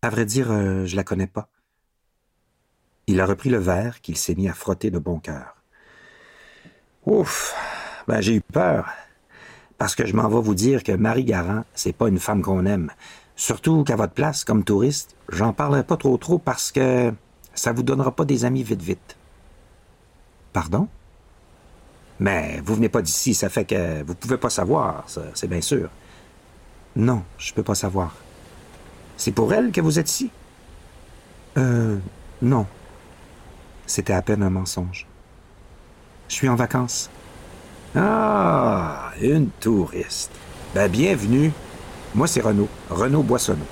À 0.00 0.08
vrai 0.08 0.24
dire, 0.24 0.50
euh, 0.50 0.86
je 0.86 0.96
la 0.96 1.04
connais 1.04 1.26
pas. 1.26 1.50
Il 3.06 3.20
a 3.20 3.26
repris 3.26 3.50
le 3.50 3.58
verre 3.58 4.00
qu'il 4.00 4.16
s'est 4.16 4.34
mis 4.34 4.48
à 4.48 4.54
frotter 4.54 4.90
de 4.90 4.98
bon 4.98 5.20
cœur. 5.20 5.62
Ouf, 7.04 7.54
ben 8.08 8.22
j'ai 8.22 8.36
eu 8.36 8.40
peur. 8.40 8.88
Parce 9.76 9.94
que 9.94 10.06
je 10.06 10.16
m'en 10.16 10.30
vais 10.30 10.40
vous 10.40 10.54
dire 10.54 10.84
que 10.84 10.92
Marie 10.92 11.26
Garant, 11.26 11.66
c'est 11.74 11.92
pas 11.92 12.08
une 12.08 12.18
femme 12.18 12.40
qu'on 12.40 12.64
aime. 12.64 12.90
Surtout 13.36 13.84
qu'à 13.84 13.96
votre 13.96 14.14
place, 14.14 14.42
comme 14.42 14.64
touriste, 14.64 15.16
j'en 15.28 15.52
parlerai 15.52 15.84
pas 15.84 15.98
trop 15.98 16.16
trop 16.16 16.38
parce 16.38 16.72
que 16.72 17.12
ça 17.52 17.74
vous 17.74 17.82
donnera 17.82 18.16
pas 18.16 18.24
des 18.24 18.46
amis 18.46 18.62
vite 18.62 18.80
vite. 18.80 19.18
Pardon? 20.54 20.88
Mais 22.22 22.60
vous 22.64 22.76
venez 22.76 22.88
pas 22.88 23.02
d'ici, 23.02 23.34
ça 23.34 23.48
fait 23.48 23.64
que 23.64 24.04
vous 24.04 24.14
pouvez 24.14 24.36
pas 24.36 24.48
savoir, 24.48 25.06
c'est 25.34 25.48
bien 25.48 25.60
sûr. 25.60 25.90
Non, 26.94 27.24
je 27.36 27.52
peux 27.52 27.64
pas 27.64 27.74
savoir. 27.74 28.14
C'est 29.16 29.32
pour 29.32 29.52
elle 29.52 29.72
que 29.72 29.80
vous 29.80 29.98
êtes 29.98 30.08
ici? 30.08 30.30
Euh, 31.58 31.98
non. 32.40 32.68
C'était 33.86 34.12
à 34.12 34.22
peine 34.22 34.44
un 34.44 34.50
mensonge. 34.50 35.08
Je 36.28 36.36
suis 36.36 36.48
en 36.48 36.54
vacances. 36.54 37.10
Ah, 37.96 39.10
une 39.20 39.48
touriste. 39.58 40.30
Ben, 40.76 40.88
bienvenue. 40.88 41.50
Moi, 42.14 42.28
c'est 42.28 42.40
Renaud. 42.40 42.68
Renaud 42.88 43.24
Boissonneau. 43.24 43.66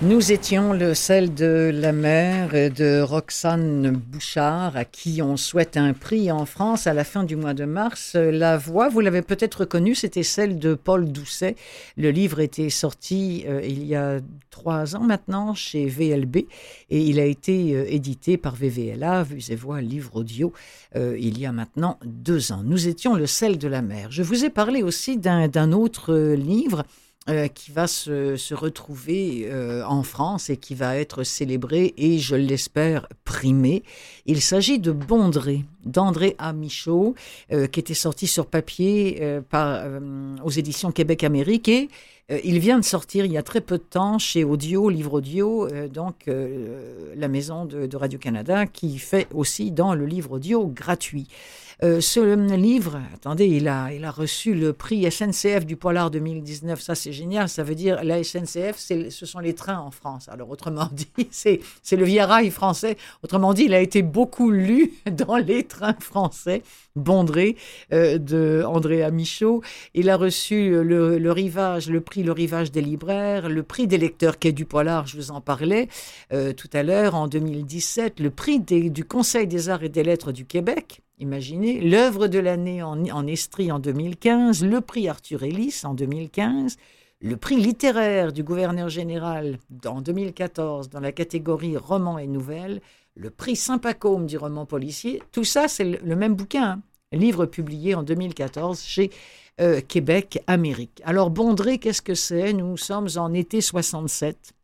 Nous 0.00 0.30
étions 0.30 0.72
le 0.72 0.94
sel 0.94 1.34
de 1.34 1.72
la 1.74 1.90
mer 1.90 2.50
de 2.70 3.00
Roxane 3.00 3.90
Bouchard, 3.90 4.76
à 4.76 4.84
qui 4.84 5.22
on 5.22 5.36
souhaite 5.36 5.76
un 5.76 5.92
prix 5.92 6.30
en 6.30 6.46
France 6.46 6.86
à 6.86 6.94
la 6.94 7.02
fin 7.02 7.24
du 7.24 7.34
mois 7.34 7.52
de 7.52 7.64
mars. 7.64 8.14
La 8.14 8.56
voix, 8.56 8.88
vous 8.88 9.00
l'avez 9.00 9.22
peut-être 9.22 9.62
reconnue, 9.62 9.96
c'était 9.96 10.22
celle 10.22 10.60
de 10.60 10.74
Paul 10.74 11.10
Doucet. 11.10 11.56
Le 11.96 12.12
livre 12.12 12.38
était 12.38 12.70
sorti 12.70 13.44
euh, 13.48 13.60
il 13.64 13.84
y 13.84 13.96
a 13.96 14.20
trois 14.50 14.94
ans 14.94 15.02
maintenant 15.02 15.52
chez 15.54 15.86
VLB 15.86 16.36
et 16.36 17.02
il 17.02 17.18
a 17.18 17.24
été 17.24 17.74
euh, 17.74 17.84
édité 17.88 18.36
par 18.36 18.54
VVLA, 18.54 19.24
Vues 19.24 19.50
et 19.50 19.56
Voix, 19.56 19.80
livre 19.80 20.14
audio, 20.14 20.52
euh, 20.94 21.16
il 21.18 21.40
y 21.40 21.44
a 21.44 21.50
maintenant 21.50 21.98
deux 22.04 22.52
ans. 22.52 22.62
Nous 22.64 22.86
étions 22.86 23.16
le 23.16 23.26
sel 23.26 23.58
de 23.58 23.66
la 23.66 23.82
mer. 23.82 24.12
Je 24.12 24.22
vous 24.22 24.44
ai 24.44 24.50
parlé 24.50 24.84
aussi 24.84 25.18
d'un 25.18 25.72
autre 25.72 26.14
livre 26.34 26.84
euh, 27.28 27.48
qui 27.48 27.72
va 27.72 27.86
se, 27.86 28.54
retrouver 28.54 29.48
euh, 29.50 29.84
en 29.84 30.02
France 30.02 30.48
et 30.48 30.56
qui 30.56 30.74
va 30.74 30.96
être 30.96 31.24
célébré 31.24 31.92
et, 31.98 32.18
je 32.18 32.34
l'espère, 32.34 33.06
primé. 33.24 33.82
Il 34.24 34.40
s'agit 34.40 34.78
de 34.78 34.92
Bondré, 34.92 35.64
d'André 35.88 36.36
A. 36.38 36.52
Michaud, 36.52 37.14
euh, 37.52 37.66
qui 37.66 37.80
était 37.80 37.94
sorti 37.94 38.26
sur 38.26 38.46
papier 38.46 39.20
par, 39.50 39.84
aux 40.44 40.50
éditions 40.50 40.92
Québec-Amérique 40.92 41.68
et 41.68 41.88
il 42.44 42.58
vient 42.58 42.78
de 42.78 42.84
sortir 42.84 43.24
il 43.24 43.32
y 43.32 43.38
a 43.38 43.42
très 43.42 43.60
peu 43.60 43.78
de 43.78 43.82
temps 43.82 44.18
chez 44.18 44.44
Audio, 44.44 44.90
Livre 44.90 45.14
Audio, 45.14 45.68
donc 45.88 46.26
la 46.26 47.28
maison 47.28 47.64
de 47.64 47.96
Radio-Canada, 47.96 48.66
qui 48.66 48.98
fait 48.98 49.26
aussi 49.34 49.70
dans 49.70 49.94
le 49.94 50.06
livre 50.06 50.32
audio 50.32 50.66
gratuit. 50.66 51.28
Euh, 51.84 52.00
ce 52.00 52.18
livre, 52.56 53.00
attendez, 53.14 53.46
il 53.46 53.68
a, 53.68 53.92
il 53.92 54.04
a 54.04 54.10
reçu 54.10 54.52
le 54.52 54.72
prix 54.72 55.08
SNCF 55.08 55.64
du 55.64 55.76
Polar 55.76 56.10
2019. 56.10 56.80
Ça, 56.80 56.96
c'est 56.96 57.12
génial. 57.12 57.48
Ça 57.48 57.62
veut 57.62 57.76
dire 57.76 58.02
la 58.02 58.24
SNCF, 58.24 58.76
ce 58.76 59.26
sont 59.26 59.38
les 59.38 59.54
trains 59.54 59.78
en 59.78 59.92
France. 59.92 60.28
Alors, 60.28 60.50
autrement 60.50 60.88
dit, 60.92 61.28
c'est 61.30 61.60
le 61.92 62.04
Via 62.04 62.26
Rail 62.26 62.50
français. 62.50 62.96
Autrement 63.22 63.54
dit, 63.54 63.64
il 63.64 63.74
a 63.74 63.80
été 63.80 64.02
beaucoup 64.02 64.50
lu 64.50 64.94
dans 65.12 65.36
les 65.36 65.62
trains 65.64 65.77
français. 66.00 66.62
Bondré 66.96 67.56
euh, 67.92 68.18
de 68.18 68.62
Andrea 68.66 69.10
Michaud. 69.10 69.62
Il 69.94 70.10
a 70.10 70.16
reçu 70.16 70.70
le, 70.70 72.00
prix 72.00 72.22
Le 72.22 72.32
Rivage 72.32 72.72
des 72.72 72.82
libraires, 72.82 73.48
le 73.48 73.62
prix 73.62 73.86
des 73.86 73.98
lecteurs 73.98 74.38
Quai 74.38 74.52
du 74.52 74.64
Polar, 74.64 75.06
je 75.06 75.16
vous 75.16 75.30
en 75.30 75.40
parlais 75.40 75.88
euh, 76.32 76.52
tout 76.52 76.70
à 76.72 76.82
l'heure, 76.82 77.14
en 77.14 77.28
2017, 77.28 78.20
le 78.20 78.30
prix 78.30 78.60
du 78.60 79.04
Conseil 79.04 79.46
des 79.46 79.68
arts 79.68 79.84
et 79.84 79.88
des 79.88 80.02
lettres 80.02 80.32
du 80.32 80.44
Québec 80.44 81.02
Imaginez, 81.20 81.80
l'œuvre 81.80 82.28
de 82.28 82.38
l'année 82.38 82.80
en, 82.80 83.26
Estrie 83.26 83.72
en 83.72 83.80
2015, 83.80 84.64
le 84.64 84.80
prix 84.80 85.08
Arthur 85.08 85.42
Ellis 85.42 85.80
en 85.82 85.94
2015, 85.94 86.76
le 87.20 87.36
prix 87.36 87.56
littéraire 87.56 88.32
du 88.32 88.44
gouverneur 88.44 88.88
général 88.88 89.58
en 89.84 90.00
2014 90.00 90.88
dans 90.90 91.00
la 91.00 91.10
catégorie 91.10 91.76
roman 91.76 92.18
et 92.18 92.28
nouvelles, 92.28 92.80
le 93.18 93.30
prix 93.30 93.56
Saint-Pacôme 93.56 94.26
du 94.26 94.38
roman 94.38 94.64
policier, 94.64 95.20
tout 95.32 95.44
ça 95.44 95.66
c'est 95.68 95.84
le, 95.84 96.16
même 96.16 96.34
bouquin, 96.34 96.70
hein. 96.70 96.82
livre 97.12 97.46
publié 97.46 97.94
en 97.94 98.04
2014 98.04 98.80
chez 98.80 99.10
euh, 99.60 99.80
Québec 99.80 100.40
Amérique. 100.46 101.02
Alors 101.04 101.30
Bondré, 101.30 101.78
qu'est-ce 101.78 102.00
que 102.00 102.14
c'est? 102.14 102.52
Nous 102.52 102.76
sommes 102.76 103.08
en 103.16 103.32
été 103.34 103.60
67 103.60 104.54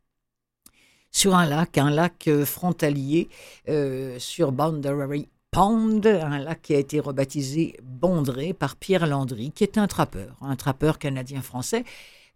sur 1.11 1.35
un 1.35 1.45
lac, 1.45 1.77
un 1.77 1.89
lac 1.89 2.27
euh, 2.27 2.45
frontalier 2.45 3.27
euh, 3.67 4.17
sur 4.19 4.53
Boundary 4.53 5.27
Pond, 5.51 6.01
un 6.05 6.39
lac 6.39 6.61
qui 6.61 6.75
a 6.75 6.79
été 6.79 7.01
rebaptisé 7.01 7.77
Bondré 7.83 8.53
par 8.53 8.77
Pierre 8.77 9.05
Landry, 9.05 9.51
qui 9.51 9.63
est 9.63 9.77
un 9.77 9.87
trappeur, 9.87 10.37
un 10.41 10.55
trappeur 10.55 10.97
canadien-français, 10.97 11.83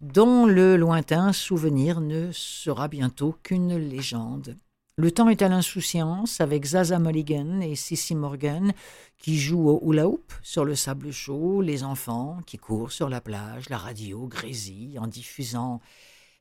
dont 0.02 0.46
le 0.46 0.76
lointain 0.76 1.32
souvenir 1.34 2.02
ne 2.02 2.30
sera 2.32 2.90
bientôt 2.90 3.36
qu'une 3.44 3.78
légende. 3.78 4.56
Le 5.00 5.12
temps 5.12 5.30
est 5.30 5.42
à 5.42 5.48
l'insouciance 5.48 6.42
avec 6.42 6.66
Zaza 6.66 7.00
Mulligan 7.00 7.62
et 7.62 7.76
Sissy 7.76 8.16
Morgan 8.16 8.74
qui 9.18 9.40
jouent 9.40 9.70
au 9.70 9.82
hula 9.90 10.10
hoop 10.10 10.34
sur 10.44 10.66
le 10.66 10.76
sable 10.76 11.14
chaud, 11.14 11.62
les 11.62 11.86
enfants 11.86 12.42
qui 12.46 12.58
courent 12.58 12.92
sur 12.92 13.08
la 13.08 13.22
plage, 13.22 13.70
la 13.70 13.78
radio 13.78 14.28
grésille 14.28 15.00
en 15.00 15.08
diffusant 15.08 15.80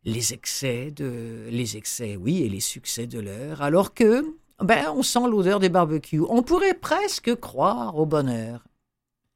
les 0.02 0.34
excès 0.34 0.90
de 0.90 1.46
les 1.52 1.76
excès 1.76 2.16
oui 2.16 2.42
et 2.42 2.48
les 2.48 2.58
succès 2.58 3.06
de 3.06 3.20
l'heure 3.20 3.62
alors 3.62 3.94
que 3.94 4.24
ben, 4.60 4.92
on 4.92 5.04
sent 5.04 5.28
l'odeur 5.30 5.60
des 5.60 5.68
barbecues. 5.68 6.24
On 6.28 6.42
pourrait 6.42 6.74
presque 6.74 7.36
croire 7.36 7.96
au 7.96 8.06
bonheur. 8.06 8.64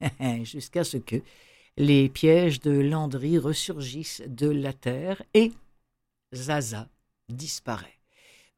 Jusqu'à 0.43 0.83
ce 0.83 0.97
que 0.97 1.23
les 1.77 2.09
pièges 2.09 2.59
de 2.59 2.73
Landry 2.73 3.39
ressurgissent 3.39 4.25
de 4.27 4.49
la 4.49 4.73
terre 4.73 5.23
et 5.33 5.53
Zaza 6.35 6.89
disparaît. 7.29 8.02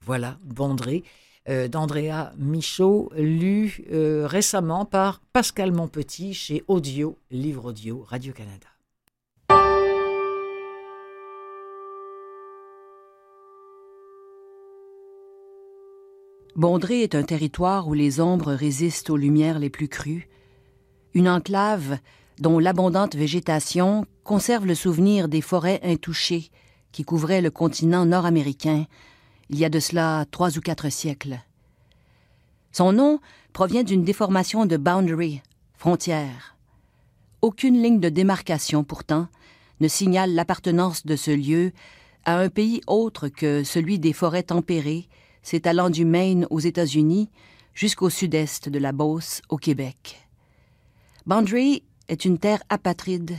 Voilà, 0.07 0.37
Bondré 0.45 1.03
euh, 1.49 1.67
d'Andrea 1.67 2.33
Michaud, 2.37 3.11
lu 3.17 3.83
euh, 3.91 4.27
récemment 4.27 4.85
par 4.85 5.21
Pascal 5.33 5.73
Monpetit 5.73 6.35
chez 6.35 6.63
Audio, 6.69 7.19
Livre 7.31 7.67
Audio, 7.67 8.05
Radio-Canada. 8.07 8.67
Bondré 16.55 17.03
est 17.03 17.15
un 17.15 17.23
territoire 17.23 17.89
où 17.89 17.95
les 17.95 18.21
ombres 18.21 18.53
résistent 18.53 19.11
aux 19.11 19.17
lumières 19.17 19.59
les 19.59 19.71
plus 19.71 19.89
crues, 19.89 20.29
une 21.15 21.29
enclave 21.29 21.99
dont 22.39 22.59
l'abondante 22.59 23.17
végétation 23.17 24.05
conserve 24.23 24.67
le 24.67 24.75
souvenir 24.75 25.29
des 25.29 25.41
forêts 25.41 25.81
intouchées 25.83 26.51
qui 26.93 27.05
couvraient 27.05 27.41
le 27.41 27.51
continent 27.51 28.05
nord-américain 28.07 28.87
il 29.51 29.59
y 29.59 29.65
a 29.65 29.69
de 29.69 29.81
cela 29.81 30.25
trois 30.31 30.57
ou 30.59 30.61
quatre 30.61 30.91
siècles. 30.91 31.41
Son 32.73 32.93
nom 32.93 33.21
provient 33.53 33.85
d'une 33.85 34.05
déformation 34.05 34.67
de 34.67 34.77
boundary, 34.77 35.43
frontière. 35.77 36.57
Aucune 37.43 37.81
ligne 37.81 38.01
de 38.01 38.09
démarcation, 38.09 38.85
pourtant, 38.85 39.29
ne 39.81 39.89
signale 39.89 40.35
l'appartenance 40.35 41.07
de 41.07 41.17
ce 41.17 41.31
lieu 41.31 41.73
à 42.25 42.39
un 42.39 42.49
pays 42.49 42.81
autre 42.87 43.29
que 43.29 43.65
celui 43.65 43.99
des 43.99 44.13
forêts 44.13 44.45
tempérées 44.45 45.09
s'étalant 45.43 45.91
du 45.91 46.05
Maine 46.05 46.47
aux 46.51 46.61
États-Unis 46.61 47.31
jusqu'au 47.75 48.09
sud-est 48.09 48.69
de 48.69 48.79
la 48.79 48.93
Beauce 48.93 49.43
au 49.49 49.57
Québec. 49.57 50.27
Boundary 51.27 51.83
est 52.09 52.25
une 52.25 52.39
terre 52.39 52.63
apatride, 52.69 53.37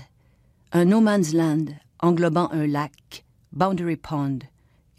un 0.72 0.86
no 0.86 1.02
man's 1.02 1.34
land 1.34 1.66
englobant 2.00 2.50
un 2.52 2.68
lac, 2.68 3.26
Boundary 3.54 3.96
Pond, 3.96 4.40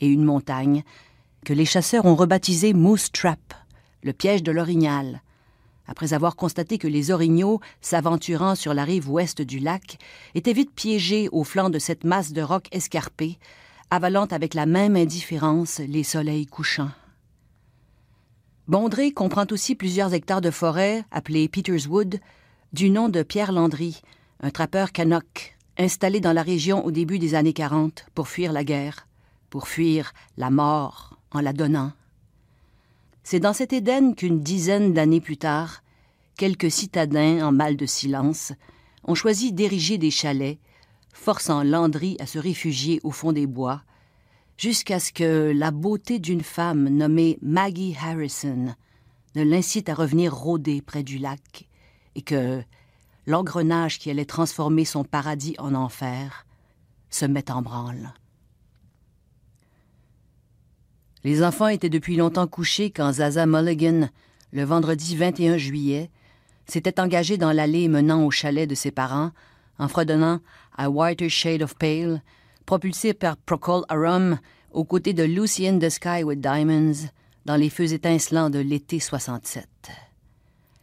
et 0.00 0.08
une 0.08 0.24
montagne 0.24 0.82
que 1.44 1.52
les 1.52 1.64
chasseurs 1.64 2.06
ont 2.06 2.16
rebaptisé 2.16 2.72
Moose 2.72 3.10
Trap, 3.12 3.54
le 4.02 4.12
piège 4.12 4.42
de 4.42 4.52
l'orignal, 4.52 5.22
après 5.86 6.12
avoir 6.12 6.36
constaté 6.36 6.78
que 6.78 6.88
les 6.88 7.10
orignaux, 7.10 7.60
s'aventurant 7.80 8.54
sur 8.54 8.74
la 8.74 8.84
rive 8.84 9.08
ouest 9.08 9.42
du 9.42 9.58
lac, 9.58 9.98
étaient 10.34 10.52
vite 10.52 10.74
piégés 10.74 11.28
au 11.30 11.44
flanc 11.44 11.70
de 11.70 11.78
cette 11.78 12.04
masse 12.04 12.32
de 12.32 12.42
rocs 12.42 12.68
escarpés, 12.72 13.38
avalant 13.90 14.26
avec 14.26 14.54
la 14.54 14.66
même 14.66 14.96
indifférence 14.96 15.78
les 15.78 16.02
soleils 16.02 16.46
couchants. 16.46 16.90
Bondré 18.66 19.12
comprend 19.12 19.46
aussi 19.52 19.76
plusieurs 19.76 20.12
hectares 20.12 20.40
de 20.40 20.50
forêt 20.50 21.04
appelés 21.12 21.48
Peter's 21.48 21.86
Wood, 21.86 22.18
du 22.72 22.90
nom 22.90 23.08
de 23.08 23.22
Pierre 23.22 23.52
Landry, 23.52 24.00
un 24.40 24.50
trappeur 24.50 24.90
Canuck, 24.90 25.56
installé 25.78 26.18
dans 26.18 26.32
la 26.32 26.42
région 26.42 26.84
au 26.84 26.90
début 26.90 27.20
des 27.20 27.36
années 27.36 27.52
40 27.52 28.06
pour 28.14 28.26
fuir 28.26 28.52
la 28.52 28.64
guerre, 28.64 29.06
pour 29.56 29.68
fuir 29.68 30.12
la 30.36 30.50
mort 30.50 31.18
en 31.30 31.40
la 31.40 31.54
donnant. 31.54 31.92
C'est 33.22 33.40
dans 33.40 33.54
cet 33.54 33.72
Éden 33.72 34.14
qu'une 34.14 34.42
dizaine 34.42 34.92
d'années 34.92 35.22
plus 35.22 35.38
tard, 35.38 35.82
quelques 36.36 36.70
citadins 36.70 37.40
en 37.40 37.52
mal 37.52 37.78
de 37.78 37.86
silence 37.86 38.52
ont 39.04 39.14
choisi 39.14 39.54
d'ériger 39.54 39.96
des 39.96 40.10
chalets 40.10 40.58
forçant 41.14 41.62
Landry 41.62 42.18
à 42.20 42.26
se 42.26 42.38
réfugier 42.38 43.00
au 43.02 43.12
fond 43.12 43.32
des 43.32 43.46
bois, 43.46 43.80
jusqu'à 44.58 45.00
ce 45.00 45.10
que 45.10 45.54
la 45.56 45.70
beauté 45.70 46.18
d'une 46.18 46.42
femme 46.42 46.90
nommée 46.90 47.38
Maggie 47.40 47.96
Harrison 47.98 48.74
ne 49.36 49.42
l'incite 49.42 49.88
à 49.88 49.94
revenir 49.94 50.34
rôder 50.34 50.82
près 50.82 51.02
du 51.02 51.16
lac, 51.16 51.66
et 52.14 52.20
que 52.20 52.62
l'engrenage 53.24 53.98
qui 54.00 54.10
allait 54.10 54.26
transformer 54.26 54.84
son 54.84 55.02
paradis 55.02 55.54
en 55.56 55.74
enfer 55.74 56.44
se 57.08 57.24
mette 57.24 57.50
en 57.50 57.62
branle. 57.62 58.12
Les 61.26 61.42
enfants 61.42 61.66
étaient 61.66 61.88
depuis 61.88 62.14
longtemps 62.14 62.46
couchés 62.46 62.92
quand 62.92 63.14
Zaza 63.14 63.46
Mulligan, 63.46 64.10
le 64.52 64.62
vendredi 64.62 65.16
21 65.16 65.56
juillet, 65.56 66.08
s'était 66.68 67.00
engagé 67.00 67.36
dans 67.36 67.50
l'allée 67.50 67.88
menant 67.88 68.24
au 68.24 68.30
chalet 68.30 68.70
de 68.70 68.76
ses 68.76 68.92
parents 68.92 69.32
en 69.80 69.88
fredonnant 69.88 70.38
A 70.78 70.88
Whiter 70.88 71.28
Shade 71.28 71.62
of 71.62 71.74
Pale, 71.74 72.22
propulsé 72.64 73.12
par 73.12 73.36
Procol 73.38 73.82
Arum 73.88 74.38
aux 74.70 74.84
côtés 74.84 75.14
de 75.14 75.24
Lucy 75.24 75.66
in 75.66 75.80
the 75.80 75.90
Sky 75.90 76.22
with 76.22 76.40
Diamonds 76.40 77.08
dans 77.44 77.56
les 77.56 77.70
feux 77.70 77.92
étincelants 77.92 78.48
de 78.48 78.60
l'été 78.60 79.00
67. 79.00 79.66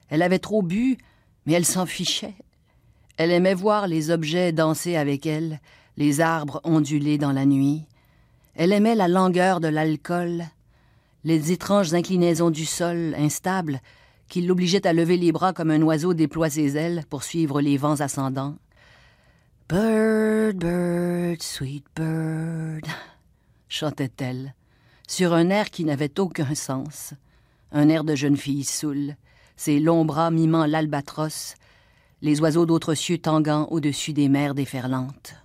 Elle 0.10 0.22
avait 0.22 0.40
trop 0.40 0.62
bu, 0.62 0.98
mais 1.46 1.54
elle 1.54 1.64
s'en 1.64 1.86
fichait. 1.86 2.36
Elle 3.16 3.32
aimait 3.32 3.54
voir 3.54 3.88
les 3.88 4.12
objets 4.12 4.52
danser 4.52 4.98
avec 4.98 5.26
elle, 5.26 5.62
les 5.96 6.20
arbres 6.20 6.60
onduler 6.66 7.18
dans 7.18 7.32
la 7.32 7.46
nuit. 7.46 7.86
Elle 8.56 8.72
aimait 8.72 8.96
la 8.96 9.08
langueur 9.08 9.60
de 9.60 9.68
l'alcool, 9.68 10.44
les 11.24 11.52
étranges 11.52 11.94
inclinaisons 11.94 12.52
du 12.52 12.66
sol 12.66 13.16
instable 13.18 13.82
qui 14.28 14.42
l'obligeaient 14.42 14.86
à 14.86 14.94
lever 14.94 15.18
les 15.18 15.32
bras 15.32 15.54
comme 15.54 15.72
un 15.72 15.82
oiseau 15.82 16.14
déploie 16.14 16.50
ses 16.50 16.78
ailes 16.78 17.04
pour 17.10 17.24
suivre 17.24 17.62
les 17.62 17.78
vents 17.78 18.02
ascendants. 18.02 18.56
Bird, 19.70 20.58
bird, 20.58 21.42
sweet 21.42 21.86
bird, 21.96 22.86
chantait-elle, 23.70 24.54
sur 25.08 25.34
un 25.34 25.50
air 25.50 25.72
qui 25.72 25.86
n'avait 25.86 26.20
aucun 26.20 26.54
sens, 26.54 27.14
un 27.72 27.90
air 27.90 28.04
de 28.04 28.16
jeune 28.16 28.38
fille 28.38 28.64
saoule, 28.64 29.16
ses 29.56 29.80
longs 29.80 30.06
bras 30.06 30.32
mimant 30.32 30.66
l'albatros, 30.66 31.56
les 32.22 32.40
oiseaux 32.42 32.66
d'autres 32.66 32.94
cieux 32.94 33.18
tanguant 33.18 33.68
au-dessus 33.72 34.14
des 34.14 34.30
mers 34.30 34.54
déferlantes. 34.54 35.36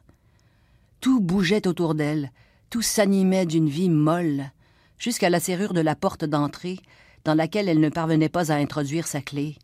Tout 1.01 1.21
bougeait 1.21 1.67
autour 1.67 1.95
d'elle, 1.95 2.33
tout 2.71 2.83
s'animait 2.83 3.47
d'une 3.47 3.69
vie 3.69 3.91
molle, 3.91 4.51
jusqu'à 4.99 5.31
la 5.31 5.41
serrure 5.41 5.73
de 5.73 5.81
la 5.81 5.95
porte 5.95 6.25
d'entrée, 6.25 6.79
dans 7.25 7.35
laquelle 7.35 7.69
elle 7.69 7.81
ne 7.81 7.89
parvenait 7.89 8.29
pas 8.29 8.53
à 8.53 8.57
introduire 8.57 9.07
sa 9.07 9.21
clé. 9.21 9.57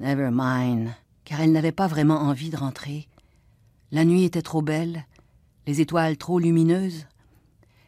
Never 0.00 0.30
mind, 0.32 0.90
car 1.24 1.40
elle 1.40 1.52
n'avait 1.52 1.72
pas 1.72 1.86
vraiment 1.86 2.20
envie 2.20 2.50
de 2.50 2.56
rentrer. 2.56 3.08
La 3.90 4.04
nuit 4.04 4.24
était 4.24 4.42
trop 4.42 4.62
belle, 4.62 5.04
les 5.66 5.80
étoiles 5.80 6.16
trop 6.16 6.38
lumineuses. 6.38 7.06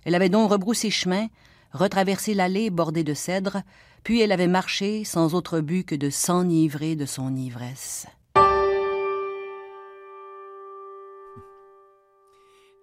Elle 0.05 0.15
avait 0.15 0.29
donc 0.29 0.51
rebroussé 0.51 0.91
chemin, 0.91 1.29
retraversé 1.73 2.35
l'allée 2.35 2.71
bordée 2.71 3.05
de 3.05 3.15
cèdres, 3.15 3.63
puis 4.03 4.21
elle 4.21 4.33
avait 4.33 4.49
marché 4.49 5.05
sans 5.05 5.35
autre 5.35 5.61
but 5.61 5.85
que 5.85 5.95
de 5.95 6.11
s'enivrer 6.11 6.95
de 6.95 7.07
son 7.07 7.35
ivresse. 7.35 8.07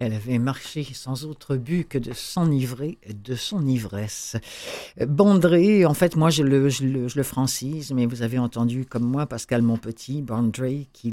Elle 0.04 0.14
avait 0.14 0.40
marché 0.40 0.84
sans 0.96 1.26
autre 1.26 1.58
but 1.58 1.88
que 1.88 2.00
de 2.00 2.12
s'enivrer 2.12 2.98
de 3.08 3.36
son 3.36 3.68
ivresse. 3.68 4.36
Bondré, 5.00 5.86
en 5.86 5.94
fait, 5.94 6.16
moi 6.16 6.32
je 6.32 6.42
le, 6.42 7.24
francise, 7.24 7.92
mais 7.94 8.08
vous 8.08 8.24
avez 8.24 8.40
entendu 8.40 8.84
comme 8.84 9.04
moi 9.04 9.28
Pascal 9.28 9.62
Monpetit, 9.62 10.24
Bondré, 10.24 10.88
qui 10.92 11.12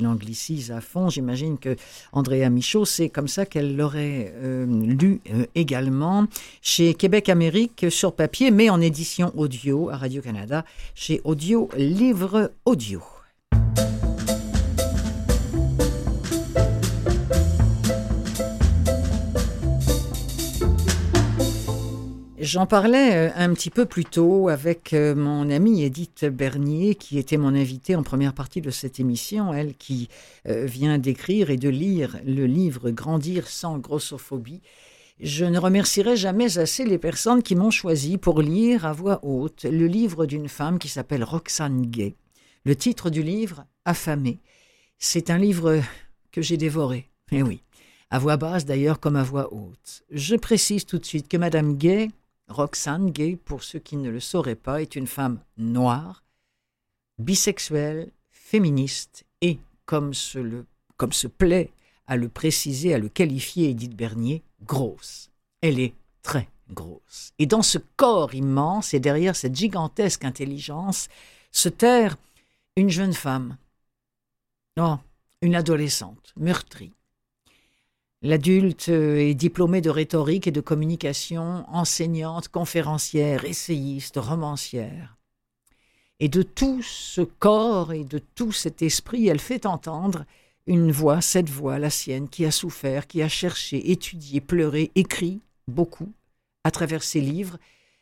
l'anglicise 0.00 0.70
à 0.70 0.80
fond. 0.80 1.10
J'imagine 1.10 1.58
que 1.58 1.76
Andrea 2.12 2.48
Michaud, 2.48 2.86
c'est 2.86 3.10
comme 3.10 3.28
ça 3.28 3.44
qu'elle 3.44 3.76
l'aurait 3.76 4.32
euh, 4.36 4.64
lu 4.64 5.20
euh, 5.34 5.44
également 5.54 6.26
chez 6.62 6.94
Québec 6.94 7.28
Amérique 7.28 7.90
sur 7.90 8.14
papier, 8.14 8.50
mais 8.50 8.70
en 8.70 8.80
édition 8.80 9.34
audio 9.36 9.90
à 9.90 9.98
Radio-Canada, 9.98 10.64
chez 10.94 11.20
Audio 11.24 11.68
Livre 11.76 12.52
Audio. 12.64 13.02
J'en 22.42 22.64
parlais 22.64 23.28
euh, 23.28 23.30
un 23.36 23.52
petit 23.52 23.68
peu 23.68 23.84
plus 23.84 24.06
tôt 24.06 24.48
avec 24.48 24.94
euh, 24.94 25.14
mon 25.14 25.50
amie 25.50 25.82
Edith 25.82 26.24
Bernier, 26.24 26.94
qui 26.94 27.18
était 27.18 27.36
mon 27.36 27.54
invitée 27.54 27.96
en 27.96 28.02
première 28.02 28.32
partie 28.32 28.62
de 28.62 28.70
cette 28.70 28.98
émission, 28.98 29.52
elle 29.52 29.74
qui 29.74 30.08
euh, 30.48 30.64
vient 30.64 30.96
d'écrire 30.96 31.50
et 31.50 31.58
de 31.58 31.68
lire 31.68 32.18
le 32.24 32.46
livre 32.46 32.92
Grandir 32.92 33.46
sans 33.46 33.76
grossophobie. 33.76 34.62
Je 35.20 35.44
ne 35.44 35.58
remercierai 35.58 36.16
jamais 36.16 36.56
assez 36.56 36.86
les 36.86 36.96
personnes 36.96 37.42
qui 37.42 37.56
m'ont 37.56 37.70
choisi 37.70 38.16
pour 38.16 38.40
lire 38.40 38.86
à 38.86 38.94
voix 38.94 39.20
haute 39.22 39.64
le 39.64 39.86
livre 39.86 40.24
d'une 40.24 40.48
femme 40.48 40.78
qui 40.78 40.88
s'appelle 40.88 41.24
Roxane 41.24 41.84
Gay. 41.84 42.14
Le 42.64 42.74
titre 42.74 43.10
du 43.10 43.22
livre, 43.22 43.66
Affamé. 43.84 44.38
C'est 44.98 45.28
un 45.28 45.36
livre 45.36 45.82
que 46.32 46.40
j'ai 46.40 46.56
dévoré. 46.56 47.10
Eh 47.32 47.42
oui, 47.42 47.62
à 48.08 48.18
voix 48.18 48.38
basse 48.38 48.64
d'ailleurs 48.64 48.98
comme 48.98 49.16
à 49.16 49.22
voix 49.22 49.52
haute. 49.52 50.04
Je 50.10 50.36
précise 50.36 50.86
tout 50.86 50.98
de 50.98 51.04
suite 51.04 51.28
que 51.28 51.36
Madame 51.36 51.76
Gay 51.76 52.08
Roxane 52.50 53.10
Gay, 53.10 53.36
pour 53.36 53.62
ceux 53.62 53.78
qui 53.78 53.96
ne 53.96 54.10
le 54.10 54.20
sauraient 54.20 54.56
pas, 54.56 54.82
est 54.82 54.96
une 54.96 55.06
femme 55.06 55.40
noire, 55.56 56.24
bisexuelle, 57.18 58.10
féministe 58.30 59.24
et, 59.40 59.58
comme 59.86 60.12
se, 60.12 60.64
se 61.12 61.26
plaît 61.28 61.70
à 62.06 62.16
le 62.16 62.28
préciser, 62.28 62.92
à 62.92 62.98
le 62.98 63.08
qualifier 63.08 63.70
Edith 63.70 63.94
Bernier, 63.94 64.42
grosse. 64.62 65.30
Elle 65.60 65.78
est 65.78 65.94
très 66.22 66.48
grosse. 66.68 67.32
Et 67.38 67.46
dans 67.46 67.62
ce 67.62 67.78
corps 67.96 68.34
immense 68.34 68.94
et 68.94 69.00
derrière 69.00 69.36
cette 69.36 69.54
gigantesque 69.54 70.24
intelligence 70.24 71.08
se 71.52 71.68
terre 71.68 72.16
une 72.76 72.90
jeune 72.90 73.14
femme. 73.14 73.56
Oh, 74.78 74.96
une 75.42 75.54
adolescente, 75.54 76.32
meurtrie, 76.36 76.92
L'adulte 78.22 78.90
euh, 78.90 79.16
est 79.16 79.34
diplômé 79.34 79.80
de 79.80 79.88
rhétorique 79.88 80.46
et 80.46 80.50
de 80.52 80.60
communication, 80.60 81.64
enseignante, 81.68 82.48
conférencière, 82.48 83.46
essayiste, 83.46 84.18
romancière. 84.18 85.16
Et 86.18 86.28
de 86.28 86.42
tout 86.42 86.82
ce 86.82 87.22
corps 87.22 87.94
et 87.94 88.04
de 88.04 88.18
tout 88.18 88.52
cet 88.52 88.82
esprit, 88.82 89.26
elle 89.28 89.40
fait 89.40 89.64
entendre 89.64 90.26
une 90.66 90.92
voix, 90.92 91.22
cette 91.22 91.48
voix, 91.48 91.78
la 91.78 91.88
sienne, 91.88 92.28
qui 92.28 92.44
a 92.44 92.50
souffert, 92.50 93.06
qui 93.06 93.22
a 93.22 93.28
cherché, 93.28 93.90
étudié, 93.90 94.42
pleuré, 94.42 94.90
écrit 94.94 95.40
beaucoup 95.66 96.12
à 96.62 96.70
travers 96.70 97.02
ses 97.02 97.22
livres, 97.22 97.56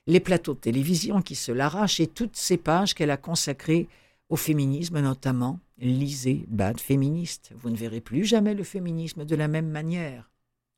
les 0.09 0.19
plateaux 0.19 0.55
de 0.55 0.59
télévision 0.59 1.23
qui 1.23 1.37
se 1.37 1.53
l'arrachent 1.53 2.01
et 2.01 2.09
toutes 2.09 2.35
ces 2.35 2.57
pages 2.57 2.95
qu'elle 2.95 3.12
a 3.12 3.16
consacrées 3.16 3.87
au 4.29 4.37
féminisme 4.37 5.01
notamment, 5.01 5.61
lisez 5.79 6.45
Bad 6.49 6.81
féministe. 6.81 7.53
Vous 7.57 7.70
ne 7.70 7.76
verrez 7.76 8.01
plus 8.01 8.24
jamais 8.24 8.55
le 8.55 8.64
féminisme 8.64 9.24
de 9.24 9.37
la 9.37 9.49
même 9.49 9.70
manière. 9.70 10.31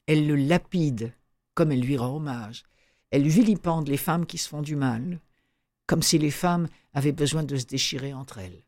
Elle 0.06 0.26
le 0.26 0.36
lapide 0.36 1.12
comme 1.54 1.72
elle 1.72 1.80
lui 1.80 1.96
rend 1.96 2.16
hommage. 2.16 2.64
Elle 3.10 3.28
vilipende 3.28 3.88
les 3.88 3.96
femmes 3.96 4.26
qui 4.26 4.38
se 4.38 4.48
font 4.48 4.62
du 4.62 4.76
mal, 4.76 5.20
comme 5.86 6.02
si 6.02 6.18
les 6.18 6.30
femmes 6.30 6.68
avaient 6.94 7.12
besoin 7.12 7.42
de 7.42 7.56
se 7.56 7.66
déchirer 7.66 8.14
entre 8.14 8.38
elles, 8.38 8.64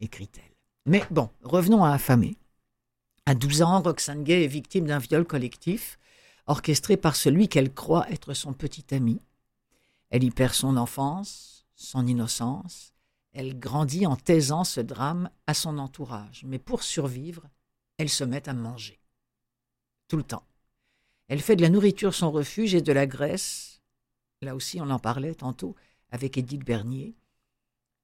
écrit-elle. 0.00 0.54
Mais 0.86 1.02
bon, 1.10 1.30
revenons 1.42 1.82
à 1.82 1.92
Affamé. 1.92 2.36
À 3.26 3.34
12 3.34 3.62
ans, 3.62 3.80
Roxane 3.80 4.22
Gay 4.22 4.44
est 4.44 4.48
victime 4.48 4.86
d'un 4.86 4.98
viol 4.98 5.24
collectif, 5.24 5.98
orchestré 6.46 6.98
par 6.98 7.16
celui 7.16 7.48
qu'elle 7.48 7.72
croit 7.72 8.10
être 8.10 8.34
son 8.34 8.52
petit 8.52 8.94
ami. 8.94 9.20
Elle 10.10 10.24
y 10.24 10.30
perd 10.30 10.52
son 10.52 10.76
enfance, 10.76 11.66
son 11.74 12.06
innocence, 12.06 12.93
elle 13.34 13.58
grandit 13.58 14.06
en 14.06 14.16
taisant 14.16 14.64
ce 14.64 14.80
drame 14.80 15.28
à 15.46 15.54
son 15.54 15.78
entourage, 15.78 16.44
mais 16.46 16.58
pour 16.58 16.82
survivre, 16.82 17.48
elle 17.98 18.08
se 18.08 18.24
met 18.24 18.48
à 18.48 18.54
manger. 18.54 19.00
Tout 20.08 20.16
le 20.16 20.22
temps. 20.22 20.46
Elle 21.28 21.40
fait 21.40 21.56
de 21.56 21.62
la 21.62 21.68
nourriture 21.68 22.14
son 22.14 22.30
refuge 22.30 22.74
et 22.74 22.80
de 22.80 22.92
la 22.92 23.06
graisse, 23.06 23.82
là 24.40 24.54
aussi 24.54 24.80
on 24.80 24.90
en 24.90 24.98
parlait 24.98 25.34
tantôt 25.34 25.74
avec 26.10 26.38
Edith 26.38 26.64
Bernier, 26.64 27.16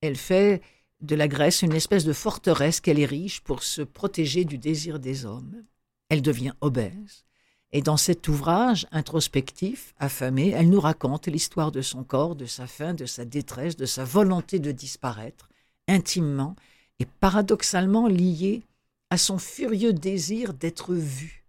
elle 0.01 0.17
fait 0.17 0.63
de 1.01 1.15
la 1.15 1.29
graisse 1.29 1.63
une 1.63 1.73
espèce 1.73 2.05
de 2.05 2.13
forteresse 2.13 2.81
qu'elle 2.81 2.99
érige 2.99 3.43
pour 3.43 3.63
se 3.63 3.83
protéger 3.83 4.45
du 4.45 4.59
désir 4.59 4.99
des 4.99 5.25
hommes. 5.25 5.65
Elle 6.09 6.23
devient 6.23 6.53
obèse, 6.61 7.25
et 7.73 7.83
dans 7.83 7.97
cet 7.97 8.27
ouvrage 8.27 8.87
introspectif, 8.91 9.95
affamé, 9.99 10.51
elle 10.51 10.71
nous 10.71 10.81
raconte 10.81 11.29
l'histoire 11.29 11.71
de 11.71 11.83
son 11.83 12.03
corps, 12.03 12.35
de 12.35 12.47
sa 12.47 12.67
faim, 12.67 12.95
de 12.95 13.07
sa 13.07 13.25
détresse, 13.25 13.77
de 13.77 13.87
sa 13.87 14.05
volonté 14.05 14.59
de 14.59 14.73
disparaître, 14.73 15.49
intimement 15.87 16.57
et 16.99 17.07
paradoxalement 17.07 18.09
liée 18.09 18.63
à 19.11 19.19
son 19.19 19.39
furieux 19.39 19.93
désir 19.93 20.53
d'être 20.53 20.95
vue, 20.95 21.45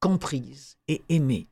comprise 0.00 0.76
et 0.86 1.02
aimée. 1.08 1.46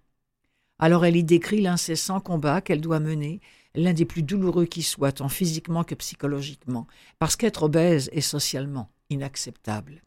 Alors 0.78 1.06
elle 1.06 1.16
y 1.16 1.24
décrit 1.24 1.62
l'incessant 1.62 2.20
combat 2.20 2.60
qu'elle 2.60 2.82
doit 2.82 3.00
mener, 3.00 3.40
l'un 3.74 3.94
des 3.94 4.04
plus 4.04 4.22
douloureux 4.22 4.66
qui 4.66 4.82
soit, 4.82 5.12
tant 5.12 5.28
physiquement 5.28 5.84
que 5.84 5.94
psychologiquement, 5.94 6.86
parce 7.18 7.36
qu'être 7.36 7.64
obèse 7.64 8.10
est 8.12 8.20
socialement 8.20 8.90
inacceptable 9.08 10.02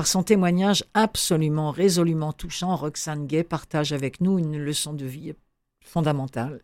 Par 0.00 0.06
son 0.06 0.22
témoignage 0.22 0.82
absolument 0.94 1.70
résolument 1.70 2.32
touchant, 2.32 2.74
Roxane 2.74 3.26
Gay 3.26 3.44
partage 3.44 3.92
avec 3.92 4.22
nous 4.22 4.38
une 4.38 4.56
leçon 4.56 4.94
de 4.94 5.04
vie 5.04 5.34
fondamentale. 5.84 6.62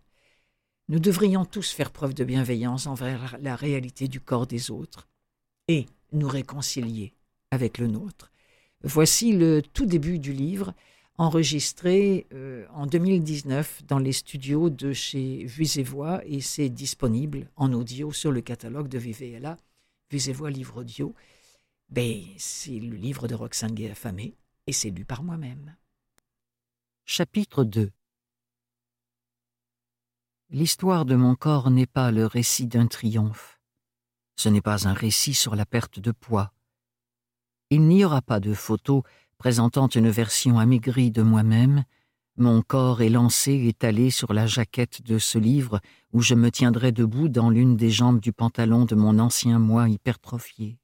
Nous 0.89 1.01
devrions 1.01 1.45
tous 1.45 1.71
faire 1.71 1.91
preuve 1.91 2.15
de 2.15 2.25
bienveillance 2.25 2.87
envers 2.87 3.37
la 3.43 3.55
réalité 3.55 4.09
du 4.09 4.21
corps 4.23 4.47
des 4.47 4.71
autres 4.71 5.07
et 5.69 5.85
nous 6.13 6.29
réconcilier 6.29 7.13
avec 7.51 7.77
le 7.77 7.89
nôtre. 7.89 8.33
Voici 8.83 9.33
le 9.33 9.61
tout 9.61 9.85
début 9.85 10.19
du 10.19 10.33
livre, 10.33 10.73
enregistré 11.19 12.27
euh, 12.33 12.65
en 12.73 12.87
2019 12.87 13.83
dans 13.87 13.99
les 13.99 14.13
studios 14.13 14.71
de 14.71 14.95
chez 14.95 15.45
Vues 15.45 15.79
et 15.79 15.83
Voix 15.83 16.23
et 16.25 16.41
c'est 16.41 16.71
disponible 16.71 17.51
en 17.57 17.75
audio 17.75 18.13
sur 18.13 18.33
le 18.33 18.41
catalogue 18.41 18.89
de 18.89 18.97
VVLA, 18.97 19.59
Vues 20.11 20.31
et 20.31 20.33
Voix 20.33 20.49
livre 20.49 20.81
audio. 20.81 21.15
Ben, 21.89 22.23
c'est 22.37 22.79
le 22.79 22.97
livre 22.97 23.29
de 23.29 23.35
Roxane 23.35 23.75
Gay 23.75 23.91
affamé 23.91 24.37
et 24.67 24.73
c'est 24.73 24.91
lu 24.91 25.05
par 25.05 25.23
moi-même. 25.23 25.77
Chapitre 27.05 27.65
2 27.65 27.93
L'histoire 30.51 31.05
de 31.05 31.15
mon 31.15 31.35
corps 31.35 31.71
n'est 31.71 31.87
pas 31.87 32.11
le 32.11 32.27
récit 32.27 32.67
d'un 32.67 32.87
triomphe. 32.87 33.61
Ce 34.37 34.49
n'est 34.49 34.61
pas 34.61 34.89
un 34.89 34.93
récit 34.93 35.35
sur 35.35 35.55
la 35.57 35.65
perte 35.65 36.01
de 36.01 36.13
poids. 36.13 36.53
Il 37.71 37.83
n'y 37.83 38.05
aura 38.05 38.23
pas 38.23 38.41
de 38.41 38.55
photo 38.55 39.05
présentant 39.39 39.89
une 39.89 40.11
version 40.11 40.59
amaigrie 40.59 41.11
de 41.11 41.23
moi-même, 41.23 41.85
mon 42.39 42.61
corps 42.61 43.01
est 43.01 43.09
lancé 43.09 43.67
étalé 43.67 44.11
sur 44.11 44.35
la 44.35 44.47
jaquette 44.47 45.03
de 45.03 45.19
ce 45.19 45.39
livre 45.39 45.81
où 46.13 46.21
je 46.21 46.35
me 46.35 46.51
tiendrai 46.51 46.93
debout 46.93 47.29
dans 47.29 47.49
l'une 47.49 47.77
des 47.77 47.91
jambes 47.91 48.21
du 48.21 48.33
pantalon 48.33 48.85
de 48.85 48.95
mon 48.95 49.19
ancien 49.19 49.59
moi 49.59 49.89
hypertrophié. 49.89 50.79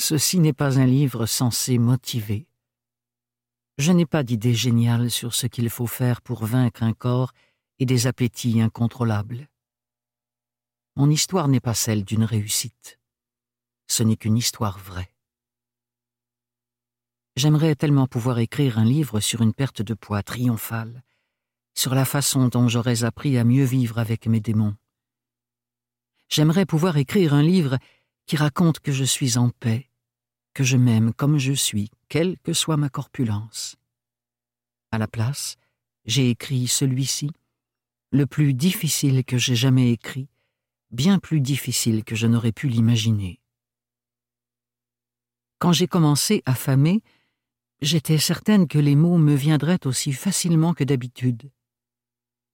Ceci 0.00 0.40
n'est 0.40 0.54
pas 0.54 0.78
un 0.78 0.86
livre 0.86 1.26
censé 1.26 1.76
motiver. 1.76 2.48
Je 3.76 3.92
n'ai 3.92 4.06
pas 4.06 4.22
d'idée 4.22 4.54
géniale 4.54 5.10
sur 5.10 5.34
ce 5.34 5.46
qu'il 5.46 5.68
faut 5.68 5.86
faire 5.86 6.22
pour 6.22 6.46
vaincre 6.46 6.82
un 6.82 6.94
corps 6.94 7.34
et 7.78 7.84
des 7.84 8.06
appétits 8.06 8.62
incontrôlables. 8.62 9.50
Mon 10.96 11.10
histoire 11.10 11.48
n'est 11.48 11.60
pas 11.60 11.74
celle 11.74 12.02
d'une 12.02 12.24
réussite. 12.24 12.98
Ce 13.88 14.02
n'est 14.02 14.16
qu'une 14.16 14.38
histoire 14.38 14.78
vraie. 14.78 15.12
J'aimerais 17.36 17.74
tellement 17.74 18.06
pouvoir 18.06 18.38
écrire 18.38 18.78
un 18.78 18.86
livre 18.86 19.20
sur 19.20 19.42
une 19.42 19.52
perte 19.52 19.82
de 19.82 19.92
poids 19.92 20.22
triomphale, 20.22 21.04
sur 21.74 21.94
la 21.94 22.06
façon 22.06 22.48
dont 22.48 22.68
j'aurais 22.68 23.04
appris 23.04 23.36
à 23.36 23.44
mieux 23.44 23.64
vivre 23.64 23.98
avec 23.98 24.26
mes 24.26 24.40
démons. 24.40 24.76
J'aimerais 26.30 26.64
pouvoir 26.64 26.96
écrire 26.96 27.34
un 27.34 27.42
livre 27.42 27.76
qui 28.24 28.36
raconte 28.36 28.80
que 28.80 28.92
je 28.92 29.04
suis 29.04 29.36
en 29.36 29.50
paix, 29.50 29.89
que 30.54 30.64
je 30.64 30.76
m'aime 30.76 31.12
comme 31.12 31.38
je 31.38 31.52
suis, 31.52 31.90
quelle 32.08 32.38
que 32.38 32.52
soit 32.52 32.76
ma 32.76 32.88
corpulence. 32.88 33.76
À 34.90 34.98
la 34.98 35.06
place, 35.06 35.56
j'ai 36.04 36.30
écrit 36.30 36.66
celui-ci, 36.66 37.30
le 38.10 38.26
plus 38.26 38.54
difficile 38.54 39.24
que 39.24 39.38
j'ai 39.38 39.54
jamais 39.54 39.92
écrit, 39.92 40.28
bien 40.90 41.18
plus 41.18 41.40
difficile 41.40 42.04
que 42.04 42.16
je 42.16 42.26
n'aurais 42.26 42.52
pu 42.52 42.68
l'imaginer. 42.68 43.40
Quand 45.58 45.72
j'ai 45.72 45.86
commencé 45.86 46.42
à 46.46 46.54
famer, 46.54 47.02
j'étais 47.82 48.18
certaine 48.18 48.66
que 48.66 48.78
les 48.78 48.96
mots 48.96 49.18
me 49.18 49.34
viendraient 49.34 49.86
aussi 49.86 50.12
facilement 50.12 50.74
que 50.74 50.84
d'habitude. 50.84 51.50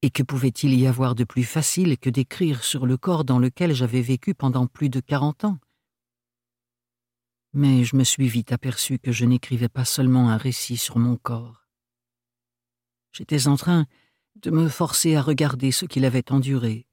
Et 0.02 0.10
que 0.10 0.22
pouvait-il 0.22 0.74
y 0.74 0.86
avoir 0.86 1.14
de 1.14 1.24
plus 1.24 1.44
facile 1.44 1.96
que 1.98 2.10
d'écrire 2.10 2.62
sur 2.62 2.84
le 2.84 2.96
corps 2.96 3.24
dans 3.24 3.38
lequel 3.38 3.74
j'avais 3.74 4.02
vécu 4.02 4.34
pendant 4.34 4.66
plus 4.66 4.90
de 4.90 5.00
quarante 5.00 5.44
ans? 5.44 5.58
Mais 7.52 7.84
je 7.84 7.96
me 7.96 8.04
suis 8.04 8.28
vite 8.28 8.52
aperçu 8.52 8.98
que 8.98 9.12
je 9.12 9.24
n'écrivais 9.24 9.68
pas 9.68 9.84
seulement 9.84 10.28
un 10.30 10.36
récit 10.36 10.76
sur 10.76 10.98
mon 10.98 11.16
corps. 11.16 11.66
J'étais 13.12 13.48
en 13.48 13.56
train 13.56 13.86
de 14.36 14.50
me 14.50 14.68
forcer 14.68 15.16
à 15.16 15.22
regarder 15.22 15.72
ce 15.72 15.86
qu'il 15.86 16.04
avait 16.04 16.30
enduré, 16.30 16.86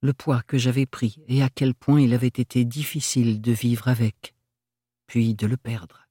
le 0.00 0.12
poids 0.12 0.42
que 0.42 0.58
j'avais 0.58 0.86
pris 0.86 1.20
et 1.26 1.42
à 1.42 1.50
quel 1.50 1.74
point 1.74 2.00
il 2.00 2.14
avait 2.14 2.28
été 2.28 2.64
difficile 2.64 3.40
de 3.40 3.52
vivre 3.52 3.88
avec, 3.88 4.34
puis 5.06 5.34
de 5.34 5.46
le 5.46 5.56
perdre. 5.56 6.06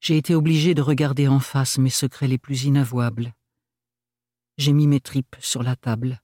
J'ai 0.00 0.18
été 0.18 0.34
obligé 0.34 0.74
de 0.74 0.82
regarder 0.82 1.28
en 1.28 1.40
face 1.40 1.78
mes 1.78 1.88
secrets 1.88 2.28
les 2.28 2.36
plus 2.36 2.64
inavouables. 2.64 3.34
J'ai 4.58 4.74
mis 4.74 4.86
mes 4.86 5.00
tripes 5.00 5.36
sur 5.40 5.62
la 5.62 5.76
table. 5.76 6.20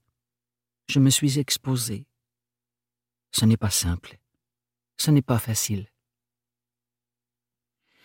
Je 0.88 1.00
me 1.00 1.08
suis 1.08 1.38
exposé. 1.38 2.06
Ce 3.32 3.46
n'est 3.46 3.56
pas 3.56 3.70
simple. 3.70 4.19
Ce 5.00 5.10
n'est 5.10 5.22
pas 5.22 5.38
facile. 5.38 5.86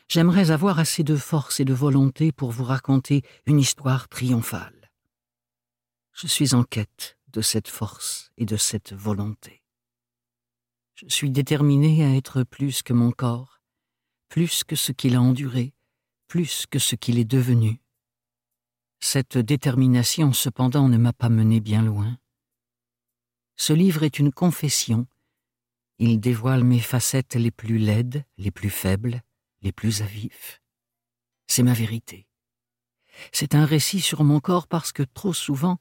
J'aimerais 0.07 0.51
avoir 0.51 0.79
assez 0.79 1.03
de 1.03 1.17
force 1.17 1.59
et 1.59 1.65
de 1.65 1.73
volonté 1.73 2.31
pour 2.31 2.51
vous 2.51 2.63
raconter 2.63 3.21
une 3.45 3.59
histoire 3.59 4.07
triomphale. 4.07 4.89
Je 6.13 6.25
suis 6.27 6.53
en 6.53 6.63
quête 6.63 7.17
de 7.33 7.41
cette 7.41 7.67
force 7.67 8.31
et 8.37 8.45
de 8.45 8.55
cette 8.55 8.93
volonté. 8.93 9.61
Je 10.93 11.09
suis 11.09 11.31
déterminé 11.31 12.05
à 12.05 12.15
être 12.15 12.43
plus 12.43 12.81
que 12.81 12.93
mon 12.93 13.11
corps, 13.11 13.59
plus 14.29 14.63
que 14.63 14.77
ce 14.77 14.93
qu'il 14.93 15.17
a 15.17 15.21
enduré, 15.21 15.73
plus 16.29 16.65
que 16.65 16.79
ce 16.79 16.95
qu'il 16.95 17.19
est 17.19 17.25
devenu. 17.25 17.81
Cette 19.01 19.37
détermination, 19.37 20.31
cependant, 20.31 20.87
ne 20.87 20.97
m'a 20.97 21.11
pas 21.11 21.27
mené 21.27 21.59
bien 21.59 21.81
loin. 21.81 22.17
Ce 23.57 23.73
livre 23.73 24.03
est 24.03 24.17
une 24.17 24.31
confession. 24.31 25.07
Il 25.97 26.19
dévoile 26.19 26.63
mes 26.63 26.79
facettes 26.79 27.35
les 27.35 27.51
plus 27.51 27.77
laides, 27.77 28.25
les 28.37 28.51
plus 28.51 28.69
faibles, 28.69 29.21
les 29.61 29.71
plus 29.71 30.01
à 30.01 30.05
vif. 30.05 30.61
C'est 31.47 31.63
ma 31.63 31.73
vérité. 31.73 32.27
C'est 33.31 33.55
un 33.55 33.65
récit 33.65 34.01
sur 34.01 34.23
mon 34.23 34.41
corps 34.41 34.67
parce 34.67 34.91
que 34.91 35.03
trop 35.03 35.33
souvent, 35.33 35.77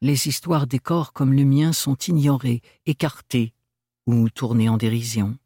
les 0.00 0.26
histoires 0.26 0.66
des 0.66 0.80
corps 0.80 1.12
comme 1.12 1.32
le 1.32 1.44
mien 1.44 1.72
sont 1.72 1.96
ignorées, 1.96 2.62
écartées 2.84 3.54
ou 4.06 4.28
tournées 4.28 4.68
en 4.68 4.76
dérision. 4.76 5.38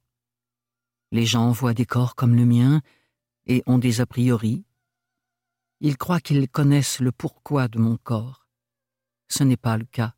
Les 1.12 1.26
gens 1.26 1.50
voient 1.52 1.74
des 1.74 1.86
corps 1.86 2.14
comme 2.14 2.34
le 2.34 2.46
mien 2.46 2.80
et 3.46 3.62
ont 3.66 3.78
des 3.78 4.00
a 4.00 4.06
priori. 4.06 4.64
Ils 5.80 5.96
croient 5.96 6.20
qu'ils 6.20 6.48
connaissent 6.48 7.00
le 7.00 7.12
pourquoi 7.12 7.68
de 7.68 7.78
mon 7.78 7.96
corps. 7.98 8.46
Ce 9.28 9.44
n'est 9.44 9.56
pas 9.56 9.76
le 9.76 9.84
cas. 9.84 10.14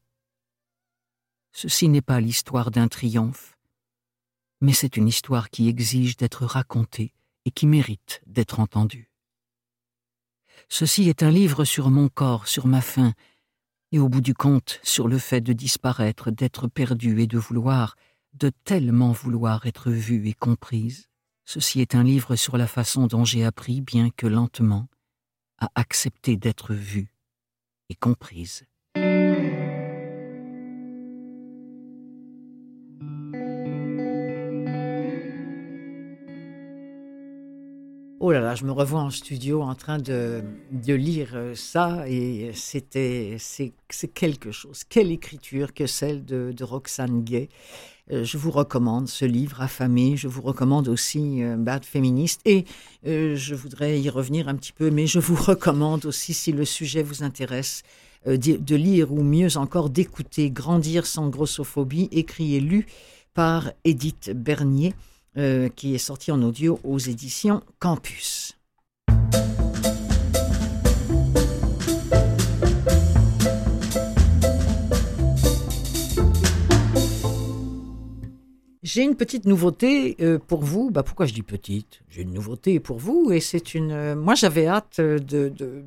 Ceci 1.52 1.88
n'est 1.88 2.00
pas 2.00 2.20
l'histoire 2.20 2.70
d'un 2.70 2.88
triomphe, 2.88 3.49
mais 4.60 4.72
c'est 4.72 4.96
une 4.96 5.08
histoire 5.08 5.50
qui 5.50 5.68
exige 5.68 6.16
d'être 6.16 6.44
racontée 6.44 7.14
et 7.44 7.50
qui 7.50 7.66
mérite 7.66 8.20
d'être 8.26 8.60
entendu. 8.60 9.10
Ceci 10.68 11.08
est 11.08 11.22
un 11.22 11.30
livre 11.30 11.64
sur 11.64 11.90
mon 11.90 12.08
corps, 12.08 12.46
sur 12.46 12.66
ma 12.66 12.80
faim, 12.80 13.14
et 13.92 13.98
au 13.98 14.08
bout 14.08 14.20
du 14.20 14.34
compte 14.34 14.78
sur 14.82 15.08
le 15.08 15.18
fait 15.18 15.40
de 15.40 15.52
disparaître, 15.52 16.30
d'être 16.30 16.68
perdu 16.68 17.20
et 17.20 17.26
de 17.26 17.38
vouloir, 17.38 17.96
de 18.34 18.50
tellement 18.64 19.12
vouloir 19.12 19.66
être 19.66 19.90
vue 19.90 20.28
et 20.28 20.34
comprise. 20.34 21.08
Ceci 21.44 21.80
est 21.80 21.94
un 21.94 22.04
livre 22.04 22.36
sur 22.36 22.56
la 22.56 22.68
façon 22.68 23.06
dont 23.06 23.24
j'ai 23.24 23.44
appris, 23.44 23.80
bien 23.80 24.10
que 24.10 24.28
lentement, 24.28 24.86
à 25.58 25.70
accepter 25.74 26.36
d'être 26.36 26.74
vue 26.74 27.12
et 27.88 27.96
comprise. 27.96 28.64
Oh 38.22 38.32
là 38.32 38.40
là, 38.40 38.54
je 38.54 38.66
me 38.66 38.72
revois 38.72 39.00
en 39.00 39.08
studio 39.08 39.62
en 39.62 39.74
train 39.74 39.96
de, 39.96 40.42
de 40.72 40.92
lire 40.92 41.30
euh, 41.32 41.54
ça 41.54 42.06
et 42.06 42.50
c'était 42.52 43.38
c'est 43.38 43.72
quelque 44.08 44.52
chose. 44.52 44.84
Quelle 44.86 45.10
écriture 45.10 45.72
que 45.72 45.86
celle 45.86 46.26
de, 46.26 46.52
de 46.54 46.62
Roxane 46.62 47.24
Gay. 47.24 47.48
Euh, 48.12 48.22
je 48.22 48.36
vous 48.36 48.50
recommande 48.50 49.08
ce 49.08 49.24
livre 49.24 49.62
affamé. 49.62 50.18
Je 50.18 50.28
vous 50.28 50.42
recommande 50.42 50.88
aussi 50.88 51.42
euh, 51.42 51.56
Bad 51.56 51.86
Féministe 51.86 52.42
et 52.44 52.66
je 53.06 53.54
voudrais 53.54 53.98
y 53.98 54.10
revenir 54.10 54.48
un 54.48 54.54
petit 54.54 54.74
peu, 54.74 54.90
mais 54.90 55.06
je 55.06 55.18
vous 55.18 55.42
recommande 55.42 56.04
aussi 56.04 56.34
si 56.34 56.52
le 56.52 56.66
sujet 56.66 57.02
vous 57.02 57.22
intéresse 57.22 57.84
de 58.26 58.76
lire 58.76 59.14
ou 59.14 59.22
mieux 59.22 59.56
encore 59.56 59.88
d'écouter 59.88 60.50
Grandir 60.50 61.06
sans 61.06 61.30
grossophobie, 61.30 62.10
écrit 62.12 62.54
et 62.54 62.60
lu 62.60 62.84
par 63.32 63.72
Edith 63.84 64.32
Bernier. 64.34 64.92
Euh, 65.38 65.68
qui 65.68 65.94
est 65.94 65.98
sorti 65.98 66.32
en 66.32 66.42
audio 66.42 66.80
aux 66.82 66.98
éditions 66.98 67.62
Campus. 67.78 68.58
J'ai 78.82 79.04
une 79.04 79.14
petite 79.14 79.44
nouveauté 79.44 80.16
euh, 80.20 80.40
pour 80.40 80.64
vous. 80.64 80.90
Bah, 80.90 81.04
pourquoi 81.04 81.26
je 81.26 81.32
dis 81.32 81.44
petite? 81.44 82.02
J'ai 82.08 82.22
une 82.22 82.32
nouveauté 82.32 82.80
pour 82.80 82.98
vous 82.98 83.30
et 83.30 83.38
c'est 83.38 83.74
une. 83.76 83.92
Euh, 83.92 84.16
moi, 84.16 84.34
j'avais 84.34 84.66
hâte 84.66 85.00
de, 85.00 85.48
de 85.48 85.84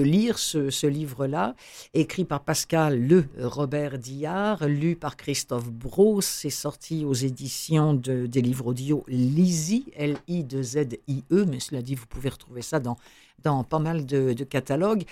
lire 0.00 0.38
ce, 0.38 0.86
livre-là, 0.86 1.54
écrit 1.92 2.24
par 2.24 2.42
Pascal 2.42 2.98
Le 2.98 3.26
Robert 3.40 3.98
Dillard, 3.98 4.66
lu 4.66 4.96
par 4.96 5.16
Christophe 5.16 5.70
Bros. 5.70 6.20
C'est 6.22 6.48
sorti 6.48 7.04
aux 7.04 7.12
éditions 7.12 7.92
de, 7.92 8.26
des 8.26 8.40
livres 8.40 8.68
audio 8.68 9.04
Lizzie, 9.08 9.92
L-I-Z-I-E, 9.96 11.44
mais 11.44 11.60
cela 11.60 11.82
dit, 11.82 11.94
vous 11.94 12.06
pouvez 12.06 12.30
retrouver 12.30 12.62
ça 12.62 12.80
dans, 12.80 12.96
pas 13.64 13.78
mal 13.78 14.06
de, 14.06 14.32
de 14.32 14.44
catalogues. 14.44 15.04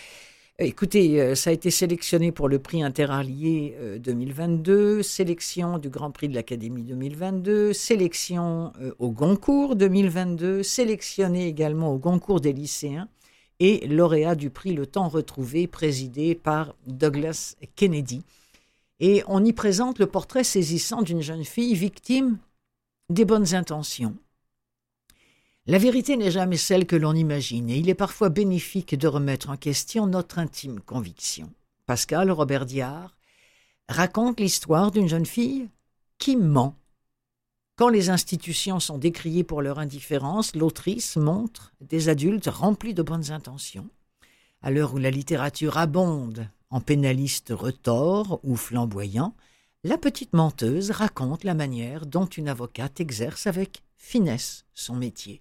Écoutez, 0.62 1.22
euh, 1.22 1.34
ça 1.34 1.48
a 1.48 1.52
été 1.54 1.70
sélectionné 1.70 2.32
pour 2.32 2.46
le 2.46 2.58
prix 2.58 2.82
Interallié 2.82 3.74
2022, 3.98 4.72
euh, 4.72 5.02
sélection 5.02 5.78
du 5.78 5.88
Grand 5.88 6.10
Prix 6.10 6.28
de 6.28 6.34
l'Académie 6.34 6.82
2022, 6.82 7.72
sélection 7.72 8.70
euh, 8.78 8.92
au 8.98 9.10
Goncourt 9.10 9.74
2022, 9.74 10.62
sélectionné 10.62 11.46
également 11.46 11.94
au 11.94 11.96
Goncourt 11.96 12.42
des 12.42 12.52
lycéens 12.52 13.08
et 13.60 13.86
lauréat 13.86 14.34
du 14.34 14.50
prix 14.50 14.72
Le 14.72 14.86
Temps 14.86 15.08
retrouvé, 15.08 15.66
présidé 15.66 16.34
par 16.34 16.74
Douglas 16.86 17.54
Kennedy. 17.76 18.22
Et 18.98 19.22
on 19.28 19.44
y 19.44 19.52
présente 19.52 19.98
le 19.98 20.06
portrait 20.06 20.44
saisissant 20.44 21.02
d'une 21.02 21.22
jeune 21.22 21.44
fille 21.44 21.74
victime 21.74 22.38
des 23.08 23.24
bonnes 23.24 23.54
intentions, 23.54 24.16
la 25.66 25.78
vérité 25.78 26.16
n'est 26.16 26.30
jamais 26.30 26.56
celle 26.56 26.86
que 26.86 26.96
l'on 26.96 27.14
imagine 27.14 27.68
et 27.70 27.76
il 27.76 27.88
est 27.88 27.94
parfois 27.94 28.30
bénéfique 28.30 28.98
de 28.98 29.06
remettre 29.06 29.50
en 29.50 29.56
question 29.56 30.06
notre 30.06 30.38
intime 30.38 30.80
conviction. 30.80 31.52
Pascal 31.86 32.30
Robert 32.30 32.66
Diard 32.66 33.14
raconte 33.88 34.40
l'histoire 34.40 34.90
d'une 34.90 35.08
jeune 35.08 35.26
fille 35.26 35.68
qui 36.18 36.36
ment. 36.36 36.74
Quand 37.80 37.88
les 37.88 38.10
institutions 38.10 38.78
sont 38.78 38.98
décriées 38.98 39.42
pour 39.42 39.62
leur 39.62 39.78
indifférence, 39.78 40.54
l'autrice 40.54 41.16
montre 41.16 41.72
des 41.80 42.10
adultes 42.10 42.48
remplis 42.48 42.92
de 42.92 43.00
bonnes 43.00 43.30
intentions. 43.30 43.88
À 44.60 44.70
l'heure 44.70 44.92
où 44.92 44.98
la 44.98 45.10
littérature 45.10 45.78
abonde 45.78 46.46
en 46.68 46.82
pénalistes 46.82 47.54
retors 47.56 48.38
ou 48.42 48.56
flamboyants, 48.56 49.34
la 49.82 49.96
petite 49.96 50.34
menteuse 50.34 50.90
raconte 50.90 51.42
la 51.42 51.54
manière 51.54 52.04
dont 52.04 52.26
une 52.26 52.50
avocate 52.50 53.00
exerce 53.00 53.46
avec 53.46 53.82
finesse 53.96 54.66
son 54.74 54.94
métier. 54.94 55.40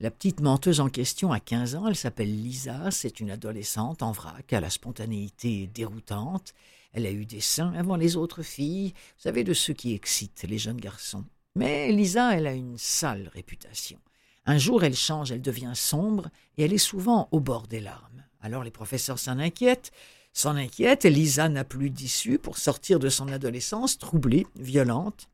La 0.00 0.10
petite 0.10 0.40
menteuse 0.40 0.80
en 0.80 0.88
question 0.88 1.32
a 1.32 1.40
15 1.40 1.74
ans, 1.74 1.86
elle 1.86 1.96
s'appelle 1.96 2.34
Lisa, 2.34 2.90
c'est 2.90 3.20
une 3.20 3.30
adolescente 3.30 4.02
en 4.02 4.12
vrac, 4.12 4.54
à 4.54 4.60
la 4.62 4.70
spontanéité 4.70 5.66
déroutante. 5.66 6.54
Elle 6.96 7.04
a 7.04 7.12
eu 7.12 7.26
des 7.26 7.40
seins 7.40 7.74
avant 7.74 7.96
les 7.96 8.16
autres 8.16 8.42
filles, 8.42 8.94
vous 8.94 9.22
savez, 9.22 9.44
de 9.44 9.52
ceux 9.52 9.74
qui 9.74 9.92
excitent 9.92 10.46
les 10.48 10.56
jeunes 10.56 10.80
garçons. 10.80 11.26
Mais 11.54 11.92
Lisa, 11.92 12.34
elle 12.34 12.46
a 12.46 12.54
une 12.54 12.78
sale 12.78 13.30
réputation. 13.34 13.98
Un 14.46 14.56
jour, 14.56 14.82
elle 14.82 14.96
change, 14.96 15.30
elle 15.30 15.42
devient 15.42 15.72
sombre, 15.74 16.30
et 16.56 16.64
elle 16.64 16.72
est 16.72 16.78
souvent 16.78 17.28
au 17.32 17.40
bord 17.40 17.66
des 17.66 17.80
larmes. 17.80 18.24
Alors 18.40 18.64
les 18.64 18.70
professeurs 18.70 19.18
s'en 19.18 19.38
inquiètent, 19.38 19.92
s'en 20.32 20.56
inquiètent, 20.56 21.04
et 21.04 21.10
Lisa 21.10 21.50
n'a 21.50 21.64
plus 21.64 21.90
d'issue 21.90 22.38
pour 22.38 22.56
sortir 22.56 22.98
de 22.98 23.10
son 23.10 23.28
adolescence 23.28 23.98
troublée, 23.98 24.46
violente. 24.56 25.28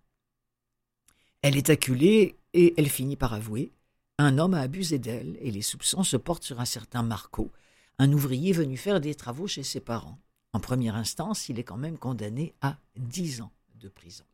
Elle 1.42 1.56
est 1.56 1.70
acculée, 1.70 2.34
et 2.54 2.74
elle 2.76 2.88
finit 2.88 3.16
par 3.16 3.34
avouer 3.34 3.70
un 4.18 4.38
homme 4.38 4.54
a 4.54 4.60
abusé 4.60 4.98
d'elle 4.98 5.36
et 5.40 5.50
les 5.50 5.62
soupçons 5.62 6.04
se 6.04 6.16
portent 6.16 6.44
sur 6.44 6.60
un 6.60 6.64
certain 6.64 7.02
Marco, 7.02 7.50
un 7.98 8.12
ouvrier 8.12 8.52
venu 8.52 8.76
faire 8.76 9.00
des 9.00 9.14
travaux 9.14 9.46
chez 9.46 9.62
ses 9.62 9.80
parents. 9.80 10.18
En 10.53 10.61
première 10.61 10.96
instance, 10.96 11.48
il 11.48 11.59
est 11.59 11.64
quand 11.64 11.76
même 11.76 11.98
condamné 11.98 12.55
à 12.61 12.76
dix 12.96 13.40
ans 13.40 13.53
de 13.80 13.88
prison. 13.88 14.24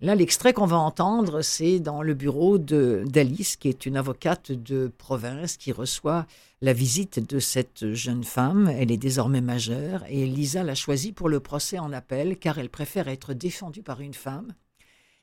Là, 0.00 0.14
l'extrait 0.14 0.52
qu'on 0.52 0.66
va 0.66 0.78
entendre, 0.78 1.42
c'est 1.42 1.80
dans 1.80 2.02
le 2.02 2.14
bureau 2.14 2.56
d'Alice, 2.56 3.56
qui 3.56 3.68
est 3.68 3.84
une 3.84 3.96
avocate 3.96 4.52
de 4.52 4.92
province 4.96 5.56
qui 5.56 5.72
reçoit 5.72 6.26
la 6.60 6.72
visite 6.72 7.18
de 7.18 7.40
cette 7.40 7.92
jeune 7.94 8.22
femme. 8.22 8.68
Elle 8.68 8.92
est 8.92 8.96
désormais 8.96 9.40
majeure 9.40 10.04
et 10.08 10.24
Lisa 10.24 10.62
l'a 10.62 10.76
choisie 10.76 11.12
pour 11.12 11.28
le 11.28 11.40
procès 11.40 11.80
en 11.80 11.92
appel 11.92 12.38
car 12.38 12.58
elle 12.58 12.70
préfère 12.70 13.08
être 13.08 13.34
défendue 13.34 13.82
par 13.82 14.00
une 14.00 14.14
femme 14.14 14.54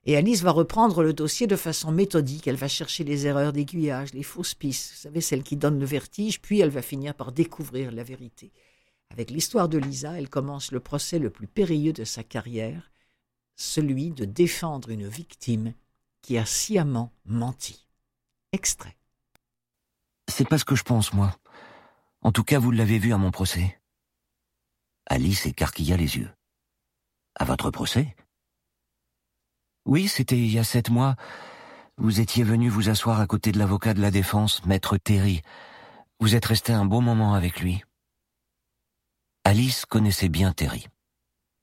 et 0.07 0.17
Alice 0.17 0.43
va 0.43 0.51
reprendre 0.51 1.01
le 1.01 1.13
dossier 1.13 1.47
de 1.47 1.55
façon 1.55 1.91
méthodique. 1.91 2.47
Elle 2.47 2.55
va 2.55 2.67
chercher 2.67 3.03
les 3.03 3.25
erreurs 3.25 3.53
d'aiguillage, 3.53 4.13
les 4.13 4.23
fausses 4.23 4.53
pistes, 4.53 4.91
vous 4.93 5.01
savez, 5.01 5.21
celles 5.21 5.43
qui 5.43 5.55
donnent 5.55 5.79
le 5.79 5.85
vertige, 5.85 6.41
puis 6.41 6.59
elle 6.59 6.69
va 6.69 6.83
finir 6.83 7.15
par 7.15 7.31
découvrir 7.31 7.91
la 7.91 8.03
vérité. 8.03 8.51
Avec 9.11 9.31
l'histoire 9.31 9.69
de 9.69 9.77
Lisa, 9.77 10.17
elle 10.17 10.29
commence 10.29 10.71
le 10.71 10.79
procès 10.79 11.19
le 11.19 11.29
plus 11.29 11.47
périlleux 11.47 11.93
de 11.93 12.03
sa 12.03 12.23
carrière, 12.23 12.91
celui 13.55 14.11
de 14.11 14.25
défendre 14.25 14.89
une 14.89 15.07
victime 15.07 15.73
qui 16.21 16.37
a 16.37 16.45
sciemment 16.45 17.11
menti. 17.25 17.87
Extrait. 18.51 18.97
C'est 20.27 20.47
pas 20.47 20.57
ce 20.57 20.65
que 20.65 20.75
je 20.75 20.83
pense, 20.83 21.13
moi. 21.13 21.37
En 22.21 22.31
tout 22.31 22.43
cas, 22.43 22.59
vous 22.59 22.71
l'avez 22.71 22.97
vu 22.97 23.13
à 23.13 23.17
mon 23.17 23.31
procès. 23.31 23.79
Alice 25.07 25.45
écarquilla 25.45 25.97
les 25.97 26.17
yeux. 26.17 26.29
À 27.35 27.45
votre 27.45 27.69
procès? 27.69 28.15
Oui, 29.85 30.07
c'était 30.07 30.37
il 30.37 30.51
y 30.51 30.57
a 30.57 30.63
sept 30.63 30.89
mois. 30.89 31.15
Vous 31.97 32.19
étiez 32.19 32.43
venu 32.43 32.69
vous 32.69 32.89
asseoir 32.89 33.19
à 33.19 33.27
côté 33.27 33.51
de 33.51 33.59
l'avocat 33.59 33.93
de 33.93 34.01
la 34.01 34.09
défense, 34.09 34.65
maître 34.65 34.97
Terry. 34.97 35.41
Vous 36.19 36.35
êtes 36.35 36.45
resté 36.45 36.73
un 36.73 36.85
bon 36.85 37.01
moment 37.01 37.35
avec 37.35 37.59
lui. 37.59 37.83
Alice 39.47 39.85
connaissait 39.85 40.27
bien 40.27 40.53
Terry. 40.53 40.87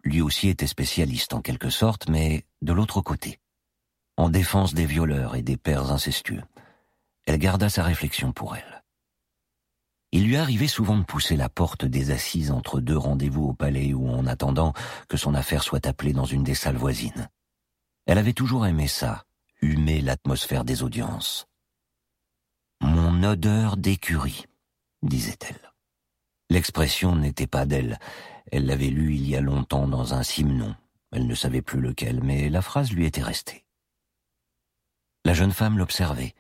Lui 0.05 0.21
aussi 0.21 0.49
était 0.49 0.69
spécialiste 0.69 1.35
en 1.35 1.41
quelque 1.41 1.69
sorte, 1.69 2.09
mais 2.09 2.47
de 2.63 2.73
l'autre 2.73 3.01
côté. 3.01 3.41
En 4.17 4.29
défense 4.29 4.73
des 4.73 4.87
violeurs 4.87 5.35
et 5.35 5.43
des 5.43 5.57
pères 5.57 5.91
incestueux. 5.91 6.45
Elle 7.27 7.39
garda 7.39 7.69
sa 7.69 7.83
réflexion 7.83 8.31
pour 8.33 8.55
elle. 8.55 8.85
Il 10.13 10.29
lui 10.29 10.37
arrivait 10.37 10.69
souvent 10.69 10.97
de 10.97 11.03
pousser 11.03 11.35
la 11.35 11.49
porte 11.49 11.85
des 11.85 12.13
assises 12.13 12.53
entre 12.53 12.79
deux 12.79 12.97
rendez-vous 12.97 13.49
au 13.49 13.53
palais 13.53 13.93
ou 13.95 14.09
en 14.09 14.29
attendant 14.29 14.75
que 15.09 15.17
son 15.17 15.35
affaire 15.35 15.65
soit 15.65 15.85
appelée 15.85 16.13
dans 16.13 16.25
une 16.25 16.45
des 16.45 16.55
salles 16.55 16.77
voisines. 16.77 17.31
Elle 18.07 18.19
avait 18.19 18.33
toujours 18.33 18.65
aimé 18.65 18.87
ça, 18.87 19.25
humer 19.61 20.03
l'atmosphère 20.03 20.65
des 20.65 20.85
audiences. 20.85 21.49
Mon 22.81 23.25
odeur 23.25 23.77
d'écurie, 23.77 24.47
disait-elle. 25.03 25.72
L'expression 26.53 27.17
n'était 27.17 27.47
pas 27.47 27.65
d'elle. 27.65 27.99
Elle 28.51 28.67
l'avait 28.67 28.91
lue 28.91 29.15
il 29.15 29.27
y 29.27 29.37
a 29.37 29.41
longtemps 29.41 29.89
dans 29.89 30.13
un 30.13 30.23
simnon. 30.23 30.77
Elle 31.11 31.27
ne 31.27 31.35
savait 31.35 31.63
plus 31.63 31.81
lequel, 31.81 32.23
mais 32.23 32.51
la 32.51 32.61
phrase 32.61 32.93
lui 32.93 33.07
était 33.07 33.23
restée. 33.23 33.65
La 35.25 35.33
jeune 35.33 35.55
femme 35.55 35.79
l'observait. 35.79 36.35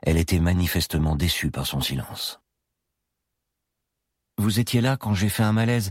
Elle 0.00 0.16
était 0.16 0.40
manifestement 0.40 1.16
déçue 1.16 1.50
par 1.50 1.66
son 1.66 1.82
silence. 1.82 2.40
Vous 4.38 4.58
étiez 4.58 4.80
là 4.80 4.96
quand 4.96 5.12
j'ai 5.12 5.28
fait 5.28 5.42
un 5.42 5.52
malaise. 5.52 5.90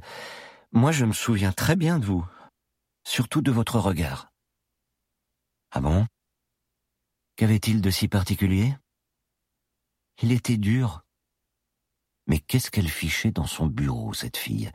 Moi, 0.72 0.92
je 0.92 1.06
me 1.06 1.14
souviens 1.14 1.52
très 1.52 1.76
bien 1.76 2.00
de 2.00 2.06
vous, 2.08 2.26
surtout 3.04 3.44
de 3.44 3.52
votre 3.52 3.78
regard. 3.78 4.34
Ah 5.70 5.82
bon? 5.82 6.08
Qu'avait-il 7.36 7.80
de 7.80 7.92
si 7.92 8.08
particulier? 8.08 8.76
Il 10.24 10.32
était 10.32 10.58
dur. 10.58 11.04
Mais 12.28 12.40
qu'est-ce 12.40 12.72
qu'elle 12.72 12.90
fichait 12.90 13.32
dans 13.32 13.46
son 13.46 13.68
bureau, 13.68 14.14
cette 14.14 14.38
fille? 14.38 14.72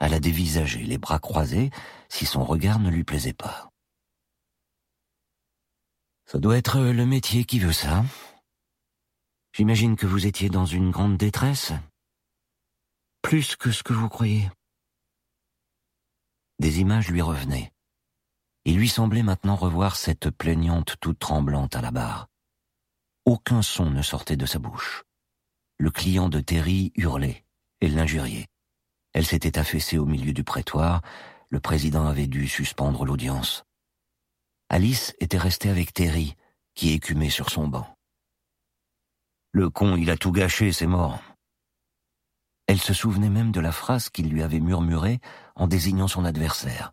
À 0.00 0.08
la 0.08 0.20
dévisager, 0.20 0.84
les 0.84 0.98
bras 0.98 1.18
croisés, 1.18 1.70
si 2.08 2.26
son 2.26 2.44
regard 2.44 2.78
ne 2.78 2.90
lui 2.90 3.04
plaisait 3.04 3.32
pas. 3.32 3.70
Ça 6.26 6.38
doit 6.38 6.56
être 6.56 6.80
le 6.80 7.06
métier 7.06 7.44
qui 7.44 7.58
veut 7.58 7.72
ça. 7.72 8.04
J'imagine 9.52 9.96
que 9.96 10.06
vous 10.06 10.26
étiez 10.26 10.50
dans 10.50 10.66
une 10.66 10.90
grande 10.90 11.16
détresse. 11.16 11.72
Plus 13.22 13.56
que 13.56 13.70
ce 13.70 13.82
que 13.82 13.94
vous 13.94 14.08
croyez. 14.08 14.50
Des 16.58 16.80
images 16.80 17.08
lui 17.08 17.22
revenaient. 17.22 17.72
Il 18.64 18.76
lui 18.76 18.88
semblait 18.88 19.22
maintenant 19.22 19.56
revoir 19.56 19.96
cette 19.96 20.30
plaignante 20.30 20.96
toute 21.00 21.20
tremblante 21.20 21.76
à 21.76 21.80
la 21.80 21.92
barre. 21.92 22.26
Aucun 23.24 23.62
son 23.62 23.90
ne 23.90 24.02
sortait 24.02 24.36
de 24.36 24.46
sa 24.46 24.58
bouche. 24.58 25.05
Le 25.78 25.90
client 25.90 26.28
de 26.28 26.40
Terry 26.40 26.92
hurlait 26.96 27.44
et 27.80 27.88
l'injuriait. 27.88 28.46
Elle 29.12 29.26
s'était 29.26 29.58
affaissée 29.58 29.98
au 29.98 30.06
milieu 30.06 30.32
du 30.32 30.44
prétoire, 30.44 31.02
le 31.48 31.60
président 31.60 32.06
avait 32.06 32.26
dû 32.26 32.48
suspendre 32.48 33.04
l'audience. 33.04 33.64
Alice 34.68 35.14
était 35.20 35.38
restée 35.38 35.70
avec 35.70 35.92
Terry, 35.92 36.34
qui 36.74 36.92
écumait 36.92 37.30
sur 37.30 37.50
son 37.50 37.68
banc. 37.68 37.86
Le 39.52 39.70
con, 39.70 39.96
il 39.96 40.10
a 40.10 40.16
tout 40.16 40.32
gâché, 40.32 40.72
c'est 40.72 40.86
mort. 40.86 41.20
Elle 42.66 42.80
se 42.80 42.92
souvenait 42.92 43.30
même 43.30 43.52
de 43.52 43.60
la 43.60 43.72
phrase 43.72 44.10
qu'il 44.10 44.28
lui 44.28 44.42
avait 44.42 44.60
murmurée 44.60 45.20
en 45.54 45.66
désignant 45.66 46.08
son 46.08 46.24
adversaire 46.24 46.92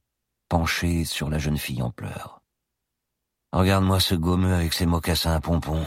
penché 0.53 1.03
sur 1.03 1.31
la 1.31 1.39
jeune 1.39 1.57
fille 1.57 1.81
en 1.81 1.89
pleurs. 1.89 2.39
Regarde-moi 3.53 3.99
ce 3.99 4.13
gommeux 4.13 4.53
avec 4.53 4.73
ses 4.73 4.85
mocassins 4.85 5.33
à 5.33 5.39
pompons. 5.39 5.83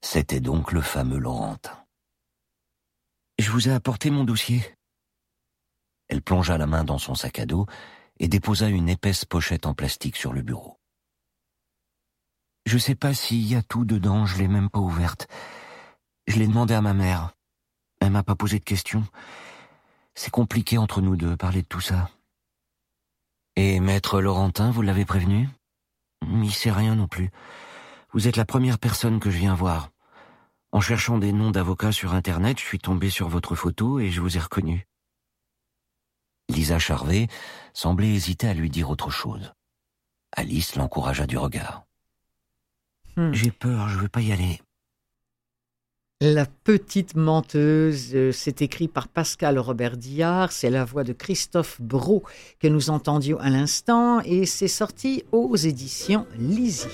C'était 0.00 0.40
donc 0.40 0.72
le 0.72 0.80
fameux 0.80 1.18
Laurentin. 1.18 1.84
Je 3.38 3.50
vous 3.50 3.68
ai 3.68 3.72
apporté 3.72 4.10
mon 4.10 4.24
dossier. 4.24 4.62
Elle 6.08 6.22
plongea 6.22 6.56
la 6.56 6.66
main 6.66 6.84
dans 6.84 6.98
son 6.98 7.14
sac 7.14 7.38
à 7.38 7.46
dos 7.46 7.66
et 8.18 8.28
déposa 8.28 8.68
une 8.68 8.88
épaisse 8.88 9.24
pochette 9.24 9.66
en 9.66 9.74
plastique 9.74 10.16
sur 10.16 10.32
le 10.32 10.42
bureau. 10.42 10.78
Je 12.66 12.78
sais 12.78 12.94
pas 12.94 13.14
s'il 13.14 13.46
y 13.46 13.54
a 13.54 13.62
tout 13.62 13.84
dedans, 13.84 14.26
je 14.26 14.38
l'ai 14.38 14.48
même 14.48 14.70
pas 14.70 14.80
ouverte. 14.80 15.28
Je 16.26 16.38
l'ai 16.38 16.46
demandé 16.46 16.74
à 16.74 16.80
ma 16.80 16.94
mère. 16.94 17.32
Elle 18.00 18.10
m'a 18.10 18.22
pas 18.22 18.34
posé 18.36 18.58
de 18.58 18.64
questions. 18.64 19.04
C'est 20.14 20.30
compliqué 20.30 20.78
entre 20.78 21.00
nous 21.00 21.16
deux, 21.16 21.36
parler 21.36 21.62
de 21.62 21.66
tout 21.66 21.80
ça. 21.80 22.10
Et 23.56 23.80
maître 23.80 24.20
Laurentin, 24.20 24.70
vous 24.70 24.82
l'avez 24.82 25.04
prévenu? 25.04 25.48
Il 26.22 26.52
sait 26.52 26.70
rien 26.70 26.94
non 26.94 27.08
plus. 27.08 27.30
Vous 28.12 28.26
êtes 28.26 28.36
la 28.36 28.44
première 28.44 28.78
personne 28.78 29.20
que 29.20 29.30
je 29.30 29.38
viens 29.38 29.54
voir. 29.54 29.90
En 30.72 30.80
cherchant 30.80 31.18
des 31.18 31.32
noms 31.32 31.50
d'avocats 31.50 31.92
sur 31.92 32.14
Internet, 32.14 32.58
je 32.58 32.64
suis 32.64 32.78
tombé 32.78 33.10
sur 33.10 33.28
votre 33.28 33.54
photo 33.54 34.00
et 34.00 34.10
je 34.10 34.20
vous 34.20 34.36
ai 34.36 34.40
reconnu. 34.40 34.86
Lisa 36.48 36.78
Charvet 36.78 37.28
semblait 37.74 38.12
hésiter 38.14 38.48
à 38.48 38.54
lui 38.54 38.70
dire 38.70 38.90
autre 38.90 39.10
chose. 39.10 39.52
Alice 40.32 40.76
l'encouragea 40.76 41.26
du 41.26 41.36
regard. 41.36 41.84
Hmm. 43.16 43.32
J'ai 43.32 43.50
peur, 43.50 43.88
je 43.88 43.98
veux 43.98 44.08
pas 44.08 44.20
y 44.20 44.32
aller. 44.32 44.60
La 46.20 46.46
petite 46.46 47.14
menteuse, 47.14 48.10
euh, 48.14 48.32
c'est 48.32 48.60
écrit 48.60 48.88
par 48.88 49.06
Pascal 49.06 49.56
Robert 49.58 49.96
Diard, 49.96 50.50
c'est 50.50 50.70
la 50.70 50.84
voix 50.84 51.04
de 51.04 51.12
Christophe 51.12 51.80
Brault 51.80 52.24
que 52.58 52.66
nous 52.66 52.90
entendions 52.90 53.38
à 53.38 53.50
l'instant 53.50 54.20
et 54.22 54.44
c'est 54.44 54.66
sorti 54.66 55.22
aux 55.30 55.54
éditions 55.54 56.26
Lizzie. 56.36 56.88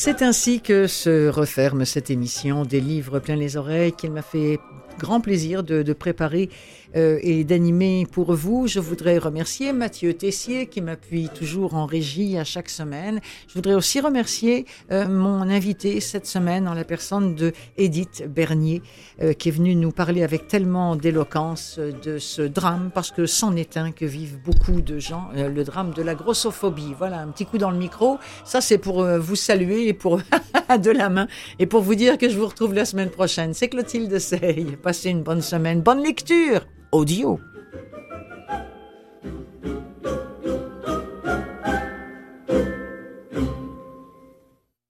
C'est 0.00 0.22
ainsi 0.22 0.60
que 0.60 0.86
se 0.86 1.28
referme 1.28 1.84
cette 1.84 2.08
émission 2.10 2.64
des 2.64 2.80
livres 2.80 3.18
plein 3.18 3.36
les 3.36 3.56
oreilles 3.56 3.92
qu'il 3.92 4.10
m'a 4.10 4.22
fait 4.22 4.58
grand 4.98 5.20
plaisir 5.20 5.62
de, 5.62 5.92
préparer 5.92 6.50
euh, 6.96 7.18
et 7.22 7.44
d'animer 7.44 8.06
pour 8.10 8.34
vous. 8.34 8.66
Je 8.66 8.80
voudrais 8.80 9.18
remercier 9.18 9.72
Mathieu 9.72 10.14
Tessier 10.14 10.66
qui 10.66 10.80
m'appuie 10.80 11.28
toujours 11.28 11.74
en 11.74 11.84
régie 11.84 12.38
à 12.38 12.44
chaque 12.44 12.70
semaine. 12.70 13.20
Je 13.46 13.54
voudrais 13.54 13.74
aussi 13.74 14.00
remercier 14.00 14.64
euh, 14.90 15.06
mon 15.06 15.42
invité 15.42 16.00
cette 16.00 16.26
semaine 16.26 16.66
en 16.66 16.74
la 16.74 16.84
personne 16.84 17.34
de 17.34 17.52
Edith 17.76 18.24
Bernier 18.26 18.82
euh, 19.20 19.34
qui 19.34 19.50
est 19.50 19.52
venue 19.52 19.74
nous 19.74 19.92
parler 19.92 20.22
avec 20.22 20.48
tellement 20.48 20.96
d'éloquence 20.96 21.78
de 21.78 22.18
ce 22.18 22.42
drame 22.42 22.90
parce 22.94 23.10
que 23.10 23.26
c'en 23.26 23.54
est 23.54 23.76
un 23.76 23.92
que 23.92 24.06
vivent 24.06 24.38
beaucoup 24.42 24.80
de 24.80 24.98
gens, 24.98 25.28
le 25.34 25.64
drame 25.64 25.92
de 25.92 26.02
la 26.02 26.14
grossophobie. 26.14 26.94
Voilà, 26.96 27.20
un 27.20 27.28
petit 27.28 27.44
coup 27.44 27.58
dans 27.58 27.70
le 27.70 27.78
micro. 27.78 28.18
Ça, 28.44 28.60
c'est 28.60 28.78
pour 28.78 29.04
vous 29.04 29.36
saluer 29.36 29.88
et 29.88 29.92
pour 29.92 30.20
de 30.82 30.90
la 30.90 31.10
main 31.10 31.28
et 31.58 31.66
pour 31.66 31.82
vous 31.82 31.94
dire 31.94 32.16
que 32.16 32.28
je 32.28 32.38
vous 32.38 32.46
retrouve 32.46 32.74
la 32.74 32.84
semaine 32.84 33.10
prochaine. 33.10 33.52
C'est 33.52 33.68
Clotilde 33.68 34.18
Sey. 34.18 34.78
Passez 34.82 35.10
une 35.10 35.22
bonne 35.22 35.42
semaine, 35.42 35.82
bonne 35.82 36.02
lecture 36.02 36.66
audio. 36.92 37.38